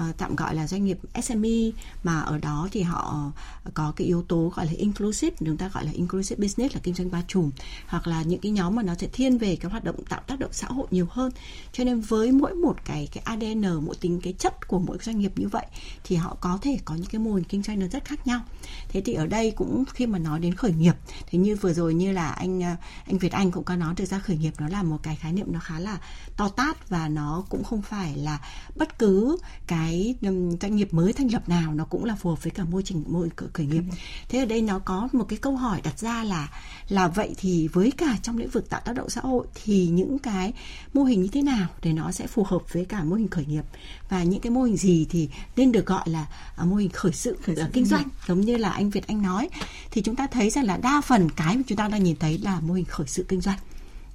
uh, 0.00 0.16
tạm 0.18 0.36
gọi 0.36 0.54
là 0.54 0.66
doanh 0.66 0.84
nghiệp 0.84 0.98
SME 1.22 1.70
mà 2.02 2.20
ở 2.20 2.38
đó 2.38 2.68
thì 2.72 2.82
họ 2.82 3.32
có 3.74 3.92
cái 3.96 4.06
yếu 4.06 4.22
tố 4.22 4.52
gọi 4.56 4.66
là 4.66 4.72
inclusive 4.72 5.36
chúng 5.38 5.56
ta 5.56 5.68
gọi 5.68 5.84
là 5.84 5.90
inclusive 5.92 6.42
business 6.42 6.74
là 6.74 6.80
kinh 6.82 6.94
doanh 6.94 7.10
ba 7.10 7.22
trùm 7.28 7.50
hoặc 7.86 8.06
là 8.06 8.22
những 8.22 8.40
cái 8.40 8.52
nhóm 8.52 8.74
mà 8.74 8.82
nó 8.82 8.94
sẽ 8.94 9.06
thiên 9.12 9.38
về 9.38 9.56
cái 9.56 9.70
hoạt 9.70 9.84
động 9.84 10.04
tạo 10.08 10.20
tác 10.26 10.38
động 10.38 10.52
xã 10.52 10.66
hội 10.66 10.86
nhiều 10.90 11.06
hơn. 11.10 11.32
Cho 11.72 11.84
nên 11.84 12.00
với 12.00 12.32
mỗi 12.32 12.54
một 12.54 12.76
cái 12.84 13.08
cái 13.12 13.22
ADN 13.24 13.84
mỗi 13.84 13.96
tính 14.00 14.20
cái 14.22 14.32
chất 14.32 14.68
của 14.68 14.78
mỗi 14.78 14.98
doanh 15.00 15.18
nghiệp 15.18 15.32
như 15.36 15.48
vậy 15.48 15.66
thì 16.04 16.16
họ 16.16 16.36
có 16.40 16.58
thể 16.62 16.78
có 16.84 16.94
những 16.94 17.10
cái 17.10 17.18
mô 17.18 17.34
hình 17.34 17.44
kinh 17.44 17.62
doanh 17.62 17.78
nó 17.78 17.86
rất 17.86 18.04
khác 18.04 18.26
nhau. 18.26 18.40
Thế 18.88 19.00
thì 19.00 19.12
ở 19.12 19.26
đây 19.26 19.50
cũng 19.50 19.84
khi 19.94 20.06
mà 20.06 20.18
nói 20.18 20.40
đến 20.40 20.54
khởi 20.54 20.72
nghiệp 20.72 20.94
thì 21.26 21.38
như 21.38 21.56
vừa 21.56 21.72
rồi 21.72 21.94
như 21.94 22.12
là 22.12 22.30
anh 22.30 22.47
anh 22.48 22.62
ờ, 22.62 22.76
anh 23.06 23.18
Việt 23.18 23.32
Anh 23.32 23.50
cũng 23.50 23.64
có 23.64 23.76
nói 23.76 23.94
thực 23.94 24.08
ra 24.08 24.18
khởi 24.18 24.36
nghiệp 24.36 24.52
nó 24.58 24.68
là 24.68 24.82
một 24.82 24.98
cái 25.02 25.16
khái 25.16 25.32
niệm 25.32 25.46
nó 25.52 25.60
khá 25.60 25.78
là 25.78 25.98
to 26.36 26.48
tát 26.48 26.88
và 26.88 27.08
nó 27.08 27.44
cũng 27.48 27.64
không 27.64 27.82
phải 27.82 28.16
là 28.16 28.40
bất 28.76 28.98
cứ 28.98 29.38
cái 29.66 30.14
doanh 30.60 30.76
nghiệp 30.76 30.94
mới 30.94 31.12
thành 31.12 31.32
lập 31.32 31.48
nào 31.48 31.74
nó 31.74 31.84
cũng 31.84 32.04
là 32.04 32.14
phù 32.14 32.30
hợp 32.30 32.42
với 32.42 32.50
cả 32.50 32.64
môi 32.64 32.82
trình 32.82 33.04
môi 33.08 33.30
khởi 33.52 33.66
nghiệp. 33.66 33.82
Thế 34.28 34.38
ở 34.38 34.44
đây 34.44 34.62
nó 34.62 34.78
có 34.78 35.08
một 35.12 35.24
cái 35.28 35.38
câu 35.38 35.56
hỏi 35.56 35.80
đặt 35.84 35.98
ra 35.98 36.24
là 36.24 36.48
là 36.88 37.08
vậy 37.08 37.34
thì 37.38 37.68
với 37.68 37.90
cả 37.90 38.16
trong 38.22 38.38
lĩnh 38.38 38.50
vực 38.50 38.70
tạo 38.70 38.80
tác 38.84 38.92
động 38.92 39.10
xã 39.10 39.20
hội 39.20 39.46
thì 39.64 39.86
những 39.86 40.18
cái 40.18 40.52
mô 40.94 41.04
hình 41.04 41.22
như 41.22 41.28
thế 41.32 41.42
nào 41.42 41.68
để 41.82 41.92
nó 41.92 42.12
sẽ 42.12 42.26
phù 42.26 42.44
hợp 42.44 42.72
với 42.72 42.84
cả 42.84 43.04
mô 43.04 43.16
hình 43.16 43.28
khởi 43.28 43.46
nghiệp? 43.46 43.64
Và 44.08 44.22
những 44.22 44.40
cái 44.40 44.50
mô 44.50 44.62
hình 44.62 44.76
gì 44.76 45.06
thì 45.10 45.28
nên 45.56 45.72
được 45.72 45.86
gọi 45.86 46.08
là 46.08 46.26
à, 46.56 46.64
mô 46.64 46.76
hình 46.76 46.90
khởi 46.90 47.12
sự, 47.12 47.36
khởi 47.42 47.56
sự. 47.56 47.64
kinh 47.72 47.84
doanh? 47.84 48.08
Giống 48.28 48.40
như 48.40 48.56
là 48.56 48.70
anh 48.70 48.90
Việt 48.90 49.06
Anh 49.06 49.22
nói. 49.22 49.48
Thì 49.90 50.02
chúng 50.02 50.16
ta 50.16 50.26
thấy 50.26 50.50
rằng 50.50 50.64
là 50.64 50.76
đa 50.76 51.00
phần 51.00 51.30
cái 51.30 51.56
mà 51.56 51.62
chúng 51.66 51.78
ta 51.78 51.88
đang 51.88 52.04
nhìn 52.04 52.16
thấy 52.16 52.37
là 52.38 52.60
mô 52.60 52.74
hình 52.74 52.84
khởi 52.84 53.06
sự 53.06 53.24
kinh 53.28 53.40
doanh. 53.40 53.58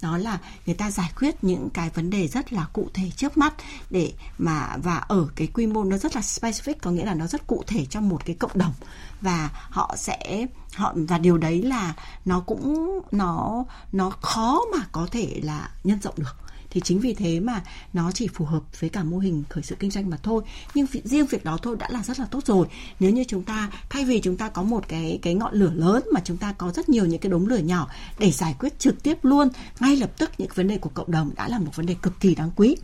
Đó 0.02 0.18
là 0.18 0.40
người 0.66 0.76
ta 0.76 0.92
giải 0.92 1.12
quyết 1.20 1.44
những 1.44 1.70
cái 1.70 1.90
vấn 1.90 2.10
đề 2.10 2.28
rất 2.28 2.54
là 2.54 2.66
cụ 2.74 2.90
thể 2.94 3.12
trước 3.16 3.38
mắt 3.38 3.54
để 3.90 4.14
mà, 4.38 4.78
và 4.78 4.96
ở 4.96 5.28
cái 5.36 5.48
quy 5.48 5.68
mô 5.68 5.84
nó 5.84 5.98
rất 5.98 6.16
là 6.16 6.22
specific, 6.22 6.74
có 6.82 6.92
nghĩa 6.92 7.06
là 7.06 7.14
nó 7.14 7.28
rất 7.28 7.48
cụ 7.48 7.64
thể 7.68 7.86
cho 7.86 8.02
một 8.02 8.26
cái 8.26 8.36
cộng 8.36 8.52
đồng. 8.54 8.74
Và 9.22 9.50
họ 9.54 9.96
sẽ, 9.98 10.46
họ, 10.76 10.94
và 10.96 11.18
điều 11.18 11.38
đấy 11.38 11.64
là 11.64 11.94
nó 12.26 12.40
cũng, 12.40 13.00
nó 13.12 13.64
nó 13.92 14.10
khó 14.10 14.62
mà 14.78 14.86
có 14.92 15.08
thể 15.12 15.40
là 15.44 15.70
nhân 15.84 16.02
rộng 16.02 16.16
được 16.18 16.36
thì 16.74 16.82
chính 16.82 17.00
vì 17.00 17.14
thế 17.14 17.40
mà 17.40 17.64
nó 17.94 18.12
chỉ 18.12 18.28
phù 18.28 18.46
hợp 18.46 18.64
với 18.80 18.90
cả 18.90 19.04
mô 19.04 19.18
hình 19.18 19.44
khởi 19.50 19.64
sự 19.64 19.76
kinh 19.76 19.92
doanh 19.92 20.10
mà 20.10 20.18
thôi. 20.24 20.44
Nhưng 20.74 20.88
riêng 21.04 21.26
việc 21.26 21.44
đó 21.44 21.58
thôi 21.62 21.76
đã 21.80 21.90
là 21.90 22.04
rất 22.04 22.20
là 22.20 22.26
tốt 22.26 22.46
rồi. 22.46 22.68
Nếu 23.00 23.12
như 23.12 23.24
chúng 23.28 23.44
ta 23.44 23.72
thay 23.90 24.06
vì 24.06 24.20
chúng 24.20 24.38
ta 24.38 24.50
có 24.50 24.64
một 24.64 24.88
cái 24.88 25.20
cái 25.22 25.34
ngọn 25.34 25.54
lửa 25.54 25.72
lớn 25.76 26.04
mà 26.14 26.22
chúng 26.24 26.38
ta 26.38 26.54
có 26.58 26.72
rất 26.72 26.90
nhiều 26.90 27.06
những 27.06 27.20
cái 27.20 27.30
đống 27.30 27.48
lửa 27.48 27.58
nhỏ 27.58 27.90
để 28.20 28.32
giải 28.32 28.56
quyết 28.60 28.80
trực 28.80 29.04
tiếp 29.04 29.18
luôn 29.26 29.50
ngay 29.80 29.96
lập 29.96 30.18
tức 30.18 30.32
những 30.38 30.50
vấn 30.56 30.68
đề 30.68 30.78
của 30.78 30.90
cộng 30.94 31.12
đồng 31.12 31.32
đã 31.36 31.48
là 31.48 31.60
một 31.60 31.76
vấn 31.76 31.86
đề 31.86 31.96
cực 32.02 32.20
kỳ 32.20 32.36
đáng 32.36 32.52
quý. 32.56 32.76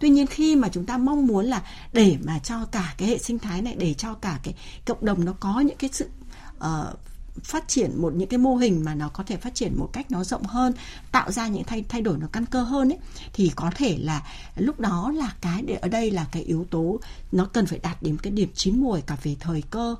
Tuy 0.00 0.08
nhiên 0.08 0.26
khi 0.26 0.56
mà 0.56 0.68
chúng 0.68 0.86
ta 0.86 0.98
mong 0.98 1.26
muốn 1.26 1.44
là 1.44 1.62
để 1.92 2.16
mà 2.24 2.38
cho 2.38 2.64
cả 2.64 2.94
cái 2.98 3.08
hệ 3.08 3.18
sinh 3.18 3.38
thái 3.38 3.62
này 3.62 3.74
để 3.78 3.94
cho 3.94 4.14
cả 4.14 4.38
cái 4.42 4.54
cộng 4.86 5.04
đồng 5.04 5.24
nó 5.24 5.32
có 5.40 5.60
những 5.60 5.76
cái 5.76 5.90
sự 5.92 6.08
uh, 6.56 6.64
phát 7.42 7.68
triển 7.68 8.02
một 8.02 8.14
những 8.14 8.28
cái 8.28 8.38
mô 8.38 8.56
hình 8.56 8.84
mà 8.84 8.94
nó 8.94 9.08
có 9.08 9.24
thể 9.26 9.36
phát 9.36 9.54
triển 9.54 9.78
một 9.78 9.90
cách 9.92 10.10
nó 10.10 10.24
rộng 10.24 10.42
hơn, 10.42 10.72
tạo 11.12 11.32
ra 11.32 11.48
những 11.48 11.64
thay 11.64 11.84
thay 11.88 12.02
đổi 12.02 12.18
nó 12.18 12.26
căn 12.32 12.46
cơ 12.46 12.62
hơn 12.62 12.92
ấy, 12.92 12.98
thì 13.32 13.52
có 13.56 13.70
thể 13.76 13.98
là 13.98 14.22
lúc 14.56 14.80
đó 14.80 15.12
là 15.16 15.34
cái 15.40 15.62
để, 15.62 15.74
ở 15.74 15.88
đây 15.88 16.10
là 16.10 16.26
cái 16.32 16.42
yếu 16.42 16.66
tố 16.70 17.00
nó 17.32 17.44
cần 17.44 17.66
phải 17.66 17.78
đạt 17.78 18.02
đến 18.02 18.16
cái 18.22 18.30
điểm 18.32 18.48
chín 18.54 18.80
mùi 18.80 19.00
cả 19.00 19.16
về 19.22 19.36
thời 19.40 19.62
cơ, 19.62 19.94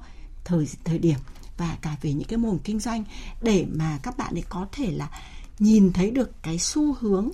thời 0.45 0.69
thời 0.85 0.99
điểm 0.99 1.19
và 1.59 1.77
cả 1.83 1.97
về 2.03 2.13
những 2.13 2.29
cái 2.29 2.39
mô 2.39 2.51
hình 2.51 2.61
kinh 2.65 2.81
doanh 2.81 3.05
để 3.43 3.67
mà 3.75 3.99
các 4.03 4.17
bạn 4.17 4.35
ấy 4.35 4.45
có 4.49 4.67
thể 4.73 4.91
là 4.91 5.09
nhìn 5.59 5.93
thấy 5.93 6.11
được 6.11 6.43
cái 6.43 6.59
xu 6.59 6.95
hướng. 7.01 7.31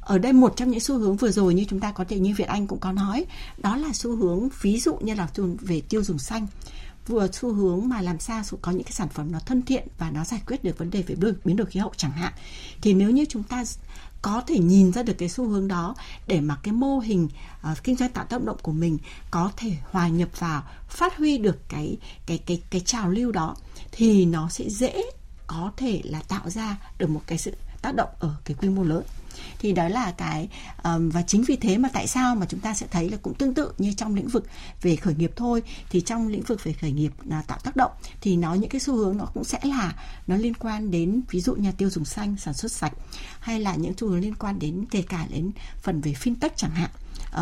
Ở 0.00 0.18
đây 0.18 0.32
một 0.32 0.52
trong 0.56 0.70
những 0.70 0.80
xu 0.80 0.98
hướng 0.98 1.16
vừa 1.16 1.30
rồi 1.30 1.54
như 1.54 1.64
chúng 1.68 1.80
ta 1.80 1.92
có 1.92 2.04
thể, 2.04 2.18
như 2.18 2.34
Việt 2.36 2.48
Anh 2.48 2.66
cũng 2.66 2.80
có 2.80 2.92
nói, 2.92 3.24
đó 3.58 3.76
là 3.76 3.92
xu 3.92 4.16
hướng 4.16 4.48
ví 4.60 4.80
dụ 4.80 4.96
như 4.96 5.14
là 5.14 5.28
về 5.60 5.80
tiêu 5.80 6.02
dùng 6.02 6.18
xanh 6.18 6.46
vừa 7.06 7.28
xu 7.32 7.52
hướng 7.52 7.88
mà 7.88 8.02
làm 8.02 8.20
sao 8.20 8.42
có 8.62 8.72
những 8.72 8.84
cái 8.84 8.92
sản 8.92 9.08
phẩm 9.08 9.32
nó 9.32 9.38
thân 9.38 9.62
thiện 9.62 9.88
và 9.98 10.10
nó 10.10 10.24
giải 10.24 10.40
quyết 10.46 10.64
được 10.64 10.78
vấn 10.78 10.90
đề 10.90 11.02
về 11.02 11.14
biến 11.44 11.56
đổi 11.56 11.66
khí 11.66 11.80
hậu 11.80 11.92
chẳng 11.96 12.12
hạn. 12.12 12.32
Thì 12.82 12.94
nếu 12.94 13.10
như 13.10 13.24
chúng 13.28 13.42
ta 13.42 13.64
có 14.22 14.42
thể 14.46 14.58
nhìn 14.58 14.92
ra 14.92 15.02
được 15.02 15.14
cái 15.18 15.28
xu 15.28 15.48
hướng 15.48 15.68
đó 15.68 15.94
để 16.26 16.40
mà 16.40 16.56
cái 16.62 16.72
mô 16.72 16.98
hình 16.98 17.28
uh, 17.72 17.84
kinh 17.84 17.96
doanh 17.96 18.10
tạo 18.10 18.24
tác 18.24 18.42
động 18.42 18.56
của 18.62 18.72
mình 18.72 18.98
có 19.30 19.52
thể 19.56 19.76
hòa 19.90 20.08
nhập 20.08 20.28
vào 20.38 20.62
phát 20.88 21.16
huy 21.16 21.38
được 21.38 21.68
cái 21.68 21.96
cái 22.26 22.38
cái 22.38 22.62
cái 22.70 22.80
trào 22.80 23.10
lưu 23.10 23.32
đó 23.32 23.56
thì 23.92 24.24
nó 24.24 24.48
sẽ 24.48 24.68
dễ 24.68 25.02
có 25.46 25.72
thể 25.76 26.00
là 26.04 26.22
tạo 26.28 26.50
ra 26.50 26.76
được 26.98 27.10
một 27.10 27.22
cái 27.26 27.38
sự 27.38 27.52
tác 27.82 27.94
động 27.94 28.08
ở 28.18 28.34
cái 28.44 28.56
quy 28.60 28.68
mô 28.68 28.82
lớn 28.82 29.02
thì 29.58 29.72
đó 29.72 29.88
là 29.88 30.12
cái 30.16 30.48
và 30.82 31.22
chính 31.26 31.42
vì 31.42 31.56
thế 31.56 31.78
mà 31.78 31.88
tại 31.92 32.06
sao 32.06 32.34
mà 32.34 32.46
chúng 32.48 32.60
ta 32.60 32.74
sẽ 32.74 32.86
thấy 32.90 33.10
là 33.10 33.16
cũng 33.22 33.34
tương 33.34 33.54
tự 33.54 33.72
như 33.78 33.92
trong 33.92 34.14
lĩnh 34.14 34.28
vực 34.28 34.46
về 34.82 34.96
khởi 34.96 35.14
nghiệp 35.14 35.32
thôi. 35.36 35.62
Thì 35.90 36.00
trong 36.00 36.28
lĩnh 36.28 36.42
vực 36.42 36.64
về 36.64 36.72
khởi 36.72 36.92
nghiệp 36.92 37.12
là 37.24 37.42
tạo 37.42 37.58
tác 37.64 37.76
động 37.76 37.90
thì 38.20 38.36
nó 38.36 38.54
những 38.54 38.70
cái 38.70 38.80
xu 38.80 38.96
hướng 38.96 39.16
nó 39.16 39.26
cũng 39.34 39.44
sẽ 39.44 39.58
là 39.62 39.94
nó 40.26 40.36
liên 40.36 40.54
quan 40.54 40.90
đến 40.90 41.22
ví 41.30 41.40
dụ 41.40 41.54
nhà 41.54 41.72
tiêu 41.78 41.90
dùng 41.90 42.04
xanh 42.04 42.36
sản 42.38 42.54
xuất 42.54 42.72
sạch 42.72 42.92
hay 43.40 43.60
là 43.60 43.74
những 43.74 43.92
xu 43.96 44.08
hướng 44.08 44.20
liên 44.20 44.34
quan 44.34 44.58
đến 44.58 44.84
kể 44.90 45.02
cả 45.02 45.26
đến 45.30 45.50
phần 45.82 46.00
về 46.00 46.12
fintech 46.12 46.50
chẳng 46.56 46.70
hạn. 46.70 46.90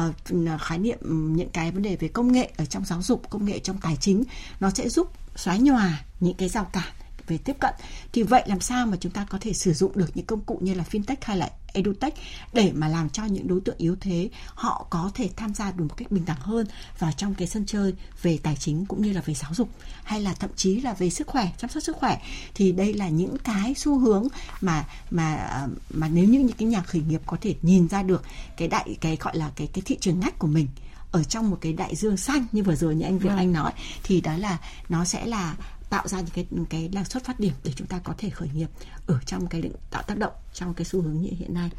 Uh, 0.09 0.61
khái 0.61 0.79
niệm 0.79 0.99
những 1.37 1.51
cái 1.51 1.71
vấn 1.71 1.83
đề 1.83 1.97
về 1.97 2.09
công 2.09 2.33
nghệ 2.33 2.53
ở 2.57 2.65
trong 2.65 2.85
giáo 2.85 3.03
dục 3.03 3.31
công 3.31 3.45
nghệ 3.45 3.59
trong 3.59 3.79
tài 3.79 3.97
chính 4.01 4.25
nó 4.61 4.71
sẽ 4.71 4.89
giúp 4.89 5.13
xóa 5.37 5.57
nhòa 5.57 6.03
những 6.21 6.35
cái 6.35 6.49
rào 6.49 6.65
cản 6.65 6.93
về 7.27 7.39
tiếp 7.39 7.57
cận 7.61 7.75
thì 8.13 8.23
vậy 8.23 8.43
làm 8.47 8.61
sao 8.61 8.87
mà 8.87 8.97
chúng 9.01 9.13
ta 9.13 9.27
có 9.31 9.39
thể 9.41 9.53
sử 9.53 9.73
dụng 9.73 9.93
được 9.95 10.11
những 10.15 10.27
công 10.27 10.41
cụ 10.41 10.59
như 10.63 10.75
là 10.75 10.85
fintech 10.91 11.17
hay 11.23 11.37
là 11.37 11.51
edutech 11.75 12.15
để 12.53 12.73
mà 12.75 12.89
làm 12.89 13.09
cho 13.11 13.25
những 13.25 13.49
đối 13.49 13.61
tượng 13.61 13.77
yếu 13.79 13.97
thế 14.01 14.29
họ 14.55 14.87
có 14.91 15.11
thể 15.15 15.31
tham 15.37 15.55
gia 15.55 15.71
được 15.73 15.85
một 15.85 15.97
cách 15.97 16.11
bình 16.11 16.25
đẳng 16.27 16.41
hơn 16.41 16.67
vào 16.99 17.13
trong 17.17 17.35
cái 17.35 17.49
sân 17.49 17.67
chơi 17.67 17.95
về 18.23 18.39
tài 18.43 18.57
chính 18.57 18.87
cũng 18.87 19.03
như 19.03 19.13
là 19.13 19.21
về 19.21 19.35
giáo 19.35 19.55
dục 19.55 19.69
hay 20.05 20.21
là 20.21 20.35
thậm 20.35 20.51
chí 20.57 20.81
là 20.81 20.93
về 20.93 21.11
sức 21.11 21.27
khỏe 21.27 21.53
chăm 21.59 21.71
sóc 21.71 21.83
sức 21.83 21.97
khỏe 21.97 22.21
thì 22.55 22.73
đây 22.73 22.95
là 22.95 23.09
những 23.09 23.39
cái 23.39 23.75
xu 23.77 23.99
hướng 23.99 24.29
mà 24.61 24.85
mà 25.11 25.51
mà 25.91 26.09
nếu 26.09 26.25
như 26.25 26.39
những 26.39 26.57
cái 26.57 26.69
nhà 26.69 26.83
khởi 26.83 27.03
nghiệp 27.09 27.21
có 27.27 27.37
thể 27.41 27.55
nhìn 27.63 27.89
ra 27.89 28.03
được 28.03 28.23
cái 28.57 28.69
đại 28.69 28.97
cái 29.01 29.17
gọi 29.21 29.37
là 29.37 29.51
cái 29.57 29.67
cái 29.67 29.83
thị 29.85 29.99
trường 30.01 30.21
ngách 30.21 30.39
của 30.39 30.47
mình 30.47 30.69
ở 31.15 31.25
trong 31.25 31.51
một 31.51 31.59
cái 31.61 31.73
đại 31.73 31.97
dương 31.97 32.17
xanh 32.17 32.47
như 32.53 32.63
vừa 32.63 32.75
rồi 32.75 32.95
như 32.95 33.05
anh 33.05 33.19
Việt 33.19 33.29
vâng. 33.29 33.39
Anh 33.39 33.53
nói 33.53 33.73
thì 34.03 34.21
đó 34.21 34.37
là 34.37 34.59
nó 34.89 35.05
sẽ 35.05 35.27
là 35.27 35.55
tạo 35.95 36.09
ra 36.09 36.21
những 36.21 36.31
cái 36.35 36.47
cái 36.71 36.91
là 36.93 37.05
xuất 37.05 37.25
phát 37.25 37.41
điểm 37.41 37.53
để 37.65 37.73
chúng 37.77 37.87
ta 37.87 37.99
có 37.99 38.15
thể 38.19 38.31
khởi 38.31 38.49
nghiệp 38.55 38.69
ở 39.07 39.19
trong 39.27 39.47
cái 39.47 39.63
tạo 39.91 40.03
tác 40.03 40.19
động 40.19 40.33
trong 40.55 40.75
cái 40.75 40.85
xu 40.85 41.03
hướng 41.03 41.23
như 41.23 41.31
hiện 41.39 41.55
nay. 41.55 41.71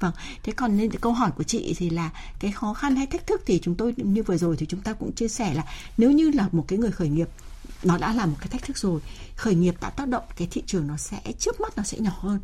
Vâng 0.00 0.12
thế 0.42 0.52
còn 0.52 0.76
nên 0.76 0.90
câu 0.90 1.12
hỏi 1.12 1.30
của 1.36 1.42
chị 1.42 1.74
thì 1.78 1.90
là 1.90 2.10
cái 2.40 2.52
khó 2.52 2.74
khăn 2.74 2.96
hay 2.96 3.06
thách 3.06 3.26
thức 3.26 3.42
thì 3.46 3.60
chúng 3.62 3.74
tôi 3.74 3.94
như 3.96 4.22
vừa 4.22 4.36
rồi 4.36 4.56
thì 4.56 4.66
chúng 4.66 4.80
ta 4.80 4.92
cũng 4.92 5.12
chia 5.12 5.28
sẻ 5.28 5.54
là 5.54 5.64
nếu 5.98 6.10
như 6.10 6.30
là 6.30 6.48
một 6.52 6.64
cái 6.68 6.78
người 6.78 6.90
khởi 6.90 7.08
nghiệp 7.08 7.28
nó 7.82 7.98
đã 7.98 8.14
là 8.14 8.26
một 8.26 8.36
cái 8.40 8.48
thách 8.48 8.62
thức 8.62 8.78
rồi 8.78 9.00
khởi 9.36 9.54
nghiệp 9.54 9.74
tạo 9.80 9.90
tác 9.90 10.08
động 10.08 10.24
cái 10.36 10.48
thị 10.50 10.62
trường 10.66 10.86
nó 10.86 10.96
sẽ 10.96 11.20
trước 11.38 11.60
mắt 11.60 11.76
nó 11.76 11.82
sẽ 11.82 11.98
nhỏ 11.98 12.16
hơn. 12.18 12.40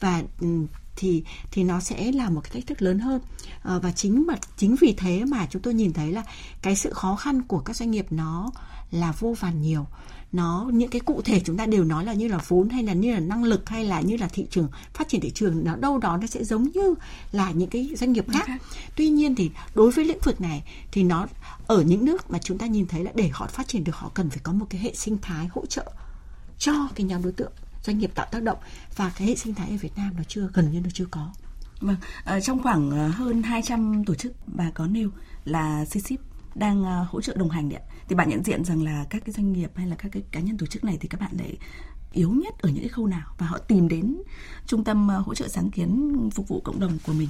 Và 0.00 0.22
ừ, 0.40 0.66
thì 0.96 1.24
thì 1.50 1.64
nó 1.64 1.80
sẽ 1.80 2.12
là 2.12 2.30
một 2.30 2.40
cái 2.44 2.52
thách 2.52 2.66
thức 2.66 2.82
lớn 2.82 2.98
hơn. 2.98 3.20
À, 3.62 3.78
và 3.78 3.92
chính 3.92 4.26
mà 4.26 4.34
chính 4.56 4.76
vì 4.80 4.94
thế 4.98 5.24
mà 5.24 5.46
chúng 5.50 5.62
tôi 5.62 5.74
nhìn 5.74 5.92
thấy 5.92 6.12
là 6.12 6.22
cái 6.62 6.76
sự 6.76 6.92
khó 6.92 7.16
khăn 7.16 7.42
của 7.42 7.58
các 7.58 7.76
doanh 7.76 7.90
nghiệp 7.90 8.06
nó 8.10 8.50
là 8.90 9.12
vô 9.12 9.34
vàn 9.40 9.62
nhiều 9.62 9.86
nó 10.32 10.70
những 10.72 10.90
cái 10.90 11.00
cụ 11.00 11.22
thể 11.22 11.40
chúng 11.44 11.56
ta 11.56 11.66
đều 11.66 11.84
nói 11.84 12.04
là 12.04 12.12
như 12.12 12.28
là 12.28 12.38
vốn 12.48 12.68
hay 12.68 12.82
là 12.82 12.92
như 12.92 13.12
là 13.12 13.20
năng 13.20 13.44
lực 13.44 13.68
hay 13.68 13.84
là 13.84 14.00
như 14.00 14.16
là 14.16 14.28
thị 14.28 14.46
trường 14.50 14.68
phát 14.94 15.08
triển 15.08 15.20
thị 15.20 15.30
trường 15.30 15.64
nó 15.64 15.76
đâu 15.76 15.98
đó 15.98 16.16
nó 16.16 16.26
sẽ 16.26 16.44
giống 16.44 16.68
như 16.74 16.94
là 17.32 17.50
những 17.50 17.70
cái 17.70 17.90
doanh 17.96 18.12
nghiệp 18.12 18.24
khác. 18.32 18.48
Tuy 18.96 19.08
nhiên 19.08 19.34
thì 19.34 19.50
đối 19.74 19.90
với 19.90 20.04
lĩnh 20.04 20.20
vực 20.20 20.40
này 20.40 20.62
thì 20.92 21.02
nó 21.02 21.26
ở 21.66 21.82
những 21.82 22.04
nước 22.04 22.30
mà 22.30 22.38
chúng 22.38 22.58
ta 22.58 22.66
nhìn 22.66 22.86
thấy 22.86 23.04
là 23.04 23.12
để 23.14 23.30
họ 23.32 23.46
phát 23.46 23.68
triển 23.68 23.84
được 23.84 23.96
họ 23.96 24.10
cần 24.14 24.30
phải 24.30 24.40
có 24.42 24.52
một 24.52 24.66
cái 24.70 24.80
hệ 24.80 24.94
sinh 24.94 25.18
thái 25.22 25.46
hỗ 25.46 25.66
trợ 25.66 25.92
cho 26.58 26.88
cái 26.94 27.06
nhóm 27.06 27.22
đối 27.22 27.32
tượng 27.32 27.52
doanh 27.84 27.98
nghiệp 27.98 28.10
tạo 28.14 28.26
tác 28.32 28.42
động. 28.42 28.58
Và 28.96 29.12
cái 29.18 29.28
hệ 29.28 29.36
sinh 29.36 29.54
thái 29.54 29.70
ở 29.70 29.76
Việt 29.76 29.96
Nam 29.96 30.14
nó 30.16 30.22
chưa 30.28 30.50
gần 30.54 30.70
như 30.72 30.80
nó 30.80 30.90
chưa 30.94 31.06
có. 31.10 31.30
Vâng, 31.80 31.96
à, 32.24 32.40
trong 32.40 32.62
khoảng 32.62 32.90
ờ, 32.90 33.08
hơn 33.08 33.42
200 33.42 34.04
tổ 34.04 34.14
chức 34.14 34.32
bà 34.46 34.70
có 34.70 34.86
nêu 34.86 35.10
là 35.44 35.84
CCIP 35.84 36.20
đang 36.58 36.84
ờ, 36.84 37.06
hỗ 37.10 37.20
trợ 37.20 37.34
đồng 37.36 37.50
hành 37.50 37.68
đấy 37.68 37.80
thì 38.08 38.14
bạn 38.14 38.28
nhận 38.28 38.44
diện 38.44 38.64
rằng 38.64 38.82
là 38.82 39.04
các 39.10 39.22
cái 39.24 39.32
doanh 39.32 39.52
nghiệp 39.52 39.70
hay 39.74 39.86
là 39.86 39.96
các 39.96 40.08
cái 40.12 40.22
cá 40.30 40.40
nhân 40.40 40.58
tổ 40.58 40.66
chức 40.66 40.84
này 40.84 40.98
thì 41.00 41.08
các 41.08 41.20
bạn 41.20 41.30
lại 41.38 41.56
yếu 42.12 42.30
nhất 42.30 42.54
ở 42.58 42.68
những 42.68 42.82
cái 42.82 42.88
khâu 42.88 43.06
nào 43.06 43.26
và 43.38 43.46
họ 43.46 43.58
tìm 43.58 43.88
đến 43.88 44.22
trung 44.66 44.84
tâm 44.84 45.08
ờ, 45.08 45.18
hỗ 45.18 45.34
trợ 45.34 45.48
sáng 45.48 45.70
kiến 45.70 46.12
phục 46.32 46.48
vụ 46.48 46.60
cộng 46.64 46.80
đồng 46.80 46.98
của 47.06 47.12
mình? 47.12 47.28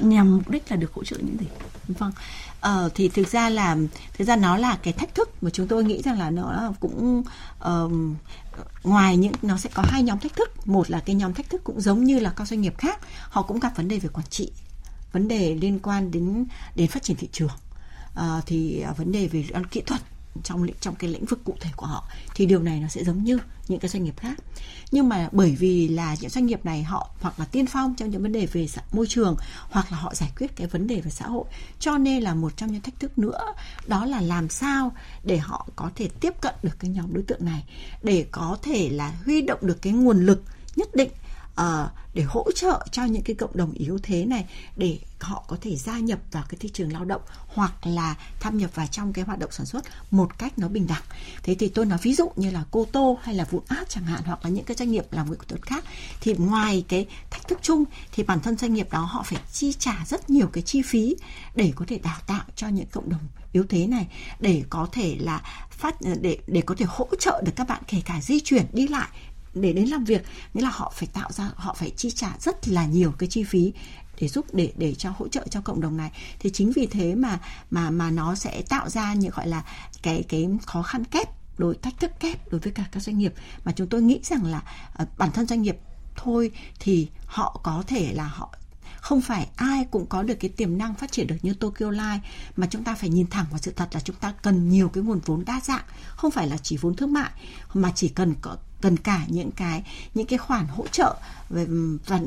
Nhằm 0.00 0.36
mục 0.36 0.50
đích 0.50 0.70
là 0.70 0.76
được 0.76 0.92
hỗ 0.92 1.04
trợ 1.04 1.16
những 1.16 1.36
gì? 1.40 1.46
Vâng. 1.88 2.12
Ờ, 2.60 2.88
thì 2.94 3.08
thực 3.08 3.28
ra 3.28 3.48
là 3.48 3.76
thực 4.14 4.24
ra 4.24 4.36
nó 4.36 4.56
là 4.56 4.78
cái 4.82 4.92
thách 4.92 5.14
thức 5.14 5.42
mà 5.42 5.50
chúng 5.50 5.68
tôi 5.68 5.84
nghĩ 5.84 6.02
rằng 6.02 6.18
là 6.18 6.30
nó 6.30 6.72
cũng 6.80 7.22
uh, 7.68 7.92
ngoài 8.82 9.16
những 9.16 9.32
nó 9.42 9.56
sẽ 9.56 9.70
có 9.74 9.82
hai 9.86 10.02
nhóm 10.02 10.18
thách 10.18 10.36
thức. 10.36 10.68
Một 10.68 10.90
là 10.90 11.00
cái 11.00 11.16
nhóm 11.16 11.34
thách 11.34 11.50
thức 11.50 11.64
cũng 11.64 11.80
giống 11.80 12.04
như 12.04 12.18
là 12.18 12.32
các 12.36 12.48
doanh 12.48 12.60
nghiệp 12.60 12.78
khác 12.78 13.00
họ 13.28 13.42
cũng 13.42 13.60
gặp 13.60 13.76
vấn 13.76 13.88
đề 13.88 13.98
về 13.98 14.08
quản 14.08 14.26
trị 14.30 14.52
vấn 15.12 15.28
đề 15.28 15.54
liên 15.54 15.78
quan 15.78 16.10
đến 16.10 16.44
đến 16.74 16.88
phát 16.88 17.02
triển 17.02 17.16
thị 17.16 17.28
trường. 17.32 17.50
Ờ, 18.14 18.40
thì 18.46 18.80
à, 18.80 18.92
vấn 18.92 19.12
đề 19.12 19.26
về 19.26 19.44
kỹ 19.70 19.80
thuật 19.86 20.00
trong 20.42 20.66
trong 20.80 20.94
cái 20.94 21.10
lĩnh 21.10 21.24
vực 21.24 21.40
cụ 21.44 21.56
thể 21.60 21.70
của 21.76 21.86
họ, 21.86 22.04
thì 22.34 22.46
điều 22.46 22.62
này 22.62 22.80
nó 22.80 22.88
sẽ 22.88 23.04
giống 23.04 23.24
như 23.24 23.38
những 23.68 23.80
cái 23.80 23.88
doanh 23.88 24.04
nghiệp 24.04 24.16
khác. 24.16 24.38
Nhưng 24.90 25.08
mà 25.08 25.28
bởi 25.32 25.56
vì 25.58 25.88
là 25.88 26.16
những 26.20 26.30
doanh 26.30 26.46
nghiệp 26.46 26.64
này 26.64 26.82
họ 26.82 27.10
hoặc 27.20 27.38
là 27.38 27.44
tiên 27.44 27.66
phong 27.66 27.94
trong 27.94 28.10
những 28.10 28.22
vấn 28.22 28.32
đề 28.32 28.46
về 28.46 28.66
môi 28.92 29.06
trường 29.06 29.36
hoặc 29.70 29.92
là 29.92 29.98
họ 29.98 30.14
giải 30.14 30.32
quyết 30.38 30.56
cái 30.56 30.66
vấn 30.66 30.86
đề 30.86 31.00
về 31.00 31.10
xã 31.10 31.26
hội, 31.26 31.44
cho 31.78 31.98
nên 31.98 32.22
là 32.22 32.34
một 32.34 32.56
trong 32.56 32.72
những 32.72 32.80
thách 32.80 33.00
thức 33.00 33.18
nữa 33.18 33.40
đó 33.86 34.04
là 34.04 34.20
làm 34.20 34.48
sao 34.48 34.92
để 35.24 35.38
họ 35.38 35.68
có 35.76 35.90
thể 35.96 36.08
tiếp 36.20 36.40
cận 36.40 36.54
được 36.62 36.78
cái 36.78 36.90
nhóm 36.90 37.14
đối 37.14 37.22
tượng 37.22 37.44
này, 37.44 37.64
để 38.02 38.26
có 38.30 38.58
thể 38.62 38.88
là 38.88 39.14
huy 39.24 39.42
động 39.42 39.60
được 39.62 39.82
cái 39.82 39.92
nguồn 39.92 40.26
lực 40.26 40.42
nhất 40.76 40.94
định 40.94 41.10
Ờ, 41.54 41.90
để 42.14 42.22
hỗ 42.22 42.52
trợ 42.54 42.86
cho 42.92 43.04
những 43.04 43.22
cái 43.22 43.36
cộng 43.36 43.56
đồng 43.56 43.72
yếu 43.72 43.98
thế 44.02 44.24
này 44.24 44.44
để 44.76 44.98
họ 45.20 45.44
có 45.48 45.56
thể 45.60 45.76
gia 45.76 45.98
nhập 45.98 46.18
vào 46.32 46.44
cái 46.48 46.58
thị 46.60 46.70
trường 46.72 46.92
lao 46.92 47.04
động 47.04 47.22
hoặc 47.46 47.86
là 47.86 48.14
tham 48.40 48.58
nhập 48.58 48.70
vào 48.74 48.86
trong 48.86 49.12
cái 49.12 49.24
hoạt 49.24 49.38
động 49.38 49.50
sản 49.52 49.66
xuất 49.66 49.84
một 50.10 50.38
cách 50.38 50.58
nó 50.58 50.68
bình 50.68 50.86
đẳng. 50.86 51.02
Thế 51.42 51.54
thì 51.54 51.68
tôi 51.68 51.86
nói 51.86 51.98
ví 52.02 52.14
dụ 52.14 52.30
như 52.36 52.50
là 52.50 52.64
cô 52.70 52.86
tô 52.92 53.18
hay 53.22 53.34
là 53.34 53.44
vụn 53.44 53.62
át 53.68 53.88
chẳng 53.88 54.04
hạn 54.04 54.22
hoặc 54.24 54.44
là 54.44 54.50
những 54.50 54.64
cái 54.64 54.76
doanh 54.76 54.90
nghiệp 54.90 55.04
làm 55.10 55.30
việc 55.30 55.36
tốt 55.48 55.56
khác, 55.62 55.84
thì 56.20 56.34
ngoài 56.34 56.84
cái 56.88 57.06
thách 57.30 57.48
thức 57.48 57.58
chung 57.62 57.84
thì 58.12 58.22
bản 58.22 58.40
thân 58.40 58.56
doanh 58.56 58.74
nghiệp 58.74 58.90
đó 58.90 59.00
họ 59.00 59.22
phải 59.22 59.40
chi 59.52 59.72
trả 59.78 60.04
rất 60.06 60.30
nhiều 60.30 60.46
cái 60.46 60.62
chi 60.62 60.82
phí 60.82 61.16
để 61.54 61.72
có 61.76 61.84
thể 61.88 61.98
đào 61.98 62.18
tạo 62.26 62.44
cho 62.56 62.68
những 62.68 62.86
cộng 62.86 63.10
đồng 63.10 63.20
yếu 63.52 63.64
thế 63.68 63.86
này, 63.86 64.06
để 64.40 64.64
có 64.70 64.88
thể 64.92 65.16
là 65.20 65.42
phát, 65.70 65.94
để 66.20 66.38
để 66.46 66.62
có 66.66 66.74
thể 66.78 66.86
hỗ 66.88 67.08
trợ 67.20 67.42
được 67.44 67.52
các 67.56 67.68
bạn 67.68 67.82
kể 67.88 68.02
cả 68.04 68.20
di 68.22 68.40
chuyển 68.40 68.66
đi 68.72 68.88
lại 68.88 69.08
để 69.54 69.72
đến 69.72 69.88
làm 69.88 70.04
việc. 70.04 70.24
Nghĩa 70.54 70.62
là 70.62 70.70
họ 70.70 70.92
phải 70.96 71.08
tạo 71.12 71.32
ra 71.32 71.50
họ 71.54 71.74
phải 71.74 71.90
chi 71.96 72.10
trả 72.10 72.32
rất 72.40 72.68
là 72.68 72.86
nhiều 72.86 73.12
cái 73.18 73.28
chi 73.28 73.44
phí 73.44 73.72
để 74.20 74.28
giúp 74.28 74.46
để 74.52 74.72
để 74.76 74.94
cho 74.94 75.10
hỗ 75.16 75.28
trợ 75.28 75.46
cho 75.50 75.60
cộng 75.60 75.80
đồng 75.80 75.96
này. 75.96 76.10
Thì 76.38 76.50
chính 76.50 76.72
vì 76.72 76.86
thế 76.86 77.14
mà 77.14 77.40
mà 77.70 77.90
mà 77.90 78.10
nó 78.10 78.34
sẽ 78.34 78.62
tạo 78.68 78.88
ra 78.88 79.14
những 79.14 79.32
gọi 79.34 79.48
là 79.48 79.64
cái 80.02 80.24
cái 80.28 80.48
khó 80.66 80.82
khăn 80.82 81.04
kép 81.04 81.28
đối 81.58 81.74
thách 81.74 82.00
thức 82.00 82.10
kép 82.20 82.50
đối 82.50 82.60
với 82.60 82.72
cả 82.72 82.84
các 82.92 83.02
doanh 83.02 83.18
nghiệp. 83.18 83.34
Mà 83.64 83.72
chúng 83.72 83.88
tôi 83.88 84.02
nghĩ 84.02 84.20
rằng 84.22 84.44
là 84.44 84.62
uh, 85.02 85.08
bản 85.18 85.30
thân 85.32 85.46
doanh 85.46 85.62
nghiệp 85.62 85.76
thôi 86.16 86.50
thì 86.80 87.08
họ 87.26 87.60
có 87.62 87.84
thể 87.86 88.12
là 88.14 88.24
họ 88.24 88.54
không 89.00 89.20
phải 89.20 89.48
ai 89.56 89.84
cũng 89.90 90.06
có 90.06 90.22
được 90.22 90.34
cái 90.34 90.50
tiềm 90.50 90.78
năng 90.78 90.94
phát 90.94 91.12
triển 91.12 91.26
được 91.26 91.36
như 91.42 91.54
Tokyo 91.54 91.90
Life. 91.90 92.18
Mà 92.56 92.66
chúng 92.70 92.84
ta 92.84 92.94
phải 92.94 93.10
nhìn 93.10 93.26
thẳng 93.26 93.46
vào 93.50 93.58
sự 93.58 93.72
thật 93.76 93.88
là 93.92 94.00
chúng 94.00 94.16
ta 94.16 94.32
cần 94.42 94.68
nhiều 94.68 94.88
cái 94.88 95.04
nguồn 95.04 95.20
vốn 95.26 95.44
đa 95.44 95.60
dạng. 95.60 95.84
Không 96.08 96.30
phải 96.30 96.48
là 96.48 96.56
chỉ 96.56 96.76
vốn 96.76 96.96
thương 96.96 97.12
mại 97.12 97.30
mà 97.74 97.92
chỉ 97.94 98.08
cần 98.08 98.34
có 98.40 98.56
cần 98.82 98.96
cả 98.96 99.20
những 99.28 99.50
cái 99.50 99.84
những 100.14 100.26
cái 100.26 100.38
khoản 100.38 100.66
hỗ 100.66 100.86
trợ 100.86 101.16
về 101.50 101.66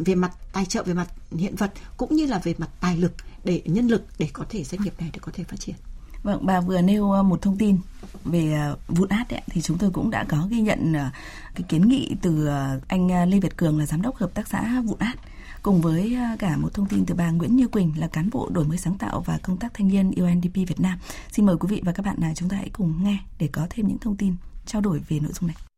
về 0.05 0.15
mặt 0.15 0.31
tài 0.53 0.65
trợ 0.65 0.83
về 0.83 0.93
mặt 0.93 1.07
hiện 1.31 1.55
vật 1.55 1.71
cũng 1.97 2.15
như 2.15 2.25
là 2.25 2.39
về 2.43 2.55
mặt 2.57 2.69
tài 2.79 2.97
lực 2.97 3.13
để 3.43 3.61
nhân 3.65 3.87
lực 3.87 4.05
để 4.19 4.29
có 4.33 4.45
thể 4.49 4.63
doanh 4.63 4.81
nghiệp 4.81 4.93
này 4.99 5.09
để 5.13 5.19
có 5.21 5.31
thể 5.35 5.43
phát 5.43 5.59
triển. 5.59 5.75
Vâng, 6.23 6.45
bà 6.45 6.61
vừa 6.61 6.81
nêu 6.81 7.11
ờ, 7.11 7.23
một 7.23 7.41
thông 7.41 7.57
tin 7.57 7.77
về 8.25 8.73
vụ 8.87 8.95
vụn 8.95 9.09
át 9.09 9.29
ấy, 9.29 9.41
thì 9.47 9.61
chúng 9.61 9.77
tôi 9.77 9.91
cũng 9.91 10.09
đã 10.09 10.25
có 10.29 10.47
ghi 10.49 10.61
nhận 10.61 10.93
ờ, 10.93 11.09
cái 11.55 11.63
kiến 11.69 11.87
nghị 11.87 12.15
từ 12.21 12.49
anh 12.87 13.29
Lê 13.29 13.39
Việt 13.39 13.57
Cường 13.57 13.79
là 13.79 13.85
giám 13.85 14.01
đốc 14.01 14.15
hợp 14.15 14.33
tác 14.33 14.47
xã 14.47 14.81
vụn 14.85 14.99
át 14.99 15.15
cùng 15.63 15.81
với 15.81 16.17
cả 16.39 16.57
một 16.57 16.73
thông 16.73 16.85
tin 16.85 17.05
từ 17.05 17.15
bà 17.15 17.31
Nguyễn 17.31 17.55
Như 17.55 17.67
Quỳnh 17.67 17.93
là 17.99 18.07
cán 18.07 18.29
bộ 18.29 18.49
đổi 18.53 18.65
mới 18.65 18.77
sáng 18.77 18.97
tạo 18.97 19.23
và 19.25 19.39
công 19.43 19.57
tác 19.57 19.73
thanh 19.73 19.87
niên 19.87 20.11
UNDP 20.11 20.53
Việt 20.53 20.79
Nam. 20.79 20.99
Xin 21.31 21.45
mời 21.45 21.57
quý 21.57 21.67
vị 21.71 21.81
và 21.85 21.91
các 21.91 22.05
bạn 22.05 22.33
chúng 22.35 22.49
ta 22.49 22.57
hãy 22.57 22.69
cùng 22.73 23.03
nghe 23.03 23.17
để 23.39 23.49
có 23.51 23.67
thêm 23.69 23.87
những 23.87 23.97
thông 23.97 24.17
tin 24.17 24.35
trao 24.65 24.81
đổi 24.81 25.01
về 25.09 25.19
nội 25.19 25.31
dung 25.33 25.47
này 25.47 25.74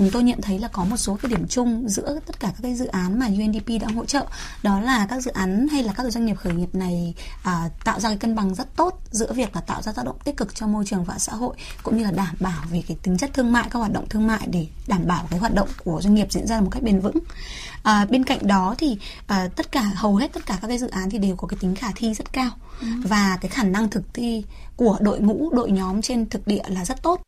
chúng 0.00 0.10
tôi 0.10 0.22
nhận 0.22 0.40
thấy 0.40 0.58
là 0.58 0.68
có 0.68 0.84
một 0.84 0.96
số 0.96 1.18
cái 1.22 1.30
điểm 1.30 1.48
chung 1.48 1.88
giữa 1.88 2.18
tất 2.26 2.40
cả 2.40 2.48
các 2.48 2.60
cái 2.62 2.74
dự 2.74 2.86
án 2.86 3.18
mà 3.18 3.26
UNDP 3.26 3.68
đã 3.80 3.88
hỗ 3.94 4.04
trợ. 4.04 4.26
Đó 4.62 4.80
là 4.80 5.06
các 5.10 5.20
dự 5.20 5.30
án 5.30 5.68
hay 5.68 5.82
là 5.82 5.92
các 5.92 6.12
doanh 6.12 6.26
nghiệp 6.26 6.34
khởi 6.34 6.52
nghiệp 6.52 6.74
này 6.74 7.14
à, 7.42 7.68
tạo 7.84 8.00
ra 8.00 8.08
cái 8.08 8.18
cân 8.18 8.34
bằng 8.34 8.54
rất 8.54 8.76
tốt 8.76 9.00
giữa 9.10 9.32
việc 9.32 9.54
là 9.54 9.60
tạo 9.60 9.82
ra 9.82 9.92
tác 9.92 10.04
động 10.04 10.16
tích 10.24 10.36
cực 10.36 10.54
cho 10.54 10.66
môi 10.66 10.84
trường 10.84 11.04
và 11.04 11.18
xã 11.18 11.32
hội 11.32 11.56
cũng 11.82 11.96
như 11.96 12.04
là 12.04 12.10
đảm 12.10 12.34
bảo 12.40 12.62
về 12.70 12.82
cái 12.88 12.96
tính 13.02 13.16
chất 13.16 13.30
thương 13.34 13.52
mại 13.52 13.68
các 13.70 13.78
hoạt 13.78 13.92
động 13.92 14.08
thương 14.08 14.26
mại 14.26 14.46
để 14.46 14.66
đảm 14.86 15.06
bảo 15.06 15.26
cái 15.30 15.38
hoạt 15.38 15.54
động 15.54 15.68
của 15.84 16.00
doanh 16.02 16.14
nghiệp 16.14 16.26
diễn 16.32 16.46
ra 16.46 16.60
một 16.60 16.68
cách 16.70 16.82
bền 16.82 17.00
vững. 17.00 17.18
À, 17.82 18.04
bên 18.04 18.24
cạnh 18.24 18.46
đó 18.46 18.74
thì 18.78 18.98
à, 19.26 19.48
tất 19.56 19.72
cả 19.72 19.82
hầu 19.82 20.16
hết 20.16 20.32
tất 20.32 20.46
cả 20.46 20.58
các 20.62 20.68
cái 20.68 20.78
dự 20.78 20.88
án 20.88 21.10
thì 21.10 21.18
đều 21.18 21.36
có 21.36 21.48
cái 21.48 21.58
tính 21.60 21.74
khả 21.74 21.88
thi 21.94 22.14
rất 22.14 22.32
cao. 22.32 22.50
Ừ. 22.80 22.86
và 23.04 23.38
cái 23.40 23.48
khả 23.48 23.62
năng 23.62 23.90
thực 23.90 24.14
thi 24.14 24.44
của 24.76 24.96
đội 25.00 25.20
ngũ 25.20 25.50
đội 25.52 25.70
nhóm 25.70 26.02
trên 26.02 26.28
thực 26.28 26.46
địa 26.46 26.62
là 26.68 26.84
rất 26.84 27.02
tốt 27.02 27.20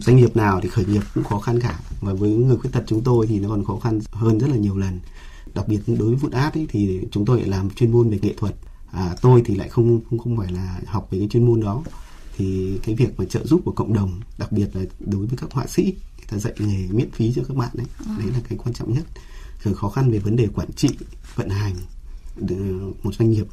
doanh 0.00 0.16
nghiệp 0.16 0.36
nào 0.36 0.60
thì 0.62 0.68
khởi 0.68 0.84
nghiệp 0.84 1.02
cũng 1.14 1.24
khó 1.24 1.38
khăn 1.38 1.60
cả. 1.60 1.80
Và 2.00 2.12
với 2.12 2.30
người 2.30 2.56
khuyết 2.56 2.70
tật 2.72 2.84
chúng 2.86 3.02
tôi 3.02 3.26
thì 3.26 3.38
nó 3.38 3.48
còn 3.48 3.64
khó 3.64 3.78
khăn 3.78 4.00
hơn 4.12 4.38
rất 4.38 4.50
là 4.50 4.56
nhiều 4.56 4.76
lần. 4.76 5.00
Đặc 5.54 5.68
biệt 5.68 5.80
đối 5.86 6.14
với 6.14 6.16
Food 6.16 6.42
Art 6.42 6.54
ấy, 6.54 6.66
thì 6.70 7.00
chúng 7.10 7.24
tôi 7.24 7.38
lại 7.38 7.48
làm 7.48 7.70
chuyên 7.70 7.92
môn 7.92 8.10
về 8.10 8.18
nghệ 8.22 8.34
thuật. 8.36 8.54
À, 8.92 9.16
tôi 9.22 9.42
thì 9.44 9.54
lại 9.54 9.68
không 9.68 10.00
không 10.10 10.18
không 10.18 10.36
phải 10.36 10.52
là 10.52 10.80
học 10.86 11.08
về 11.10 11.18
cái 11.18 11.28
chuyên 11.28 11.46
môn 11.46 11.60
đó. 11.60 11.82
Thì 12.36 12.78
cái 12.82 12.94
việc 12.94 13.18
mà 13.18 13.24
trợ 13.24 13.46
giúp 13.46 13.60
của 13.64 13.72
cộng 13.72 13.92
đồng 13.92 14.20
đặc 14.38 14.52
biệt 14.52 14.76
là 14.76 14.82
đối 15.00 15.26
với 15.26 15.36
các 15.36 15.52
họa 15.52 15.66
sĩ 15.66 15.82
người 15.82 16.26
ta 16.28 16.38
dạy 16.38 16.54
nghề 16.58 16.88
miễn 16.90 17.10
phí 17.10 17.32
cho 17.32 17.42
các 17.48 17.56
bạn 17.56 17.70
đấy 17.74 17.86
à. 18.06 18.16
đấy 18.18 18.26
là 18.32 18.40
cái 18.48 18.58
quan 18.58 18.74
trọng 18.74 18.94
nhất. 18.94 19.04
Rồi 19.64 19.74
khó 19.74 19.88
khăn 19.88 20.10
về 20.10 20.18
vấn 20.18 20.36
đề 20.36 20.48
quản 20.54 20.72
trị 20.72 20.88
vận 21.34 21.48
hành 21.48 21.74
một 23.02 23.14
doanh 23.14 23.30
nghiệp. 23.30 23.46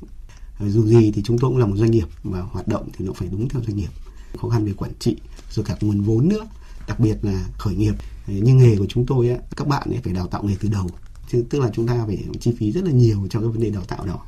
Dù 0.59 0.85
gì 0.85 1.11
thì 1.11 1.21
chúng 1.25 1.39
tôi 1.39 1.51
cũng 1.51 1.57
là 1.57 1.65
một 1.65 1.75
doanh 1.77 1.91
nghiệp 1.91 2.07
và 2.23 2.41
hoạt 2.41 2.67
động 2.67 2.89
thì 2.93 3.05
nó 3.05 3.13
phải 3.13 3.27
đúng 3.31 3.49
theo 3.49 3.61
doanh 3.61 3.77
nghiệp 3.77 3.89
khó 4.37 4.49
khăn 4.49 4.65
về 4.65 4.73
quản 4.73 4.91
trị 4.99 5.15
rồi 5.51 5.65
cả 5.65 5.75
nguồn 5.81 6.01
vốn 6.01 6.29
nữa 6.29 6.47
đặc 6.87 6.99
biệt 6.99 7.17
là 7.21 7.45
khởi 7.57 7.75
nghiệp. 7.75 7.95
Như 8.27 8.55
nghề 8.55 8.77
của 8.77 8.85
chúng 8.89 9.05
tôi 9.05 9.29
á, 9.29 9.37
các 9.55 9.67
bạn 9.67 9.89
ấy 9.89 9.99
phải 10.03 10.13
đào 10.13 10.27
tạo 10.27 10.43
nghề 10.43 10.55
từ 10.59 10.69
đầu. 10.69 10.89
Tức 11.31 11.59
là 11.59 11.69
chúng 11.73 11.87
ta 11.87 12.03
phải 12.05 12.25
chi 12.39 12.55
phí 12.59 12.71
rất 12.71 12.83
là 12.83 12.91
nhiều 12.91 13.27
cho 13.29 13.39
cái 13.39 13.49
vấn 13.49 13.61
đề 13.61 13.69
đào 13.69 13.83
tạo 13.83 14.05
đó. 14.05 14.19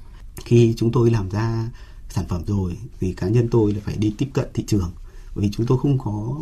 Khi 0.45 0.74
chúng 0.78 0.91
tôi 0.91 1.12
làm 1.12 1.30
ra 1.30 1.70
sản 2.10 2.26
phẩm 2.28 2.41
rồi 2.47 2.78
thì 2.99 3.14
cá 3.14 3.28
nhân 3.28 3.47
tôi 3.51 3.74
là 3.74 3.80
phải 3.86 3.95
đi 3.97 4.14
tiếp 4.18 4.28
cận 4.34 4.47
thị 4.53 4.64
trường. 4.68 4.91
Bởi 5.36 5.45
vì 5.45 5.51
chúng 5.51 5.66
tôi 5.66 5.78
không 5.82 5.97
có 5.97 6.39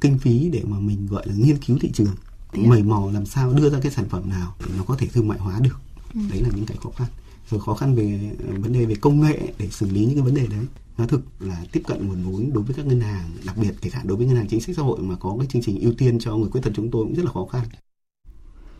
kinh 0.00 0.18
phí 0.18 0.48
để 0.52 0.62
mà 0.66 0.78
mình 0.78 1.06
gọi 1.06 1.26
là 1.26 1.34
nghiên 1.34 1.58
cứu 1.58 1.78
thị 1.80 1.90
trường. 1.94 2.14
Mầy 2.52 2.82
mò 2.82 3.10
làm 3.12 3.26
sao 3.26 3.52
đưa 3.52 3.70
ra 3.70 3.78
cái 3.82 3.92
sản 3.92 4.08
phẩm 4.08 4.30
nào 4.30 4.54
để 4.60 4.74
nó 4.76 4.84
có 4.84 4.96
thể 4.98 5.06
thương 5.06 5.28
mại 5.28 5.38
hóa 5.38 5.60
được. 5.60 5.80
Ừ. 6.14 6.20
đấy 6.30 6.40
là 6.40 6.48
những 6.54 6.66
cái 6.66 6.76
khó 6.82 6.90
khăn 6.90 7.08
rồi 7.50 7.60
khó 7.60 7.74
khăn 7.74 7.94
về 7.94 8.20
ờ, 8.48 8.54
vấn 8.60 8.72
đề 8.72 8.86
về 8.86 8.94
công 8.94 9.20
nghệ 9.20 9.38
để 9.58 9.68
xử 9.68 9.90
lý 9.90 10.04
những 10.04 10.14
cái 10.14 10.24
vấn 10.24 10.34
đề 10.34 10.46
đấy. 10.46 10.66
Nói 10.98 11.08
thực 11.08 11.20
là 11.40 11.64
tiếp 11.72 11.82
cận 11.86 12.08
nguồn 12.08 12.22
vốn 12.22 12.50
đối 12.52 12.64
với 12.64 12.74
các 12.74 12.86
ngân 12.86 13.00
hàng, 13.00 13.30
đặc 13.46 13.56
biệt 13.56 13.72
kể 13.82 13.90
cả 13.90 14.02
đối 14.04 14.16
với 14.16 14.26
ngân 14.26 14.36
hàng 14.36 14.48
chính 14.48 14.60
sách 14.60 14.76
xã 14.76 14.82
hội 14.82 14.98
mà 15.00 15.16
có 15.16 15.36
cái 15.38 15.46
chương 15.50 15.62
trình 15.62 15.80
ưu 15.80 15.92
tiên 15.98 16.18
cho 16.18 16.36
người 16.36 16.50
khuyết 16.50 16.60
tật 16.60 16.70
chúng 16.74 16.90
tôi 16.90 17.04
cũng 17.04 17.14
rất 17.14 17.24
là 17.24 17.30
khó 17.30 17.46
khăn. 17.46 17.64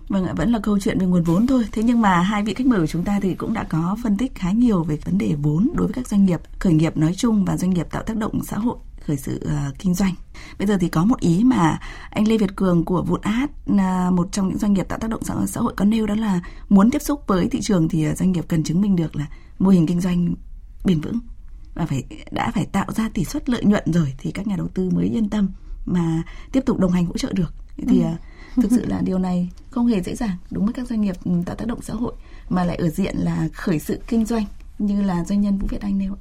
Vâng 0.09 0.27
ạ, 0.27 0.33
vẫn 0.37 0.51
là 0.51 0.59
câu 0.63 0.79
chuyện 0.79 0.99
về 0.99 1.07
nguồn 1.07 1.23
vốn 1.23 1.47
thôi. 1.47 1.65
Thế 1.73 1.83
nhưng 1.83 2.01
mà 2.01 2.21
hai 2.21 2.43
vị 2.43 2.55
khách 2.55 2.67
mời 2.67 2.81
của 2.81 2.87
chúng 2.87 3.05
ta 3.05 3.21
thì 3.21 3.35
cũng 3.35 3.53
đã 3.53 3.65
có 3.65 3.97
phân 4.03 4.17
tích 4.17 4.35
khá 4.35 4.51
nhiều 4.51 4.85
về 4.85 4.99
vấn 5.05 5.19
đề 5.19 5.35
vốn 5.43 5.71
đối 5.75 5.87
với 5.87 5.95
các 5.95 6.09
doanh 6.09 6.25
nghiệp 6.25 6.41
khởi 6.59 6.73
nghiệp 6.73 6.97
nói 6.97 7.15
chung 7.15 7.45
và 7.45 7.57
doanh 7.57 7.71
nghiệp 7.71 7.87
tạo 7.91 8.03
tác 8.03 8.17
động 8.17 8.45
xã 8.45 8.59
hội 8.59 8.77
khởi 9.07 9.17
sự 9.17 9.41
uh, 9.45 9.79
kinh 9.79 9.95
doanh. 9.95 10.15
Bây 10.59 10.67
giờ 10.67 10.79
thì 10.81 10.89
có 10.89 11.05
một 11.05 11.21
ý 11.21 11.45
mà 11.45 11.79
anh 12.11 12.29
Lê 12.29 12.39
Việt 12.39 12.57
Cường 12.57 12.85
của 12.85 13.03
Vụn 13.03 13.21
Át, 13.21 13.51
uh, 13.71 14.13
một 14.13 14.29
trong 14.33 14.49
những 14.49 14.59
doanh 14.59 14.73
nghiệp 14.73 14.89
tạo 14.89 14.99
tác 14.99 15.11
động 15.11 15.25
xã, 15.25 15.35
xã 15.47 15.61
hội 15.61 15.73
có 15.77 15.85
nêu 15.85 16.07
đó 16.07 16.15
là 16.15 16.41
muốn 16.69 16.91
tiếp 16.91 17.03
xúc 17.03 17.23
với 17.27 17.49
thị 17.49 17.61
trường 17.61 17.89
thì 17.89 18.11
uh, 18.11 18.17
doanh 18.17 18.33
nghiệp 18.33 18.45
cần 18.49 18.65
chứng 18.65 18.81
minh 18.81 18.97
được 18.97 19.17
là 19.17 19.27
mô 19.59 19.71
hình 19.71 19.87
kinh 19.87 20.01
doanh 20.01 20.35
bền 20.85 21.01
vững 21.01 21.19
và 21.75 21.87
phải 21.87 22.05
đã 22.31 22.51
phải 22.55 22.67
tạo 22.67 22.87
ra 22.93 23.09
tỷ 23.15 23.25
suất 23.25 23.49
lợi 23.49 23.65
nhuận 23.65 23.93
rồi 23.93 24.15
thì 24.19 24.31
các 24.31 24.47
nhà 24.47 24.57
đầu 24.57 24.69
tư 24.75 24.91
mới 24.91 25.07
yên 25.07 25.29
tâm 25.29 25.49
mà 25.87 26.23
tiếp 26.53 26.61
tục 26.67 26.79
đồng 26.79 26.93
hành 26.93 27.07
hỗ 27.07 27.17
trợ 27.17 27.33
được 27.33 27.55
thì 27.89 28.03
ừ 28.03 28.09
thực 28.57 28.71
sự 28.71 28.85
là 28.85 29.01
điều 29.05 29.19
này 29.19 29.49
không 29.71 29.87
hề 29.87 30.03
dễ 30.03 30.15
dàng 30.15 30.37
đúng 30.51 30.65
với 30.65 30.75
các 30.75 30.89
doanh 30.89 31.01
nghiệp 31.01 31.17
ừ, 31.25 31.31
tạo 31.47 31.57
tác 31.57 31.69
động 31.69 31.83
xã 31.83 31.95
hội 31.95 32.13
mà 32.49 32.65
lại 32.65 32.77
ở 32.77 32.89
diện 32.89 33.17
là 33.17 33.49
khởi 33.55 33.79
sự 33.79 34.01
kinh 34.09 34.25
doanh 34.25 34.45
như 34.79 35.03
là 35.03 35.25
doanh 35.25 35.41
nhân 35.41 35.59
Vũ 35.59 35.67
Việt 35.71 35.81
Anh 35.81 35.99
nêu 35.99 36.17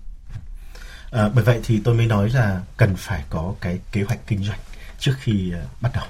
à, 1.11 1.29
bởi 1.36 1.43
vậy 1.43 1.59
thì 1.63 1.81
tôi 1.84 1.95
mới 1.95 2.05
nói 2.05 2.29
là 2.29 2.61
cần 2.77 2.95
phải 2.97 3.23
có 3.29 3.53
cái 3.61 3.79
kế 3.91 4.03
hoạch 4.03 4.27
kinh 4.27 4.43
doanh 4.43 4.59
trước 4.99 5.13
khi 5.19 5.51
ờ, 5.51 5.65
bắt 5.81 5.91
đầu. 5.95 6.05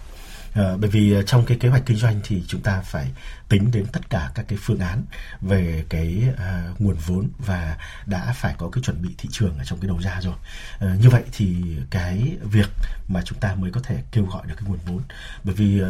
À, 0.54 0.78
bởi 0.80 0.90
vì 0.90 1.14
ờ, 1.14 1.22
trong 1.22 1.46
cái 1.46 1.58
kế 1.58 1.70
hoạch 1.70 1.86
kinh 1.86 1.98
doanh 1.98 2.20
thì 2.24 2.44
chúng 2.48 2.62
ta 2.62 2.82
phải 2.82 3.12
tính 3.50 3.72
đến 3.72 3.86
tất 3.92 4.10
cả 4.10 4.32
các 4.36 4.46
cái 4.48 4.58
phương 4.62 4.80
án 4.80 5.04
về 5.42 5.84
cái 5.90 6.24
à, 6.38 6.70
nguồn 6.80 6.96
vốn 6.96 7.30
và 7.38 7.78
đã 8.06 8.34
phải 8.36 8.56
có 8.58 8.70
cái 8.70 8.84
chuẩn 8.84 9.02
bị 9.02 9.10
thị 9.18 9.30
trường 9.32 9.58
ở 9.58 9.64
trong 9.64 9.80
cái 9.80 9.88
đầu 9.88 10.00
ra 10.02 10.22
rồi. 10.22 10.36
à, 10.80 10.96
như 11.02 11.10
vậy 11.10 11.24
thì 11.32 11.64
cái 11.90 12.38
việc 12.44 12.70
mà 13.08 13.22
chúng 13.26 13.40
ta 13.40 13.56
mới 13.56 13.72
có 13.72 13.82
thể 13.84 14.04
kêu 14.12 14.26
gọi 14.26 14.48
được 14.48 14.56
cái 14.58 14.70
nguồn 14.70 14.80
vốn. 14.86 15.02
Bởi 15.44 15.56
vì 15.56 15.82
à, 15.82 15.90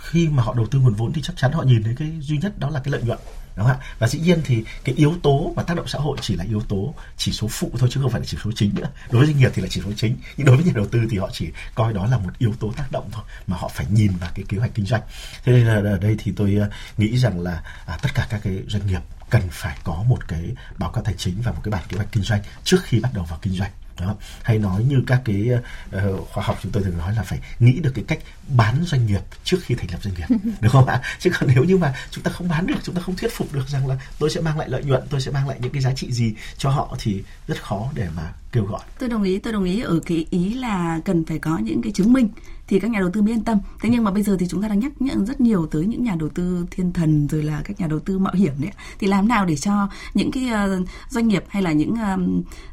khi 0.00 0.28
mà 0.28 0.42
họ 0.42 0.54
đầu 0.54 0.66
tư 0.66 0.78
nguồn 0.78 0.94
vốn 0.94 1.12
thì 1.12 1.22
chắc 1.22 1.36
chắn 1.36 1.52
họ 1.52 1.62
nhìn 1.62 1.82
thấy 1.82 1.94
cái 1.98 2.12
duy 2.20 2.38
nhất 2.38 2.58
đó 2.58 2.70
là 2.70 2.80
cái 2.80 2.92
lợi 2.92 3.02
nhuận 3.02 3.18
đúng 3.56 3.66
không 3.66 3.76
ạ? 3.80 3.86
Và 3.98 4.08
dĩ 4.08 4.18
nhiên 4.18 4.40
thì 4.44 4.64
cái 4.84 4.94
yếu 4.94 5.14
tố 5.22 5.52
và 5.56 5.62
tác 5.62 5.76
động 5.76 5.88
xã 5.88 5.98
hội 5.98 6.18
chỉ 6.20 6.36
là 6.36 6.44
yếu 6.44 6.60
tố 6.60 6.94
chỉ 7.16 7.32
số 7.32 7.48
phụ 7.48 7.70
thôi 7.78 7.88
chứ 7.92 8.00
không 8.02 8.10
phải 8.10 8.20
là 8.20 8.26
chỉ 8.26 8.38
số 8.44 8.50
chính 8.56 8.74
nữa. 8.74 8.88
Đối 9.10 9.20
với 9.20 9.26
doanh 9.26 9.38
nghiệp 9.38 9.50
thì 9.54 9.62
là 9.62 9.68
chỉ 9.70 9.80
số 9.84 9.90
chính 9.96 10.16
nhưng 10.36 10.46
đối 10.46 10.56
với 10.56 10.64
nhà 10.64 10.72
đầu 10.74 10.86
tư 10.86 11.00
thì 11.10 11.18
họ 11.18 11.30
chỉ 11.32 11.50
coi 11.74 11.92
đó 11.92 12.06
là 12.06 12.18
một 12.18 12.30
yếu 12.38 12.52
tố 12.60 12.72
tác 12.76 12.92
động 12.92 13.08
thôi 13.12 13.24
mà 13.46 13.56
họ 13.56 13.68
phải 13.74 13.86
nhìn 13.90 14.12
vào 14.20 14.30
cái 14.34 14.44
kế 14.48 14.58
hoạch 14.58 14.74
kinh 14.74 14.86
doanh. 14.86 15.02
Thế 15.44 15.52
nên 15.52 15.66
là 15.66 15.90
ở 15.90 15.98
đây 15.98 16.16
thì 16.18 16.32
tôi 16.36 16.54
ờ, 16.54 16.70
nghĩ 16.98 17.18
rằng 17.18 17.40
là 17.40 17.62
à, 17.86 17.98
tất 18.02 18.14
cả 18.14 18.26
các 18.30 18.40
cái 18.44 18.62
doanh 18.68 18.86
nghiệp 18.86 19.00
cần 19.30 19.42
phải 19.50 19.78
có 19.84 20.04
một 20.08 20.28
cái 20.28 20.54
báo 20.78 20.90
cáo 20.90 21.04
tài 21.04 21.14
chính 21.18 21.42
và 21.42 21.52
một 21.52 21.60
cái 21.64 21.70
bản 21.70 21.82
kế 21.88 21.96
hoạch 21.96 22.12
kinh 22.12 22.22
doanh 22.22 22.40
trước 22.64 22.78
khi 22.84 23.00
bắt 23.00 23.10
đầu 23.14 23.24
vào 23.24 23.38
kinh 23.42 23.54
doanh 23.54 23.70
đó. 24.00 24.16
Hay 24.42 24.58
nói 24.58 24.84
như 24.84 25.02
các 25.06 25.22
cái 25.24 25.50
uh, 25.96 26.28
khoa 26.28 26.44
học 26.44 26.58
chúng 26.62 26.72
tôi 26.72 26.82
thường 26.82 26.98
nói 26.98 27.14
là 27.14 27.22
phải 27.22 27.38
nghĩ 27.58 27.80
được 27.80 27.92
cái 27.94 28.04
cách 28.08 28.18
bán 28.48 28.84
doanh 28.86 29.06
nghiệp 29.06 29.20
trước 29.44 29.58
khi 29.62 29.74
thành 29.74 29.90
lập 29.90 29.98
doanh 30.02 30.14
nghiệp 30.14 30.26
được 30.60 30.68
không 30.72 30.86
ạ? 30.86 31.00
Chứ 31.18 31.30
còn 31.38 31.50
nếu 31.54 31.64
như 31.64 31.76
mà 31.76 31.94
chúng 32.10 32.24
ta 32.24 32.30
không 32.30 32.48
bán 32.48 32.66
được 32.66 32.78
chúng 32.82 32.94
ta 32.94 33.00
không 33.00 33.16
thuyết 33.16 33.32
phục 33.36 33.52
được 33.52 33.68
rằng 33.68 33.86
là 33.86 33.96
tôi 34.18 34.30
sẽ 34.30 34.40
mang 34.40 34.58
lại 34.58 34.68
lợi 34.68 34.84
nhuận 34.84 35.02
tôi 35.10 35.20
sẽ 35.20 35.30
mang 35.30 35.48
lại 35.48 35.58
những 35.60 35.72
cái 35.72 35.82
giá 35.82 35.92
trị 35.94 36.12
gì 36.12 36.34
cho 36.56 36.70
họ 36.70 36.96
thì 36.98 37.22
rất 37.48 37.62
khó 37.62 37.90
để 37.94 38.08
mà 38.16 38.32
kêu 38.52 38.64
gọi. 38.64 38.80
Tôi 38.98 39.08
đồng 39.08 39.22
ý, 39.22 39.38
tôi 39.38 39.52
đồng 39.52 39.64
ý. 39.64 39.80
Ở 39.80 40.00
cái 40.06 40.26
ý 40.30 40.54
là 40.54 41.00
cần 41.04 41.24
phải 41.24 41.38
có 41.38 41.58
những 41.58 41.82
cái 41.82 41.92
chứng 41.92 42.12
minh 42.12 42.28
thì 42.66 42.80
các 42.80 42.90
nhà 42.90 43.00
đầu 43.00 43.10
tư 43.12 43.22
mới 43.22 43.32
yên 43.32 43.44
tâm. 43.44 43.58
Thế 43.80 43.88
nhưng 43.88 44.04
mà 44.04 44.10
bây 44.10 44.22
giờ 44.22 44.36
thì 44.38 44.46
chúng 44.48 44.62
ta 44.62 44.68
đang 44.68 44.78
nhắc 44.78 44.92
nhận 45.02 45.26
rất 45.26 45.40
nhiều 45.40 45.66
tới 45.66 45.86
những 45.86 46.04
nhà 46.04 46.16
đầu 46.18 46.28
tư 46.28 46.66
thiên 46.70 46.92
thần 46.92 47.28
rồi 47.28 47.42
là 47.42 47.62
các 47.64 47.80
nhà 47.80 47.86
đầu 47.86 47.98
tư 47.98 48.18
mạo 48.18 48.34
hiểm 48.34 48.52
đấy 48.58 48.70
thì 48.98 49.06
làm 49.06 49.28
nào 49.28 49.46
để 49.46 49.56
cho 49.56 49.88
những 50.14 50.30
cái 50.30 50.48
ờ, 50.48 50.82
doanh 51.08 51.28
nghiệp 51.28 51.44
hay 51.48 51.62
là 51.62 51.72
những 51.72 51.94
ờ, 51.96 52.18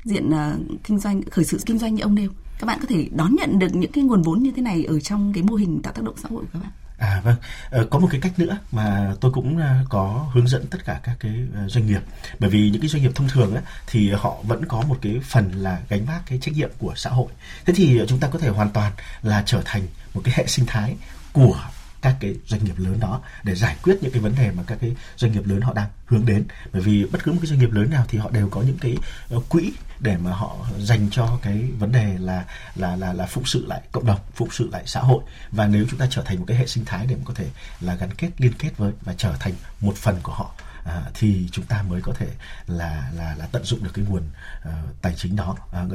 diện 0.03 0.29
ờ, 0.29 0.57
kinh 0.83 0.99
doanh, 0.99 1.21
khởi 1.21 1.45
sự 1.45 1.59
kinh 1.65 1.77
doanh 1.77 1.95
như 1.95 2.03
ông 2.03 2.15
nêu, 2.15 2.29
các 2.59 2.65
bạn 2.65 2.79
có 2.81 2.85
thể 2.89 3.09
đón 3.15 3.35
nhận 3.35 3.59
được 3.59 3.75
những 3.75 3.91
cái 3.91 4.03
nguồn 4.03 4.21
vốn 4.21 4.43
như 4.43 4.51
thế 4.51 4.61
này 4.61 4.83
ở 4.83 4.99
trong 4.99 5.33
cái 5.33 5.43
mô 5.43 5.55
hình 5.55 5.81
tạo 5.81 5.93
tác 5.93 6.03
động 6.03 6.15
xã 6.17 6.29
hội 6.31 6.41
của 6.41 6.49
các 6.53 6.59
bạn. 6.59 6.71
À 6.99 7.21
vâng, 7.23 7.35
ờ, 7.69 7.87
có 7.89 7.99
một 7.99 8.07
cái 8.11 8.21
cách 8.21 8.39
nữa 8.39 8.57
mà 8.71 9.13
tôi 9.21 9.31
cũng 9.31 9.57
ờ, 9.57 9.75
có 9.89 10.29
hướng 10.33 10.47
dẫn 10.47 10.67
tất 10.67 10.85
cả 10.85 10.99
các 11.03 11.15
cái 11.19 11.33
ờ, 11.55 11.67
doanh 11.67 11.85
nghiệp. 11.85 12.01
Bởi 12.39 12.49
vì 12.49 12.69
những 12.69 12.81
cái 12.81 12.89
doanh 12.89 13.03
nghiệp 13.03 13.11
thông 13.15 13.27
thường 13.27 13.55
á 13.55 13.61
thì 13.87 14.11
họ 14.11 14.37
vẫn 14.43 14.65
có 14.65 14.81
một 14.81 14.97
cái 15.01 15.19
phần 15.23 15.51
là 15.51 15.79
gánh 15.89 16.05
vác 16.05 16.25
cái 16.25 16.39
trách 16.41 16.55
nhiệm 16.55 16.69
của 16.77 16.93
xã 16.95 17.09
hội. 17.09 17.27
Thế 17.65 17.73
thì 17.75 17.99
ờ, 17.99 18.05
chúng 18.05 18.19
ta 18.19 18.27
có 18.27 18.39
thể 18.39 18.49
hoàn 18.49 18.69
toàn 18.69 18.91
là 19.21 19.43
trở 19.45 19.61
thành 19.65 19.81
một 20.13 20.21
cái 20.23 20.33
hệ 20.37 20.47
sinh 20.47 20.65
thái 20.65 20.95
của 21.33 21.59
các 22.01 22.15
cái 22.19 22.35
doanh 22.47 22.63
nghiệp 22.63 22.77
lớn 22.77 22.99
đó 22.99 23.21
để 23.43 23.55
giải 23.55 23.75
quyết 23.83 23.97
những 24.01 24.11
cái 24.11 24.21
vấn 24.21 24.35
đề 24.35 24.51
mà 24.51 24.63
các 24.67 24.77
cái 24.81 24.95
doanh 25.17 25.31
nghiệp 25.31 25.45
lớn 25.45 25.61
họ 25.61 25.73
đang 25.73 25.89
hướng 26.05 26.25
đến. 26.25 26.45
Bởi 26.73 26.81
vì 26.81 27.05
bất 27.05 27.23
cứ 27.23 27.31
một 27.31 27.37
cái 27.41 27.47
doanh 27.47 27.59
nghiệp 27.59 27.71
lớn 27.71 27.89
nào 27.89 28.05
thì 28.07 28.17
họ 28.17 28.29
đều 28.29 28.49
có 28.49 28.61
những 28.61 28.77
cái 28.81 28.97
ờ, 29.29 29.39
quỹ 29.49 29.71
để 29.99 30.17
mà 30.17 30.31
họ 30.31 30.57
dành 30.79 31.07
cho 31.11 31.39
cái 31.41 31.63
vấn 31.79 31.91
đề 31.91 32.17
là 32.19 32.45
là 32.75 32.95
là 32.95 33.13
là 33.13 33.25
phụng 33.25 33.45
sự 33.45 33.65
lại 33.65 33.81
cộng 33.91 34.05
đồng, 34.05 34.19
phụng 34.35 34.51
sự 34.51 34.69
lại 34.71 34.83
xã 34.85 34.99
hội. 34.99 35.23
Và 35.51 35.67
nếu 35.67 35.85
chúng 35.89 35.99
ta 35.99 36.07
trở 36.09 36.21
thành 36.23 36.39
một 36.39 36.45
cái 36.47 36.57
hệ 36.57 36.67
sinh 36.67 36.85
thái 36.85 37.05
để 37.07 37.15
mà 37.15 37.21
có 37.25 37.33
thể 37.33 37.45
là 37.81 37.95
gắn 37.95 38.13
kết, 38.13 38.29
liên 38.37 38.53
kết 38.53 38.77
với 38.77 38.91
và 39.01 39.13
trở 39.17 39.33
thành 39.39 39.53
một 39.81 39.95
phần 39.95 40.15
của 40.23 40.33
họ 40.33 40.51
à, 40.89 41.03
thì 41.13 41.49
chúng 41.51 41.65
ta 41.65 41.81
mới 41.81 42.01
có 42.01 42.13
thể 42.13 42.27
là 42.67 43.11
là 43.15 43.35
là 43.35 43.47
tận 43.51 43.63
dụng 43.63 43.83
được 43.83 43.91
cái 43.93 44.05
nguồn 44.09 44.23
uh, 44.59 45.01
tài 45.01 45.13
chính 45.15 45.35
đó 45.35 45.55
à, 45.71 45.85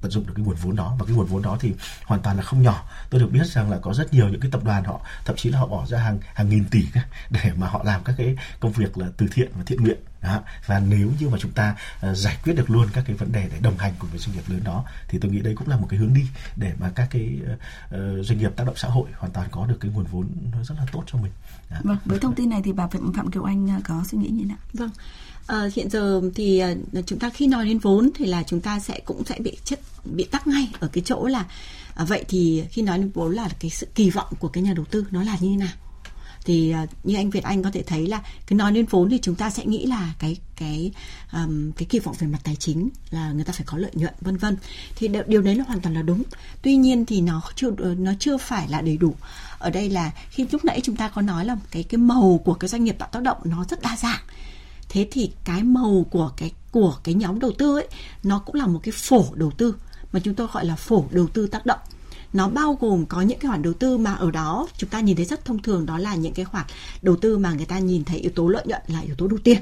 tận 0.00 0.10
dụng 0.10 0.26
được 0.26 0.32
cái 0.36 0.44
nguồn 0.44 0.56
vốn 0.56 0.76
đó. 0.76 0.96
Và 0.98 1.06
cái 1.06 1.16
nguồn 1.16 1.26
vốn 1.26 1.42
đó 1.42 1.56
thì 1.60 1.74
hoàn 2.04 2.20
toàn 2.20 2.36
là 2.36 2.42
không 2.42 2.62
nhỏ. 2.62 2.88
Tôi 3.10 3.20
được 3.20 3.30
biết 3.32 3.46
rằng 3.46 3.70
là 3.70 3.78
có 3.78 3.94
rất 3.94 4.14
nhiều 4.14 4.28
những 4.28 4.40
cái 4.40 4.50
tập 4.50 4.64
đoàn 4.64 4.84
họ 4.84 5.00
thậm 5.24 5.36
chí 5.36 5.50
là 5.50 5.58
họ 5.58 5.66
bỏ 5.66 5.86
ra 5.86 5.98
hàng 5.98 6.18
hàng 6.34 6.48
nghìn 6.48 6.64
tỷ 6.64 6.86
để 7.30 7.52
mà 7.56 7.66
họ 7.66 7.82
làm 7.84 8.04
các 8.04 8.14
cái 8.18 8.36
công 8.60 8.72
việc 8.72 8.98
là 8.98 9.06
từ 9.16 9.26
thiện 9.32 9.50
và 9.54 9.62
thiện 9.66 9.82
nguyện 9.82 9.98
đó. 10.22 10.42
và 10.66 10.80
nếu 10.88 11.12
như 11.20 11.28
mà 11.28 11.38
chúng 11.40 11.52
ta 11.52 11.76
uh, 12.10 12.16
giải 12.16 12.36
quyết 12.44 12.52
được 12.52 12.70
luôn 12.70 12.88
các 12.92 13.04
cái 13.06 13.16
vấn 13.16 13.32
đề 13.32 13.48
để 13.52 13.58
đồng 13.62 13.78
hành 13.78 13.92
cùng 13.98 14.10
với 14.10 14.18
doanh 14.18 14.36
nghiệp 14.36 14.42
lớn 14.48 14.60
đó 14.64 14.84
thì 15.08 15.18
tôi 15.18 15.30
nghĩ 15.30 15.40
đây 15.40 15.54
cũng 15.54 15.68
là 15.68 15.76
một 15.76 15.86
cái 15.90 15.98
hướng 15.98 16.14
đi 16.14 16.26
để 16.56 16.72
mà 16.80 16.90
các 16.94 17.08
cái 17.10 17.38
uh, 17.84 18.26
doanh 18.26 18.38
nghiệp 18.38 18.50
tác 18.56 18.66
động 18.66 18.76
xã 18.76 18.88
hội 18.88 19.08
hoàn 19.18 19.32
toàn 19.32 19.48
có 19.50 19.66
được 19.66 19.76
cái 19.80 19.90
nguồn 19.90 20.04
vốn 20.04 20.28
nó 20.52 20.64
rất 20.64 20.74
là 20.78 20.86
tốt 20.92 21.02
cho 21.06 21.18
mình 21.18 21.32
đó. 21.70 21.76
vâng 21.82 21.98
với 22.04 22.18
thông 22.18 22.34
tin 22.34 22.50
này 22.50 22.60
thì 22.64 22.72
bà 22.72 22.86
phạm 22.86 23.12
phạm 23.12 23.30
kiều 23.30 23.42
anh 23.42 23.80
có 23.84 24.04
suy 24.10 24.18
nghĩ 24.18 24.28
như 24.28 24.42
thế 24.42 24.48
nào 24.48 24.58
vâng 24.72 24.90
À, 25.48 25.68
hiện 25.74 25.90
giờ 25.90 26.20
thì 26.34 26.62
uh, 26.98 27.06
chúng 27.06 27.18
ta 27.18 27.30
khi 27.30 27.46
nói 27.46 27.66
đến 27.66 27.78
vốn 27.78 28.10
thì 28.14 28.26
là 28.26 28.42
chúng 28.42 28.60
ta 28.60 28.80
sẽ 28.80 29.00
cũng 29.04 29.24
sẽ 29.24 29.36
bị 29.38 29.58
chất 29.64 29.80
bị 30.04 30.24
tắc 30.24 30.46
ngay 30.46 30.72
ở 30.80 30.88
cái 30.92 31.02
chỗ 31.06 31.26
là 31.26 31.44
à, 31.94 32.04
vậy 32.04 32.24
thì 32.28 32.64
khi 32.70 32.82
nói 32.82 32.98
đến 32.98 33.10
vốn 33.14 33.32
là 33.32 33.48
cái 33.60 33.70
sự 33.70 33.86
kỳ 33.94 34.10
vọng 34.10 34.32
của 34.38 34.48
cái 34.48 34.62
nhà 34.62 34.72
đầu 34.72 34.84
tư 34.90 35.06
nó 35.10 35.22
là 35.22 35.36
như 35.40 35.48
thế 35.50 35.56
nào 35.56 35.74
thì 36.48 36.70
à, 36.70 36.86
như 37.04 37.16
anh 37.16 37.30
Việt 37.30 37.44
Anh 37.44 37.62
có 37.62 37.70
thể 37.70 37.82
thấy 37.82 38.06
là 38.06 38.22
cái 38.46 38.56
nói 38.56 38.72
đến 38.72 38.86
vốn 38.90 39.10
thì 39.10 39.18
chúng 39.22 39.34
ta 39.34 39.50
sẽ 39.50 39.66
nghĩ 39.66 39.86
là 39.86 40.14
cái 40.18 40.36
cái 40.56 40.92
um, 41.32 41.72
cái 41.72 41.86
kỳ 41.88 41.98
vọng 41.98 42.14
về 42.18 42.26
mặt 42.26 42.38
tài 42.44 42.56
chính 42.56 42.88
là 43.10 43.32
người 43.32 43.44
ta 43.44 43.52
phải 43.52 43.66
có 43.66 43.78
lợi 43.78 43.90
nhuận 43.94 44.14
vân 44.20 44.36
vân. 44.36 44.56
Thì 44.96 45.08
điều 45.26 45.42
đấy 45.42 45.54
là 45.54 45.64
hoàn 45.66 45.80
toàn 45.80 45.94
là 45.94 46.02
đúng. 46.02 46.22
Tuy 46.62 46.76
nhiên 46.76 47.06
thì 47.06 47.20
nó 47.20 47.42
chưa 47.54 47.70
nó 47.98 48.12
chưa 48.18 48.36
phải 48.36 48.68
là 48.68 48.80
đầy 48.80 48.96
đủ. 48.96 49.14
Ở 49.58 49.70
đây 49.70 49.90
là 49.90 50.10
khi 50.30 50.46
lúc 50.52 50.64
nãy 50.64 50.80
chúng 50.82 50.96
ta 50.96 51.08
có 51.08 51.22
nói 51.22 51.44
là 51.44 51.56
cái 51.70 51.82
cái 51.82 51.98
màu 51.98 52.40
của 52.44 52.54
cái 52.54 52.68
doanh 52.68 52.84
nghiệp 52.84 52.96
tạo 52.98 53.08
tác 53.12 53.22
động 53.22 53.38
nó 53.44 53.64
rất 53.64 53.82
đa 53.82 53.96
dạng. 53.96 54.22
Thế 54.88 55.08
thì 55.10 55.30
cái 55.44 55.62
màu 55.62 56.06
của 56.10 56.32
cái 56.36 56.52
của 56.72 56.96
cái 57.04 57.14
nhóm 57.14 57.38
đầu 57.38 57.52
tư 57.58 57.78
ấy 57.78 57.88
nó 58.22 58.38
cũng 58.38 58.54
là 58.54 58.66
một 58.66 58.80
cái 58.82 58.92
phổ 58.92 59.24
đầu 59.34 59.50
tư 59.50 59.74
mà 60.12 60.20
chúng 60.20 60.34
tôi 60.34 60.46
gọi 60.52 60.64
là 60.64 60.76
phổ 60.76 61.04
đầu 61.10 61.26
tư 61.26 61.46
tác 61.46 61.66
động 61.66 61.80
nó 62.32 62.48
bao 62.48 62.78
gồm 62.80 63.06
có 63.06 63.20
những 63.20 63.38
cái 63.38 63.48
khoản 63.48 63.62
đầu 63.62 63.72
tư 63.72 63.98
mà 63.98 64.14
ở 64.14 64.30
đó 64.30 64.68
chúng 64.76 64.90
ta 64.90 65.00
nhìn 65.00 65.16
thấy 65.16 65.24
rất 65.24 65.44
thông 65.44 65.62
thường, 65.62 65.86
đó 65.86 65.98
là 65.98 66.14
những 66.14 66.34
cái 66.34 66.44
khoản 66.44 66.66
đầu 67.02 67.16
tư 67.16 67.38
mà 67.38 67.52
người 67.52 67.66
ta 67.66 67.78
nhìn 67.78 68.04
thấy 68.04 68.18
yếu 68.18 68.30
tố 68.34 68.48
lợi 68.48 68.64
nhuận 68.66 68.82
là 68.86 69.00
yếu 69.00 69.14
tố 69.14 69.26
đầu 69.28 69.38
tiên 69.44 69.58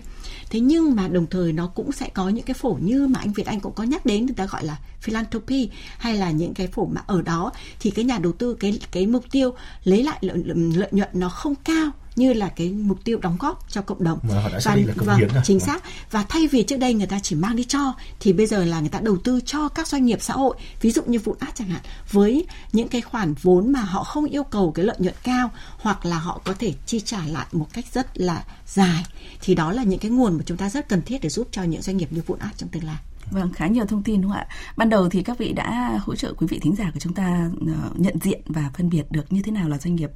thế 0.50 0.60
nhưng 0.60 0.96
mà 0.96 1.08
đồng 1.08 1.26
thời 1.26 1.52
nó 1.52 1.66
cũng 1.66 1.92
sẽ 1.92 2.08
có 2.08 2.28
những 2.28 2.44
cái 2.44 2.54
phổ 2.54 2.78
như 2.80 3.06
mà 3.06 3.20
anh 3.20 3.32
Việt 3.32 3.46
Anh 3.46 3.60
cũng 3.60 3.72
có 3.72 3.84
nhắc 3.84 4.06
đến 4.06 4.26
người 4.26 4.34
ta 4.34 4.46
gọi 4.46 4.64
là 4.64 4.76
philanthropy 5.00 5.70
hay 5.98 6.14
là 6.16 6.30
những 6.30 6.54
cái 6.54 6.66
phổ 6.66 6.86
mà 6.86 7.00
ở 7.06 7.22
đó 7.22 7.52
thì 7.80 7.90
cái 7.90 8.04
nhà 8.04 8.18
đầu 8.18 8.32
tư 8.32 8.56
cái 8.60 8.78
cái 8.90 9.06
mục 9.06 9.24
tiêu 9.30 9.54
lấy 9.84 10.02
lại 10.02 10.18
lợi, 10.20 10.38
lợi 10.74 10.88
nhuận 10.92 11.08
nó 11.12 11.28
không 11.28 11.54
cao 11.54 11.90
như 12.16 12.32
là 12.32 12.48
cái 12.48 12.70
mục 12.70 13.04
tiêu 13.04 13.18
đóng 13.18 13.36
góp 13.40 13.66
cho 13.70 13.82
cộng 13.82 14.04
đồng. 14.04 14.18
Và, 14.22 14.48
và, 14.64 14.76
và 14.96 15.42
chính 15.44 15.60
xác. 15.60 15.82
Và 16.10 16.24
thay 16.28 16.46
vì 16.46 16.62
trước 16.62 16.76
đây 16.76 16.94
người 16.94 17.06
ta 17.06 17.20
chỉ 17.22 17.36
mang 17.36 17.56
đi 17.56 17.64
cho 17.64 17.94
thì 18.20 18.32
bây 18.32 18.46
giờ 18.46 18.64
là 18.64 18.80
người 18.80 18.88
ta 18.88 19.00
đầu 19.00 19.16
tư 19.16 19.40
cho 19.46 19.68
các 19.68 19.88
doanh 19.88 20.04
nghiệp 20.04 20.18
xã 20.22 20.34
hội 20.34 20.56
ví 20.80 20.90
dụ 20.90 21.02
như 21.06 21.18
vụn 21.18 21.36
át 21.38 21.54
chẳng 21.54 21.68
hạn 21.68 21.80
với 22.10 22.46
những 22.72 22.88
cái 22.88 23.00
khoản 23.00 23.34
vốn 23.42 23.72
mà 23.72 23.80
họ 23.80 24.04
không 24.04 24.24
yêu 24.24 24.44
cầu 24.44 24.72
cái 24.72 24.84
lợi 24.84 24.96
nhuận 24.98 25.14
cao 25.22 25.50
hoặc 25.78 26.06
là 26.06 26.18
họ 26.18 26.40
có 26.44 26.54
thể 26.58 26.74
chi 26.86 27.00
trả 27.00 27.26
lại 27.26 27.46
một 27.52 27.66
cách 27.72 27.84
rất 27.92 28.18
là 28.18 28.44
dài 28.66 29.04
thì 29.40 29.54
đó 29.54 29.72
là 29.72 29.82
những 29.82 29.98
cái 29.98 30.10
nguồn 30.10 30.36
mà 30.36 30.42
chúng 30.46 30.56
ta 30.56 30.70
rất 30.70 30.88
cần 30.88 31.02
thiết 31.02 31.20
để 31.22 31.28
giúp 31.28 31.48
cho 31.50 31.62
những 31.62 31.82
doanh 31.82 31.96
nghiệp 31.96 32.08
như 32.12 32.22
vụn 32.26 32.38
át 32.38 32.58
trong 32.58 32.68
tương 32.68 32.84
lai 32.84 32.96
Vâng, 33.30 33.52
khá 33.52 33.66
nhiều 33.66 33.86
thông 33.86 34.02
tin 34.02 34.20
đúng 34.20 34.30
không 34.30 34.40
ạ? 34.40 34.48
Ban 34.76 34.88
đầu 34.88 35.08
thì 35.08 35.22
các 35.22 35.38
vị 35.38 35.52
đã 35.52 35.98
hỗ 36.02 36.14
trợ 36.14 36.32
quý 36.32 36.46
vị 36.50 36.58
thính 36.58 36.76
giả 36.76 36.90
của 36.94 37.00
chúng 37.00 37.14
ta 37.14 37.50
ờ, 37.66 37.90
nhận 37.94 38.18
diện 38.22 38.40
và 38.46 38.70
phân 38.74 38.90
biệt 38.90 39.02
được 39.10 39.32
như 39.32 39.42
thế 39.42 39.52
nào 39.52 39.68
là 39.68 39.78
doanh 39.78 39.96
nghiệp 39.96 40.10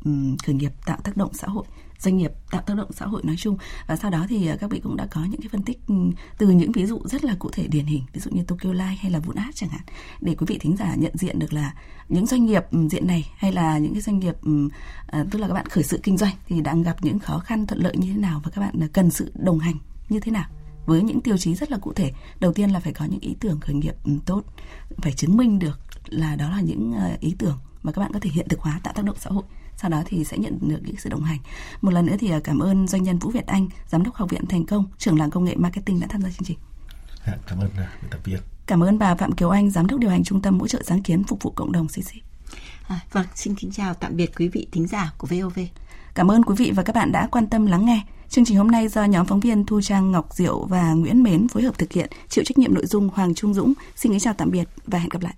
khởi 0.46 0.54
nghiệp 0.54 0.72
tạo 0.86 0.98
tác 1.04 1.16
động 1.16 1.34
xã 1.34 1.48
hội 1.48 1.64
doanh 2.00 2.16
nghiệp 2.16 2.32
tạo 2.50 2.62
tác 2.62 2.76
động 2.76 2.92
xã 2.92 3.06
hội 3.06 3.22
nói 3.24 3.36
chung. 3.38 3.56
Và 3.86 3.96
sau 3.96 4.10
đó 4.10 4.26
thì 4.28 4.46
à, 4.46 4.56
các 4.60 4.70
vị 4.70 4.80
cũng 4.80 4.96
đã 4.96 5.06
có 5.10 5.24
những 5.24 5.40
cái 5.40 5.48
phân 5.52 5.62
tích 5.62 5.78
ừ, 5.86 5.94
từ 6.38 6.48
những 6.48 6.72
ví 6.72 6.86
dụ 6.86 7.00
rất 7.04 7.24
là 7.24 7.36
cụ 7.38 7.50
thể 7.52 7.66
điển 7.66 7.84
hình, 7.84 8.02
ví 8.12 8.20
dụ 8.20 8.30
như 8.30 8.44
Tokyo 8.44 8.70
Life 8.70 8.96
hay 9.00 9.10
là 9.10 9.18
Vun 9.18 9.36
Art 9.36 9.56
chẳng 9.56 9.70
hạn, 9.70 9.82
để 10.20 10.34
quý 10.34 10.46
vị 10.48 10.58
thính 10.58 10.76
giả 10.76 10.94
nhận 10.94 11.12
diện 11.14 11.38
được 11.38 11.52
là 11.52 11.74
những 12.08 12.26
doanh 12.26 12.46
nghiệp 12.46 12.62
ừ, 12.70 12.88
diện 12.88 13.06
này 13.06 13.30
hay 13.36 13.52
là 13.52 13.78
những 13.78 13.92
cái 13.92 14.02
doanh 14.02 14.18
nghiệp 14.18 14.34
ừ, 14.42 14.68
à, 15.06 15.24
tức 15.30 15.38
là 15.38 15.48
các 15.48 15.54
bạn 15.54 15.66
khởi 15.66 15.84
sự 15.84 16.00
kinh 16.02 16.16
doanh 16.16 16.34
thì 16.46 16.60
đang 16.60 16.82
gặp 16.82 16.96
những 17.02 17.18
khó 17.18 17.38
khăn, 17.38 17.66
thuận 17.66 17.82
lợi 17.82 17.96
như 17.96 18.12
thế 18.12 18.18
nào 18.18 18.40
và 18.44 18.50
các 18.50 18.60
bạn 18.60 18.74
à, 18.80 18.86
cần 18.92 19.10
sự 19.10 19.32
đồng 19.34 19.58
hành 19.58 19.76
như 20.08 20.20
thế 20.20 20.32
nào 20.32 20.48
với 20.86 21.02
những 21.02 21.20
tiêu 21.20 21.36
chí 21.36 21.54
rất 21.54 21.70
là 21.70 21.78
cụ 21.78 21.92
thể. 21.92 22.12
Đầu 22.40 22.52
tiên 22.52 22.70
là 22.70 22.80
phải 22.80 22.92
có 22.92 23.04
những 23.04 23.20
ý 23.20 23.36
tưởng 23.40 23.60
khởi 23.60 23.74
nghiệp 23.74 23.94
tốt, 24.26 24.42
phải 24.96 25.12
chứng 25.12 25.36
minh 25.36 25.58
được 25.58 25.80
là 26.06 26.36
đó 26.36 26.50
là 26.50 26.60
những 26.60 26.94
ý 27.20 27.34
tưởng 27.38 27.58
mà 27.82 27.92
các 27.92 28.02
bạn 28.02 28.12
có 28.12 28.20
thể 28.20 28.30
hiện 28.30 28.48
thực 28.48 28.60
hóa 28.60 28.80
tạo 28.82 28.94
tác 28.94 29.04
động 29.04 29.16
xã 29.18 29.30
hội 29.30 29.44
sau 29.80 29.90
đó 29.90 30.02
thì 30.06 30.24
sẽ 30.24 30.38
nhận 30.38 30.58
được 30.60 30.80
những 30.84 30.96
sự 30.96 31.10
đồng 31.10 31.22
hành. 31.22 31.38
Một 31.80 31.90
lần 31.90 32.06
nữa 32.06 32.16
thì 32.18 32.30
à, 32.30 32.40
cảm 32.44 32.58
ơn 32.58 32.88
doanh 32.88 33.02
nhân 33.02 33.18
Vũ 33.18 33.30
Việt 33.30 33.46
Anh 33.46 33.68
giám 33.88 34.02
đốc 34.02 34.14
học 34.14 34.30
viện 34.30 34.46
thành 34.46 34.66
công 34.66 34.84
trưởng 34.98 35.18
làng 35.18 35.30
công 35.30 35.44
nghệ 35.44 35.54
marketing 35.56 36.00
đã 36.00 36.06
tham 36.10 36.22
gia 36.22 36.28
chương 36.28 36.44
trình. 36.44 36.58
Dạ, 37.26 37.36
cảm 37.46 37.58
ơn 37.58 37.70
à, 37.76 37.92
tập 38.10 38.20
viên. 38.24 38.38
Cảm 38.66 38.82
ơn 38.82 38.98
bà 38.98 39.14
Phạm 39.14 39.32
Kiều 39.32 39.50
Anh 39.50 39.70
giám 39.70 39.86
đốc 39.86 40.00
điều 40.00 40.10
hành 40.10 40.24
trung 40.24 40.42
tâm 40.42 40.60
hỗ 40.60 40.68
trợ 40.68 40.82
sáng 40.86 41.02
kiến 41.02 41.24
phục 41.24 41.42
vụ 41.42 41.50
cộng 41.50 41.72
đồng 41.72 41.86
CC 41.88 42.30
à, 42.88 43.00
vâng 43.12 43.26
xin 43.34 43.54
kính 43.54 43.70
chào 43.70 43.94
tạm 43.94 44.16
biệt 44.16 44.30
quý 44.36 44.48
vị 44.48 44.66
thính 44.72 44.86
giả 44.86 45.12
của 45.18 45.26
VOV 45.26 45.58
cảm 46.14 46.30
ơn 46.30 46.42
quý 46.42 46.54
vị 46.58 46.72
và 46.74 46.82
các 46.82 46.96
bạn 46.96 47.12
đã 47.12 47.28
quan 47.30 47.46
tâm 47.46 47.66
lắng 47.66 47.86
nghe. 47.86 48.02
Chương 48.28 48.44
trình 48.44 48.56
hôm 48.56 48.70
nay 48.70 48.88
do 48.88 49.04
nhóm 49.04 49.26
phóng 49.26 49.40
viên 49.40 49.66
Thu 49.66 49.80
Trang 49.80 50.10
Ngọc 50.10 50.34
Diệu 50.34 50.64
và 50.64 50.92
Nguyễn 50.92 51.22
Mến 51.22 51.48
phối 51.48 51.62
hợp 51.62 51.78
thực 51.78 51.92
hiện, 51.92 52.10
chịu 52.28 52.44
trách 52.44 52.58
nhiệm 52.58 52.74
nội 52.74 52.86
dung 52.86 53.08
Hoàng 53.08 53.34
Trung 53.34 53.54
Dũng. 53.54 53.72
Xin 53.96 54.12
kính 54.12 54.20
chào 54.20 54.34
tạm 54.34 54.50
biệt 54.50 54.68
và 54.86 54.98
hẹn 54.98 55.08
gặp 55.08 55.22
lại. 55.22 55.34